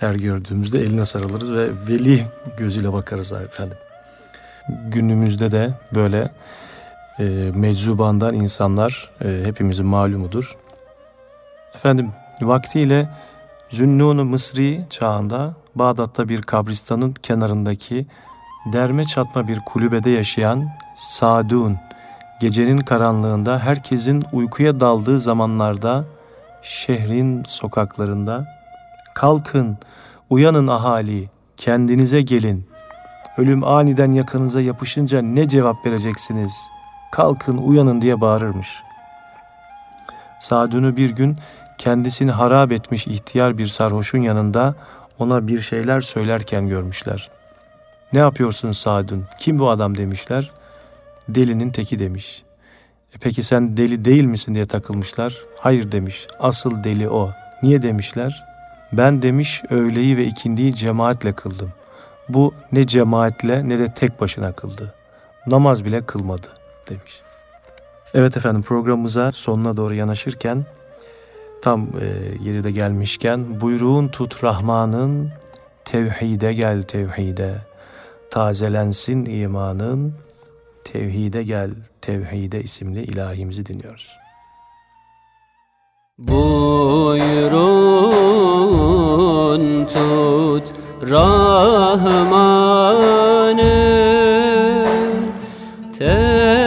her 0.00 0.14
gördüğümüzde 0.14 0.80
eline 0.80 1.04
sarılırız 1.04 1.54
ve 1.54 1.68
veli 1.88 2.26
gözüyle 2.56 2.92
bakarız 2.92 3.32
efendim. 3.32 3.78
Günümüzde 4.88 5.50
de 5.50 5.70
böyle 5.94 6.30
e, 7.18 7.24
meczubandan 7.54 8.34
insanlar 8.34 9.10
e, 9.24 9.42
hepimizin 9.44 9.86
malumudur. 9.86 10.56
Efendim 11.74 12.10
vaktiyle 12.42 13.08
Zünnun-u 13.70 14.24
Mısri 14.24 14.80
çağında 14.90 15.54
Bağdat'ta 15.74 16.28
bir 16.28 16.42
kabristanın 16.42 17.14
kenarındaki 17.22 18.06
derme 18.72 19.04
çatma 19.04 19.48
bir 19.48 19.60
kulübede 19.60 20.10
yaşayan 20.10 20.68
Sadun, 20.96 21.78
gecenin 22.40 22.78
karanlığında 22.78 23.58
herkesin 23.58 24.22
uykuya 24.32 24.80
daldığı 24.80 25.20
zamanlarda 25.20 26.04
şehrin 26.62 27.42
sokaklarında 27.46 28.46
kalkın, 29.14 29.78
uyanın 30.30 30.66
ahali, 30.66 31.30
kendinize 31.56 32.22
gelin. 32.22 32.66
Ölüm 33.38 33.64
aniden 33.64 34.12
yakınıza 34.12 34.60
yapışınca 34.60 35.22
ne 35.22 35.48
cevap 35.48 35.86
vereceksiniz? 35.86 36.68
Kalkın 37.14 37.58
uyanın 37.58 38.00
diye 38.00 38.20
bağırırmış. 38.20 38.82
Sadun'u 40.40 40.96
bir 40.96 41.10
gün 41.10 41.36
kendisini 41.78 42.30
harap 42.30 42.72
etmiş 42.72 43.06
ihtiyar 43.06 43.58
bir 43.58 43.66
sarhoşun 43.66 44.22
yanında 44.22 44.74
ona 45.18 45.46
bir 45.46 45.60
şeyler 45.60 46.00
söylerken 46.00 46.68
görmüşler. 46.68 47.30
Ne 48.12 48.18
yapıyorsun 48.18 48.72
Sadun? 48.72 49.24
Kim 49.38 49.58
bu 49.58 49.70
adam 49.70 49.96
demişler. 49.96 50.50
Delinin 51.28 51.70
teki 51.70 51.98
demiş. 51.98 52.42
E 53.14 53.18
peki 53.20 53.42
sen 53.42 53.76
deli 53.76 54.04
değil 54.04 54.24
misin 54.24 54.54
diye 54.54 54.64
takılmışlar. 54.64 55.38
Hayır 55.60 55.92
demiş. 55.92 56.26
Asıl 56.38 56.84
deli 56.84 57.08
o. 57.08 57.30
Niye 57.62 57.82
demişler? 57.82 58.44
Ben 58.92 59.22
demiş 59.22 59.62
öğleyi 59.70 60.16
ve 60.16 60.24
ikindiyi 60.24 60.74
cemaatle 60.74 61.32
kıldım. 61.32 61.72
Bu 62.28 62.54
ne 62.72 62.86
cemaatle 62.86 63.68
ne 63.68 63.78
de 63.78 63.94
tek 63.94 64.20
başına 64.20 64.52
kıldı. 64.52 64.94
Namaz 65.46 65.84
bile 65.84 66.06
kılmadı 66.06 66.63
demiş. 66.88 67.22
Evet 68.14 68.36
efendim 68.36 68.62
programımıza 68.62 69.32
sonuna 69.32 69.76
doğru 69.76 69.94
yanaşırken 69.94 70.66
tam 71.62 71.88
e, 72.00 72.04
yeri 72.42 72.64
de 72.64 72.70
gelmişken 72.70 73.60
buyruğun 73.60 74.08
tut 74.08 74.44
Rahman'ın 74.44 75.32
tevhide 75.84 76.54
gel 76.54 76.82
tevhide 76.82 77.54
tazelensin 78.30 79.24
imanın 79.24 80.14
tevhide 80.84 81.42
gel 81.42 81.70
tevhide 82.00 82.62
isimli 82.62 83.02
ilahimizi 83.02 83.66
dinliyoruz. 83.66 84.16
Buyurun 86.18 87.44
tut 89.86 90.72
Rahman'ın 91.10 92.44
tevhide 95.92 96.63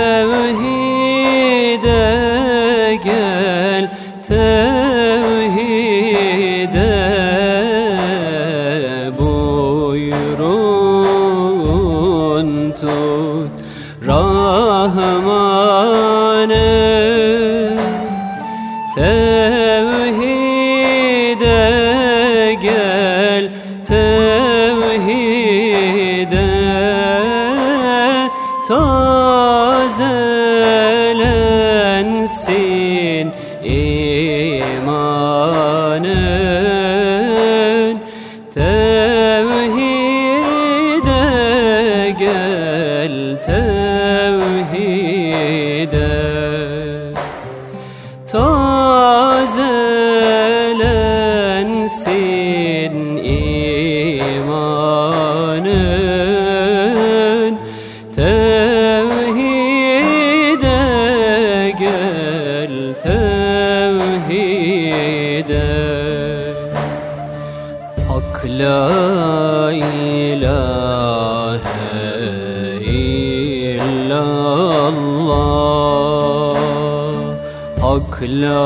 Hak 78.20 78.26
la 78.42 78.58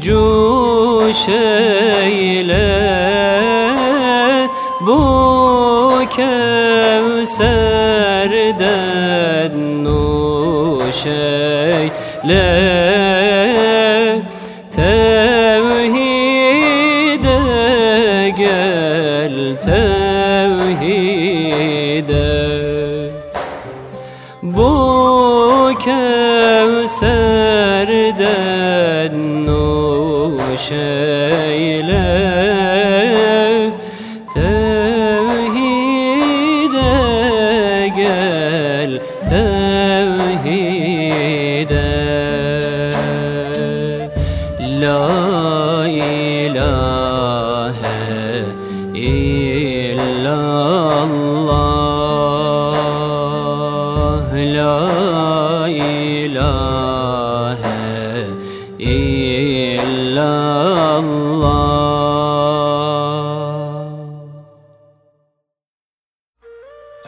cuş 0.00 1.28
eyle 1.28 2.84
Bu 4.80 5.00
kevserden 6.16 7.63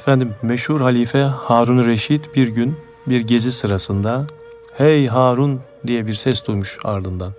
Efendim 0.07 0.35
meşhur 0.43 0.81
halife 0.81 1.23
Harun 1.23 1.87
Reşit 1.87 2.35
bir 2.35 2.49
gün 2.49 2.77
bir 3.07 3.21
gezi 3.21 3.53
sırasında 3.53 4.27
"Hey 4.75 5.07
Harun" 5.07 5.61
diye 5.87 6.07
bir 6.07 6.15
ses 6.15 6.47
duymuş 6.47 6.79
ardından. 6.85 7.33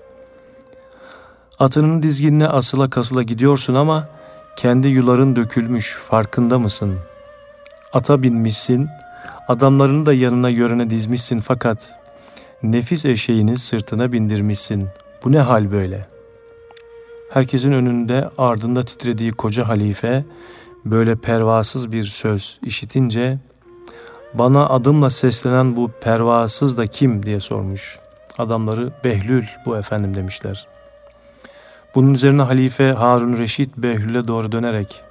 Atının 1.59 2.03
dizginine 2.03 2.47
asıla 2.47 2.89
kasıla 2.89 3.23
gidiyorsun 3.23 3.75
ama 3.75 4.09
kendi 4.57 4.87
yuların 4.87 5.35
dökülmüş 5.35 5.95
farkında 5.95 6.59
mısın? 6.59 6.95
Ata 7.93 8.23
binmişsin, 8.23 8.89
adamlarını 9.47 10.05
da 10.05 10.13
yanına 10.13 10.49
yörene 10.49 10.89
dizmişsin 10.89 11.39
fakat 11.39 11.89
nefis 12.63 13.05
eşeğini 13.05 13.57
sırtına 13.57 14.11
bindirmişsin. 14.11 14.87
Bu 15.23 15.31
ne 15.31 15.39
hal 15.39 15.71
böyle? 15.71 16.05
Herkesin 17.29 17.71
önünde 17.71 18.25
ardında 18.37 18.83
titrediği 18.83 19.31
koca 19.31 19.67
halife 19.67 20.25
böyle 20.91 21.15
pervasız 21.15 21.91
bir 21.91 22.03
söz 22.03 22.59
işitince 22.63 23.37
bana 24.33 24.69
adımla 24.69 25.09
seslenen 25.09 25.75
bu 25.75 25.91
pervasız 26.01 26.77
da 26.77 26.87
kim 26.87 27.25
diye 27.25 27.39
sormuş. 27.39 27.99
Adamları 28.37 28.91
Behlül 29.03 29.45
bu 29.65 29.77
efendim 29.77 30.13
demişler. 30.13 30.67
Bunun 31.95 32.13
üzerine 32.13 32.41
halife 32.41 32.91
Harun 32.91 33.37
Reşit 33.37 33.77
Behlül'e 33.77 34.27
doğru 34.27 34.51
dönerek 34.51 35.01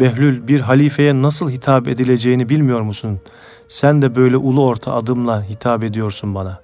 Behlül 0.00 0.48
bir 0.48 0.60
halifeye 0.60 1.22
nasıl 1.22 1.50
hitap 1.50 1.88
edileceğini 1.88 2.48
bilmiyor 2.48 2.80
musun? 2.80 3.20
Sen 3.68 4.02
de 4.02 4.16
böyle 4.16 4.36
ulu 4.36 4.66
orta 4.66 4.94
adımla 4.94 5.42
hitap 5.42 5.84
ediyorsun 5.84 6.34
bana. 6.34 6.60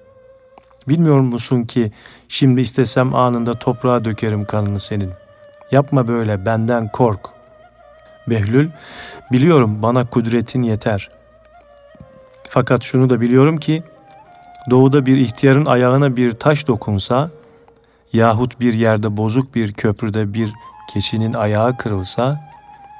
Bilmiyor 0.87 1.19
musun 1.19 1.63
ki 1.63 1.91
şimdi 2.27 2.61
istesem 2.61 3.15
anında 3.15 3.53
toprağa 3.53 4.05
dökerim 4.05 4.45
kanını 4.45 4.79
senin. 4.79 5.09
Yapma 5.71 6.07
böyle 6.07 6.45
benden 6.45 6.91
kork. 6.91 7.19
Behlül, 8.27 8.69
biliyorum 9.31 9.81
bana 9.81 10.05
kudretin 10.05 10.63
yeter. 10.63 11.09
Fakat 12.49 12.83
şunu 12.83 13.09
da 13.09 13.21
biliyorum 13.21 13.57
ki 13.57 13.83
doğuda 14.69 15.05
bir 15.05 15.17
ihtiyarın 15.17 15.65
ayağına 15.65 16.15
bir 16.15 16.31
taş 16.31 16.67
dokunsa 16.67 17.29
yahut 18.13 18.59
bir 18.59 18.73
yerde 18.73 19.17
bozuk 19.17 19.55
bir 19.55 19.73
köprüde 19.73 20.33
bir 20.33 20.53
keçinin 20.93 21.33
ayağı 21.33 21.77
kırılsa 21.77 22.51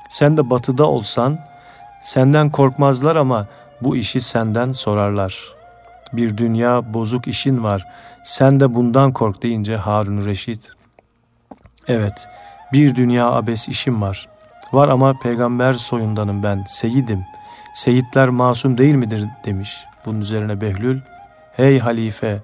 sen 0.10 0.38
de 0.38 0.50
batıda 0.50 0.86
olsan 0.86 1.40
senden 2.02 2.50
korkmazlar 2.50 3.16
ama 3.16 3.48
bu 3.82 3.96
işi 3.96 4.22
senden 4.22 4.72
sorarlar. 4.72 5.54
Bir 6.14 6.38
dünya 6.38 6.94
bozuk 6.94 7.28
işin 7.28 7.64
var. 7.64 7.88
Sen 8.24 8.60
de 8.60 8.76
bundan 8.76 9.14
kork 9.14 9.44
deyince 9.44 9.76
Harun 9.76 10.26
Reşit 10.26 10.72
Evet, 11.88 12.28
bir 12.74 12.96
dünya 12.96 13.32
abes 13.32 13.70
işim 13.70 14.02
var. 14.02 14.31
Var 14.74 14.88
ama 14.88 15.14
peygamber 15.20 15.74
soyundanım 15.74 16.44
ben, 16.44 16.64
seyidim. 16.68 17.26
Seyitler 17.74 18.30
masum 18.30 18.78
değil 18.78 18.96
midir 18.96 19.26
demiş. 19.46 19.86
Bunun 20.06 20.22
üzerine 20.22 20.62
Behlül, 20.62 21.00
hey 21.52 21.80
halife, 21.80 22.40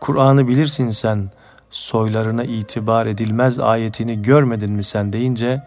Kur'an'ı 0.00 0.48
bilirsin 0.48 0.90
sen, 0.90 1.30
soylarına 1.70 2.44
itibar 2.44 3.06
edilmez 3.06 3.58
ayetini 3.58 4.22
görmedin 4.22 4.72
mi 4.72 4.84
sen 4.84 5.12
deyince, 5.12 5.62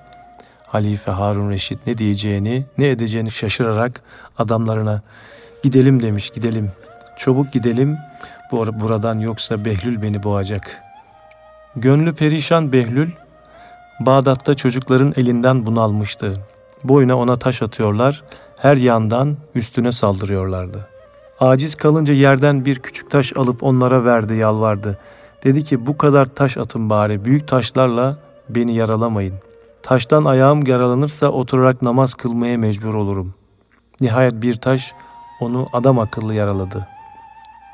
Halife 0.68 1.11
Harun 1.11 1.49
Reşit 1.49 1.88
ne 1.88 1.97
diyeceğini, 1.97 2.66
ne 2.78 2.89
edeceğini 2.89 3.32
şaşırarak 3.32 4.01
adamlarına 4.38 5.01
gidelim 5.63 6.03
demiş, 6.03 6.30
gidelim. 6.30 6.72
Çabuk 7.18 7.51
gidelim, 7.51 7.97
bu- 8.51 8.80
buradan 8.80 9.20
yoksa 9.20 9.66
Behlül 9.66 10.01
beni 10.01 10.24
boğacak. 10.24 10.82
Gönlü 11.76 12.16
perişan 12.16 12.72
Behlül, 12.72 13.09
Bağdat'ta 14.00 14.56
çocukların 14.56 15.14
elinden 15.16 15.66
bunalmıştı. 15.66 16.32
Boyuna 16.84 17.18
ona 17.18 17.36
taş 17.36 17.62
atıyorlar, 17.62 18.24
her 18.60 18.78
yandan 18.78 19.38
üstüne 19.56 19.91
saldırıyorlardı. 19.91 20.88
Aciz 21.39 21.76
kalınca 21.76 22.14
yerden 22.14 22.66
bir 22.66 22.80
küçük 22.80 23.12
taş 23.12 23.38
alıp 23.38 23.64
onlara 23.64 24.06
verdi, 24.06 24.36
yalvardı. 24.36 25.00
Dedi 25.43 25.64
ki 25.64 25.88
bu 25.88 25.98
kadar 25.98 26.26
taş 26.26 26.58
atın 26.58 26.89
bari, 26.89 27.26
büyük 27.26 27.48
taşlarla 27.48 28.18
beni 28.50 28.76
yaralamayın. 28.76 29.36
Taştan 29.84 30.26
ayağım 30.26 30.68
yaralanırsa 30.68 31.28
oturarak 31.28 31.82
namaz 31.82 32.14
kılmaya 32.14 32.57
mecbur 32.57 32.94
olurum. 32.94 33.34
Nihayet 34.02 34.41
bir 34.41 34.53
taş 34.53 34.94
onu 35.41 35.68
adam 35.74 35.99
akıllı 35.99 36.34
yaraladı. 36.34 36.88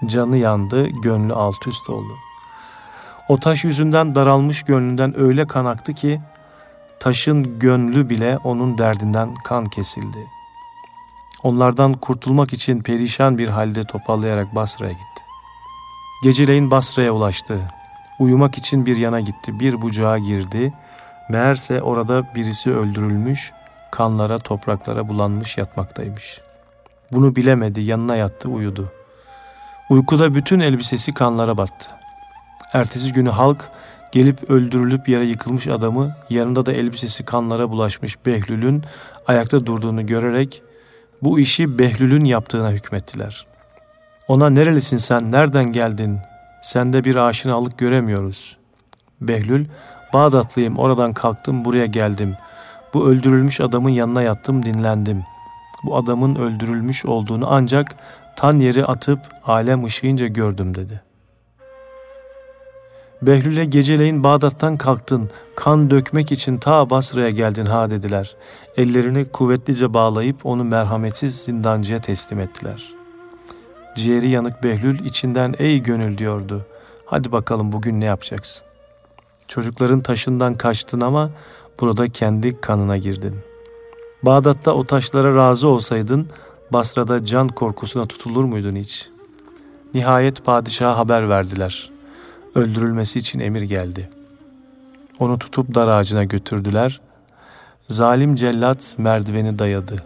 Canı 0.05 0.37
yandı, 0.37 0.87
gönlü 0.87 1.33
alt 1.33 1.67
üst 1.67 1.89
oldu. 1.89 2.13
O 3.29 3.39
taş 3.39 3.63
yüzünden 3.63 4.15
daralmış 4.15 4.63
gönlünden 4.63 5.19
öyle 5.19 5.47
kan 5.47 5.65
aktı 5.65 5.93
ki 5.93 6.21
taşın 6.99 7.59
gönlü 7.59 8.09
bile 8.09 8.37
onun 8.37 8.77
derdinden 8.77 9.35
kan 9.43 9.65
kesildi. 9.65 10.27
Onlardan 11.43 11.93
kurtulmak 11.93 12.53
için 12.53 12.81
perişan 12.81 13.37
bir 13.37 13.49
halde 13.49 13.83
toparlayarak 13.83 14.55
Basra'ya 14.55 14.91
gitti. 14.91 15.23
Geceleyin 16.23 16.71
Basra'ya 16.71 17.11
ulaştı. 17.11 17.59
Uyumak 18.19 18.57
için 18.57 18.85
bir 18.85 18.97
yana 18.97 19.19
gitti. 19.19 19.59
Bir 19.59 19.81
bucağa 19.81 20.17
girdi. 20.17 20.73
Meğerse 21.29 21.79
orada 21.79 22.35
birisi 22.35 22.71
öldürülmüş, 22.71 23.51
kanlara, 23.91 24.37
topraklara 24.37 25.09
bulanmış 25.09 25.57
yatmaktaymış. 25.57 26.41
Bunu 27.11 27.35
bilemedi, 27.35 27.81
yanına 27.81 28.15
yattı, 28.15 28.49
uyudu. 28.49 28.91
Uykuda 29.89 30.35
bütün 30.35 30.59
elbisesi 30.59 31.13
kanlara 31.13 31.57
battı. 31.57 32.00
Ertesi 32.73 33.13
günü 33.13 33.29
halk 33.29 33.69
gelip 34.11 34.49
öldürülüp 34.49 35.09
yere 35.09 35.25
yıkılmış 35.25 35.67
adamı 35.67 36.15
yanında 36.29 36.65
da 36.65 36.73
elbisesi 36.73 37.25
kanlara 37.25 37.69
bulaşmış 37.69 38.25
Behlül'ün 38.25 38.83
ayakta 39.27 39.65
durduğunu 39.65 40.05
görerek 40.05 40.61
bu 41.21 41.39
işi 41.39 41.79
Behlül'ün 41.79 42.25
yaptığına 42.25 42.71
hükmettiler. 42.71 43.45
Ona 44.27 44.49
nerelisin 44.49 44.97
sen, 44.97 45.31
nereden 45.31 45.71
geldin, 45.71 46.19
sende 46.61 47.03
bir 47.03 47.15
aşinalık 47.15 47.77
göremiyoruz. 47.77 48.57
Behlül, 49.21 49.65
Bağdatlıyım, 50.13 50.77
oradan 50.77 51.13
kalktım 51.13 51.65
buraya 51.65 51.85
geldim. 51.85 52.35
Bu 52.93 53.09
öldürülmüş 53.09 53.61
adamın 53.61 53.89
yanına 53.89 54.21
yattım, 54.21 54.63
dinlendim. 54.63 55.23
Bu 55.83 55.97
adamın 55.97 56.35
öldürülmüş 56.35 57.05
olduğunu 57.05 57.45
ancak 57.49 57.95
tan 58.35 58.59
yeri 58.59 58.85
atıp 58.85 59.19
alem 59.45 59.85
ışığınca 59.85 60.27
gördüm 60.27 60.75
dedi.'' 60.75 61.10
Behlül'e 63.21 63.65
geceleyin 63.65 64.23
Bağdat'tan 64.23 64.77
kalktın, 64.77 65.29
kan 65.55 65.89
dökmek 65.89 66.31
için 66.31 66.57
ta 66.57 66.89
Basra'ya 66.89 67.29
geldin 67.29 67.65
ha 67.65 67.89
dediler. 67.89 68.35
Ellerini 68.77 69.25
kuvvetlice 69.25 69.93
bağlayıp 69.93 70.45
onu 70.45 70.63
merhametsiz 70.63 71.39
zindancıya 71.39 71.99
teslim 71.99 72.39
ettiler. 72.39 72.93
Ciğeri 73.97 74.29
yanık 74.29 74.63
Behlül 74.63 75.05
içinden 75.05 75.55
ey 75.57 75.79
gönül 75.79 76.17
diyordu. 76.17 76.65
Hadi 77.05 77.31
bakalım 77.31 77.71
bugün 77.71 78.01
ne 78.01 78.05
yapacaksın? 78.05 78.67
Çocukların 79.47 80.01
taşından 80.01 80.53
kaçtın 80.53 81.01
ama 81.01 81.29
burada 81.79 82.07
kendi 82.07 82.61
kanına 82.61 82.97
girdin. 82.97 83.35
Bağdat'ta 84.23 84.73
o 84.73 84.83
taşlara 84.83 85.35
razı 85.35 85.67
olsaydın 85.67 86.27
Basra'da 86.73 87.25
can 87.25 87.47
korkusuna 87.47 88.05
tutulur 88.05 88.43
muydun 88.43 88.75
hiç? 88.75 89.09
Nihayet 89.93 90.45
padişaha 90.45 90.97
haber 90.97 91.29
verdiler.'' 91.29 91.90
Öldürülmesi 92.55 93.19
için 93.19 93.39
emir 93.39 93.61
geldi. 93.61 94.09
Onu 95.19 95.39
tutup 95.39 95.75
dar 95.75 95.87
ağacına 95.87 96.23
götürdüler. 96.23 97.01
Zalim 97.83 98.35
cellat 98.35 98.95
merdiveni 98.97 99.59
dayadı. 99.59 100.03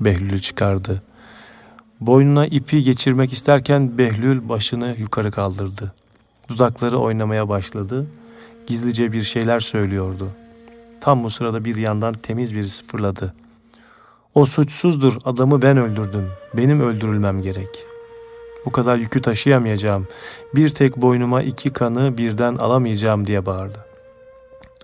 Behlül'ü 0.00 0.40
çıkardı. 0.40 1.02
Boynuna 2.00 2.46
ipi 2.46 2.82
geçirmek 2.82 3.32
isterken 3.32 3.98
Behlül 3.98 4.48
başını 4.48 4.96
yukarı 4.98 5.30
kaldırdı. 5.30 5.92
Dudakları 6.48 6.98
oynamaya 6.98 7.48
başladı. 7.48 8.06
Gizlice 8.66 9.12
bir 9.12 9.22
şeyler 9.22 9.60
söylüyordu. 9.60 10.28
Tam 11.00 11.24
bu 11.24 11.30
sırada 11.30 11.64
bir 11.64 11.76
yandan 11.76 12.14
temiz 12.14 12.54
birisi 12.54 12.86
fırladı. 12.86 13.34
O 14.34 14.46
suçsuzdur, 14.46 15.16
adamı 15.24 15.62
ben 15.62 15.76
öldürdüm. 15.76 16.30
Benim 16.54 16.80
öldürülmem 16.80 17.42
gerek. 17.42 17.87
Bu 18.66 18.72
kadar 18.72 18.96
yükü 18.96 19.22
taşıyamayacağım. 19.22 20.08
Bir 20.54 20.70
tek 20.70 20.96
boynuma 20.96 21.42
iki 21.42 21.72
kanı 21.72 22.18
birden 22.18 22.56
alamayacağım 22.56 23.26
diye 23.26 23.46
bağırdı. 23.46 23.86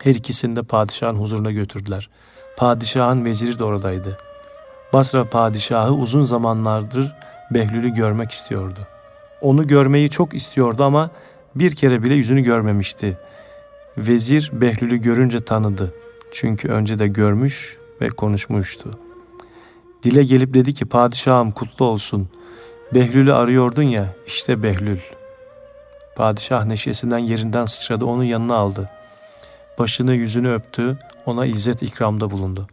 Her 0.03 0.15
ikisini 0.15 0.57
de 0.57 0.63
padişahın 0.63 1.15
huzuruna 1.15 1.51
götürdüler. 1.51 2.11
Padişahın 2.57 3.25
veziri 3.25 3.59
de 3.59 3.65
oradaydı. 3.65 4.19
Basra 4.93 5.25
padişahı 5.25 5.93
uzun 5.93 6.23
zamanlardır 6.23 7.13
Behlül'ü 7.51 7.89
görmek 7.89 8.31
istiyordu. 8.31 8.79
Onu 9.41 9.67
görmeyi 9.67 10.11
çok 10.11 10.35
istiyordu 10.35 10.85
ama 10.85 11.11
bir 11.55 11.75
kere 11.75 12.03
bile 12.03 12.15
yüzünü 12.15 12.43
görmemişti. 12.43 13.19
Vezir 13.99 14.51
Behlül'ü 14.53 14.97
görünce 14.97 15.41
tanıdı. 15.41 15.95
Çünkü 16.33 16.69
önce 16.69 16.99
de 16.99 17.07
görmüş 17.09 17.79
ve 18.01 18.09
konuşmuştu. 18.09 18.91
Dile 20.03 20.25
gelip 20.25 20.55
dedi 20.55 20.75
ki 20.75 20.85
padişahım 20.85 21.51
kutlu 21.51 21.85
olsun. 21.85 22.29
Behlül'ü 22.93 23.33
arıyordun 23.33 23.83
ya 23.83 24.07
işte 24.27 24.63
Behlül. 24.63 24.99
Padişah 26.17 26.65
neşesinden 26.65 27.19
yerinden 27.19 27.65
sıçradı 27.65 28.05
onun 28.05 28.25
yanına 28.25 28.55
aldı. 28.55 28.91
Başını 29.79 30.15
yüzünü 30.15 30.53
öptü 30.53 30.99
ona 31.27 31.47
izzet 31.47 31.83
ikramda 31.83 32.31
bulundu. 32.31 32.67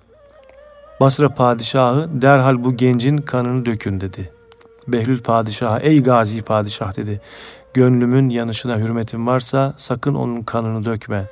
Basra 0.99 1.29
padişahı 1.29 2.21
derhal 2.21 2.63
bu 2.63 2.77
gencin 2.77 3.17
kanını 3.17 3.65
dökün 3.65 4.01
dedi. 4.01 4.31
Behlül 4.88 5.23
padişaha 5.23 5.79
ey 5.79 6.03
gazi 6.03 6.41
padişah 6.41 6.97
dedi. 6.97 7.21
Gönlümün 7.73 8.29
yanışına 8.29 8.77
hürmetin 8.77 9.27
varsa 9.27 9.73
sakın 9.77 10.15
onun 10.15 10.43
kanını 10.43 10.85
dökme. 10.85 11.25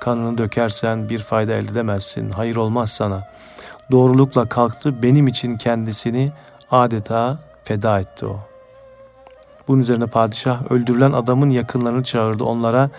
Kanını 0.00 0.38
dökersen 0.38 1.08
bir 1.08 1.18
fayda 1.18 1.52
elde 1.52 1.70
edemezsin. 1.70 2.30
Hayır 2.30 2.56
olmaz 2.56 2.90
sana. 2.90 3.28
Doğrulukla 3.90 4.48
kalktı 4.48 5.02
benim 5.02 5.26
için 5.26 5.56
kendisini 5.56 6.32
adeta 6.70 7.38
feda 7.68 8.00
etti 8.00 8.26
o. 8.26 8.38
Bunun 9.68 9.80
üzerine 9.80 10.06
padişah 10.06 10.70
öldürülen 10.70 11.12
adamın 11.12 11.50
yakınlarını 11.50 12.02
çağırdı. 12.02 12.44
Onlara 12.44 12.90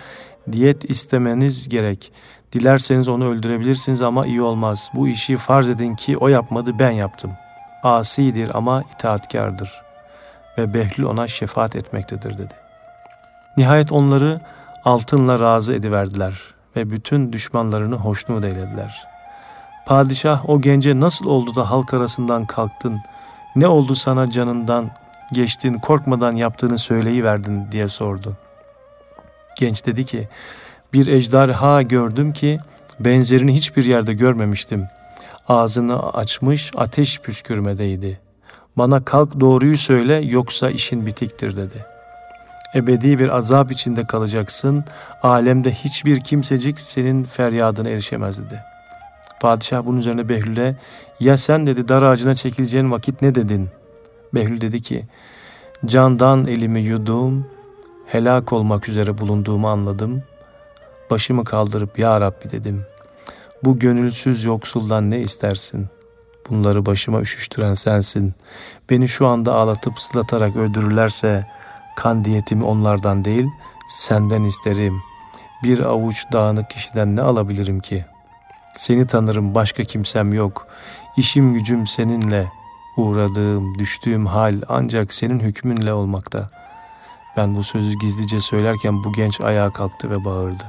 diyet 0.51 0.89
istemeniz 0.89 1.69
gerek. 1.69 2.11
Dilerseniz 2.53 3.07
onu 3.07 3.27
öldürebilirsiniz 3.27 4.01
ama 4.01 4.25
iyi 4.25 4.41
olmaz. 4.41 4.91
Bu 4.93 5.07
işi 5.07 5.37
farz 5.37 5.69
edin 5.69 5.95
ki 5.95 6.17
o 6.17 6.27
yapmadı 6.27 6.79
ben 6.79 6.91
yaptım. 6.91 7.31
Asidir 7.83 8.51
ama 8.53 8.81
itaatkardır. 8.95 9.81
Ve 10.57 10.73
Behlül 10.73 11.05
ona 11.05 11.27
şefaat 11.27 11.75
etmektedir 11.75 12.37
dedi. 12.37 12.53
Nihayet 13.57 13.91
onları 13.91 14.41
altınla 14.85 15.39
razı 15.39 15.73
ediverdiler 15.73 16.41
ve 16.75 16.91
bütün 16.91 17.33
düşmanlarını 17.33 17.95
hoşnut 17.95 18.45
eylediler. 18.45 19.07
Padişah 19.85 20.49
o 20.49 20.61
gence 20.61 20.99
nasıl 20.99 21.25
oldu 21.25 21.55
da 21.55 21.71
halk 21.71 21.93
arasından 21.93 22.45
kalktın, 22.45 23.01
ne 23.55 23.67
oldu 23.67 23.95
sana 23.95 24.31
canından, 24.31 24.91
geçtin 25.33 25.73
korkmadan 25.73 26.35
yaptığını 26.35 26.77
söyleyiverdin 26.77 27.71
diye 27.71 27.87
sordu. 27.87 28.37
Genç 29.57 29.85
dedi 29.85 30.05
ki, 30.05 30.27
bir 30.93 31.07
ejderha 31.07 31.81
gördüm 31.81 32.33
ki 32.33 32.59
benzerini 32.99 33.55
hiçbir 33.55 33.85
yerde 33.85 34.13
görmemiştim. 34.13 34.87
Ağzını 35.47 36.13
açmış 36.13 36.71
ateş 36.75 37.19
püskürmedeydi. 37.19 38.19
Bana 38.77 39.05
kalk 39.05 39.39
doğruyu 39.39 39.77
söyle 39.77 40.13
yoksa 40.13 40.69
işin 40.69 41.05
bitiktir 41.05 41.57
dedi. 41.57 41.85
Ebedi 42.75 43.19
bir 43.19 43.37
azap 43.37 43.71
içinde 43.71 44.07
kalacaksın. 44.07 44.85
Alemde 45.23 45.71
hiçbir 45.71 46.19
kimsecik 46.19 46.79
senin 46.79 47.23
feryadına 47.23 47.89
erişemez 47.89 48.37
dedi. 48.37 48.63
Padişah 49.41 49.85
bunun 49.85 49.97
üzerine 49.97 50.29
Behlül'e 50.29 50.75
ya 51.19 51.37
sen 51.37 51.67
dedi 51.67 51.87
dar 51.87 52.01
ağacına 52.01 52.35
çekileceğin 52.35 52.91
vakit 52.91 53.21
ne 53.21 53.35
dedin? 53.35 53.69
Behlül 54.33 54.61
dedi 54.61 54.81
ki 54.81 55.05
candan 55.85 56.45
elimi 56.45 56.81
yudum, 56.81 57.45
helak 58.05 58.53
olmak 58.53 58.89
üzere 58.89 59.17
bulunduğumu 59.17 59.69
anladım. 59.69 60.23
Başımı 61.09 61.43
kaldırıp 61.43 61.99
ya 61.99 62.21
Rabbi 62.21 62.49
dedim. 62.51 62.85
Bu 63.63 63.79
gönülsüz 63.79 64.43
yoksuldan 64.43 65.11
ne 65.11 65.19
istersin? 65.19 65.87
Bunları 66.49 66.85
başıma 66.85 67.21
üşüştüren 67.21 67.73
sensin. 67.73 68.33
Beni 68.89 69.07
şu 69.07 69.27
anda 69.27 69.55
ağlatıp 69.55 69.99
sızlatarak 69.99 70.55
öldürürlerse 70.55 71.47
kan 71.95 72.25
diyetimi 72.25 72.63
onlardan 72.63 73.25
değil 73.25 73.47
senden 73.89 74.43
isterim. 74.43 75.01
Bir 75.63 75.85
avuç 75.85 76.25
dağınık 76.33 76.69
kişiden 76.69 77.15
ne 77.15 77.21
alabilirim 77.21 77.79
ki? 77.79 78.05
Seni 78.79 79.07
tanırım 79.07 79.55
başka 79.55 79.83
kimsem 79.83 80.33
yok. 80.33 80.67
İşim 81.17 81.53
gücüm 81.53 81.87
seninle. 81.87 82.51
Uğradığım, 82.97 83.79
düştüğüm 83.79 84.25
hal 84.25 84.61
ancak 84.69 85.13
senin 85.13 85.39
hükmünle 85.39 85.93
olmakta. 85.93 86.49
Ben 87.37 87.55
bu 87.55 87.63
sözü 87.63 87.93
gizlice 87.93 88.39
söylerken 88.39 89.03
bu 89.03 89.13
genç 89.13 89.41
ayağa 89.41 89.69
kalktı 89.69 90.09
ve 90.09 90.25
bağırdı. 90.25 90.63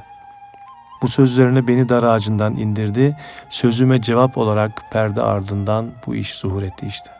Bu 1.03 1.09
sözlerine 1.09 1.69
beni 1.69 1.89
dar 1.89 2.03
ağacından 2.03 2.57
indirdi. 2.57 3.17
Sözüme 3.51 4.01
cevap 4.01 4.39
olarak 4.39 4.91
perde 4.93 5.23
ardından 5.23 5.91
bu 6.07 6.15
iş 6.15 6.35
zuhur 6.35 6.63
etti 6.63 6.87
işte. 6.87 7.11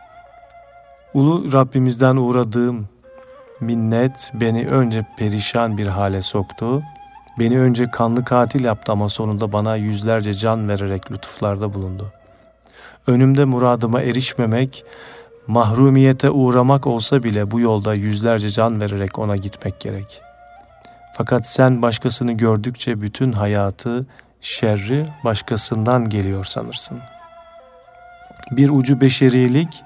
Ulu 1.13 1.53
Rabbimizden 1.53 2.15
uğradığım 2.15 2.89
minnet 3.59 4.31
beni 4.33 4.67
önce 4.67 5.05
perişan 5.17 5.77
bir 5.77 5.87
hale 5.87 6.21
soktu. 6.21 6.83
Beni 7.39 7.59
önce 7.59 7.91
kanlı 7.91 8.25
katil 8.25 8.63
yaptı 8.63 8.91
ama 8.91 9.09
sonunda 9.09 9.51
bana 9.51 9.75
yüzlerce 9.75 10.33
can 10.33 10.69
vererek 10.69 11.11
lütuflarda 11.11 11.73
bulundu. 11.73 12.13
Önümde 13.07 13.45
muradıma 13.45 14.01
erişmemek, 14.01 14.85
mahrumiyete 15.47 16.29
uğramak 16.29 16.87
olsa 16.87 17.23
bile 17.23 17.51
bu 17.51 17.59
yolda 17.59 17.93
yüzlerce 17.93 18.49
can 18.49 18.81
vererek 18.81 19.19
ona 19.19 19.35
gitmek 19.35 19.79
gerek.'' 19.79 20.31
Fakat 21.13 21.47
sen 21.47 21.81
başkasını 21.81 22.31
gördükçe 22.31 23.01
bütün 23.01 23.31
hayatı, 23.31 24.05
şerri 24.41 25.05
başkasından 25.23 26.09
geliyor 26.09 26.45
sanırsın. 26.45 26.99
Bir 28.51 28.69
ucu 28.69 29.01
beşerilik, 29.01 29.83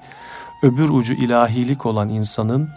öbür 0.62 0.88
ucu 0.88 1.14
ilahilik 1.14 1.86
olan 1.86 2.08
insanın 2.08 2.68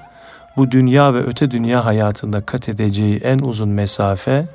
bu 0.57 0.71
dünya 0.71 1.13
ve 1.13 1.19
öte 1.19 1.51
dünya 1.51 1.85
hayatında 1.85 2.45
kat 2.45 2.69
edeceği 2.69 3.17
en 3.17 3.39
uzun 3.39 3.69
mesafe 3.69 4.45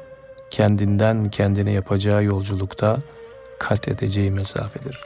kendinden 0.51 1.31
kendine 1.31 1.73
yapacağı 1.73 2.25
yolculukta 2.25 2.99
kat 3.59 3.89
edeceği 3.89 4.31
mesafedir. 4.31 4.99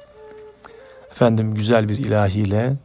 Efendim 1.10 1.54
güzel 1.54 1.88
bir 1.88 1.98
ilahiyle 1.98 2.76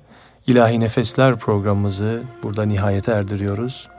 İlahi 0.48 0.80
Nefesler 0.80 1.36
programımızı 1.36 2.24
burada 2.44 2.66
nihayete 2.66 3.12
erdiriyoruz. 3.12 3.90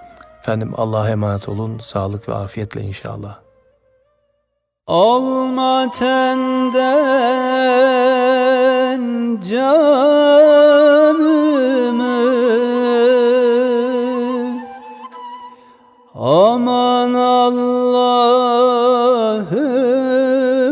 Efendim 0.40 0.72
Allah'a 0.76 1.10
emanet 1.10 1.48
olun. 1.48 1.78
Sağlık 1.78 2.28
ve 2.28 2.34
afiyetle 2.34 2.80
inşallah. 2.80 3.38
Olma 4.86 5.90
tenden 5.90 6.84
canımı 9.50 10.54
Aman 16.24 17.12
Allah'ım 17.12 18.40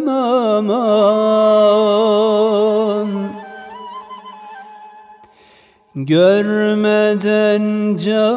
aman. 0.09 0.73
Görmeden 5.95 7.97
cananımı 7.97 8.33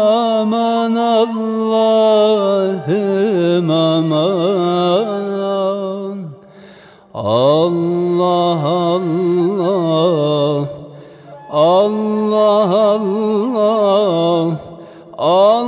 Aman 0.00 0.94
Allah'ım 0.94 1.30
aman. 3.70 4.32
Allah 7.14 8.81
Allah 11.62 12.70
Allah 12.94 14.58
Allah 15.14 15.61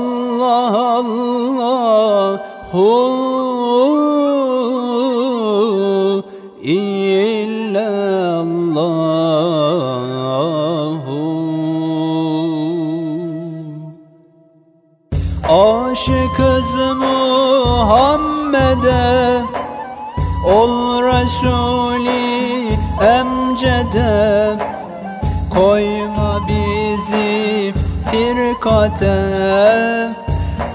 şefkate 28.65 30.15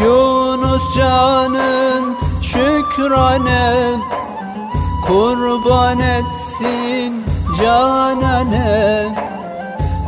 Yunus 0.00 0.96
canın 0.96 2.16
şükrane 2.42 3.72
kurban 5.06 6.00
etsin 6.00 7.23
canane 7.58 9.14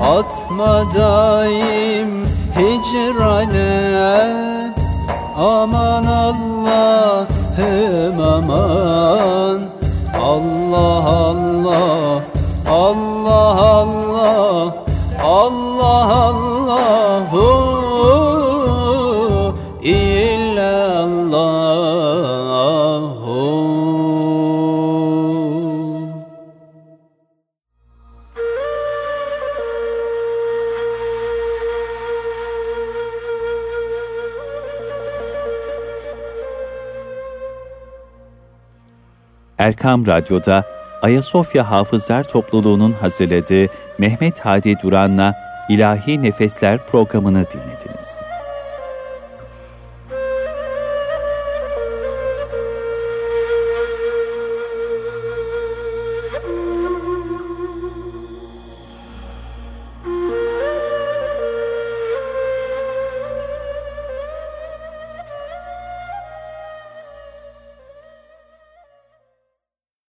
Atma 0.00 0.84
daim 0.94 2.26
hicrane. 2.54 3.72
Aman 5.36 6.06
Allah'ım 6.26 7.40
aman. 8.20 9.60
Allah 10.20 11.04
Allah 11.06 12.22
Allah 12.68 13.56
Allah 13.60 14.05
Erkam 39.66 40.06
Radyo'da 40.06 40.64
Ayasofya 41.02 41.70
Hafızlar 41.70 42.24
Topluluğu'nun 42.24 42.92
hazırladığı 42.92 43.72
Mehmet 43.98 44.40
Hadi 44.40 44.74
Duran'la 44.82 45.34
İlahi 45.68 46.22
Nefesler 46.22 46.86
programını 46.86 47.44
dinlediniz. 47.50 47.75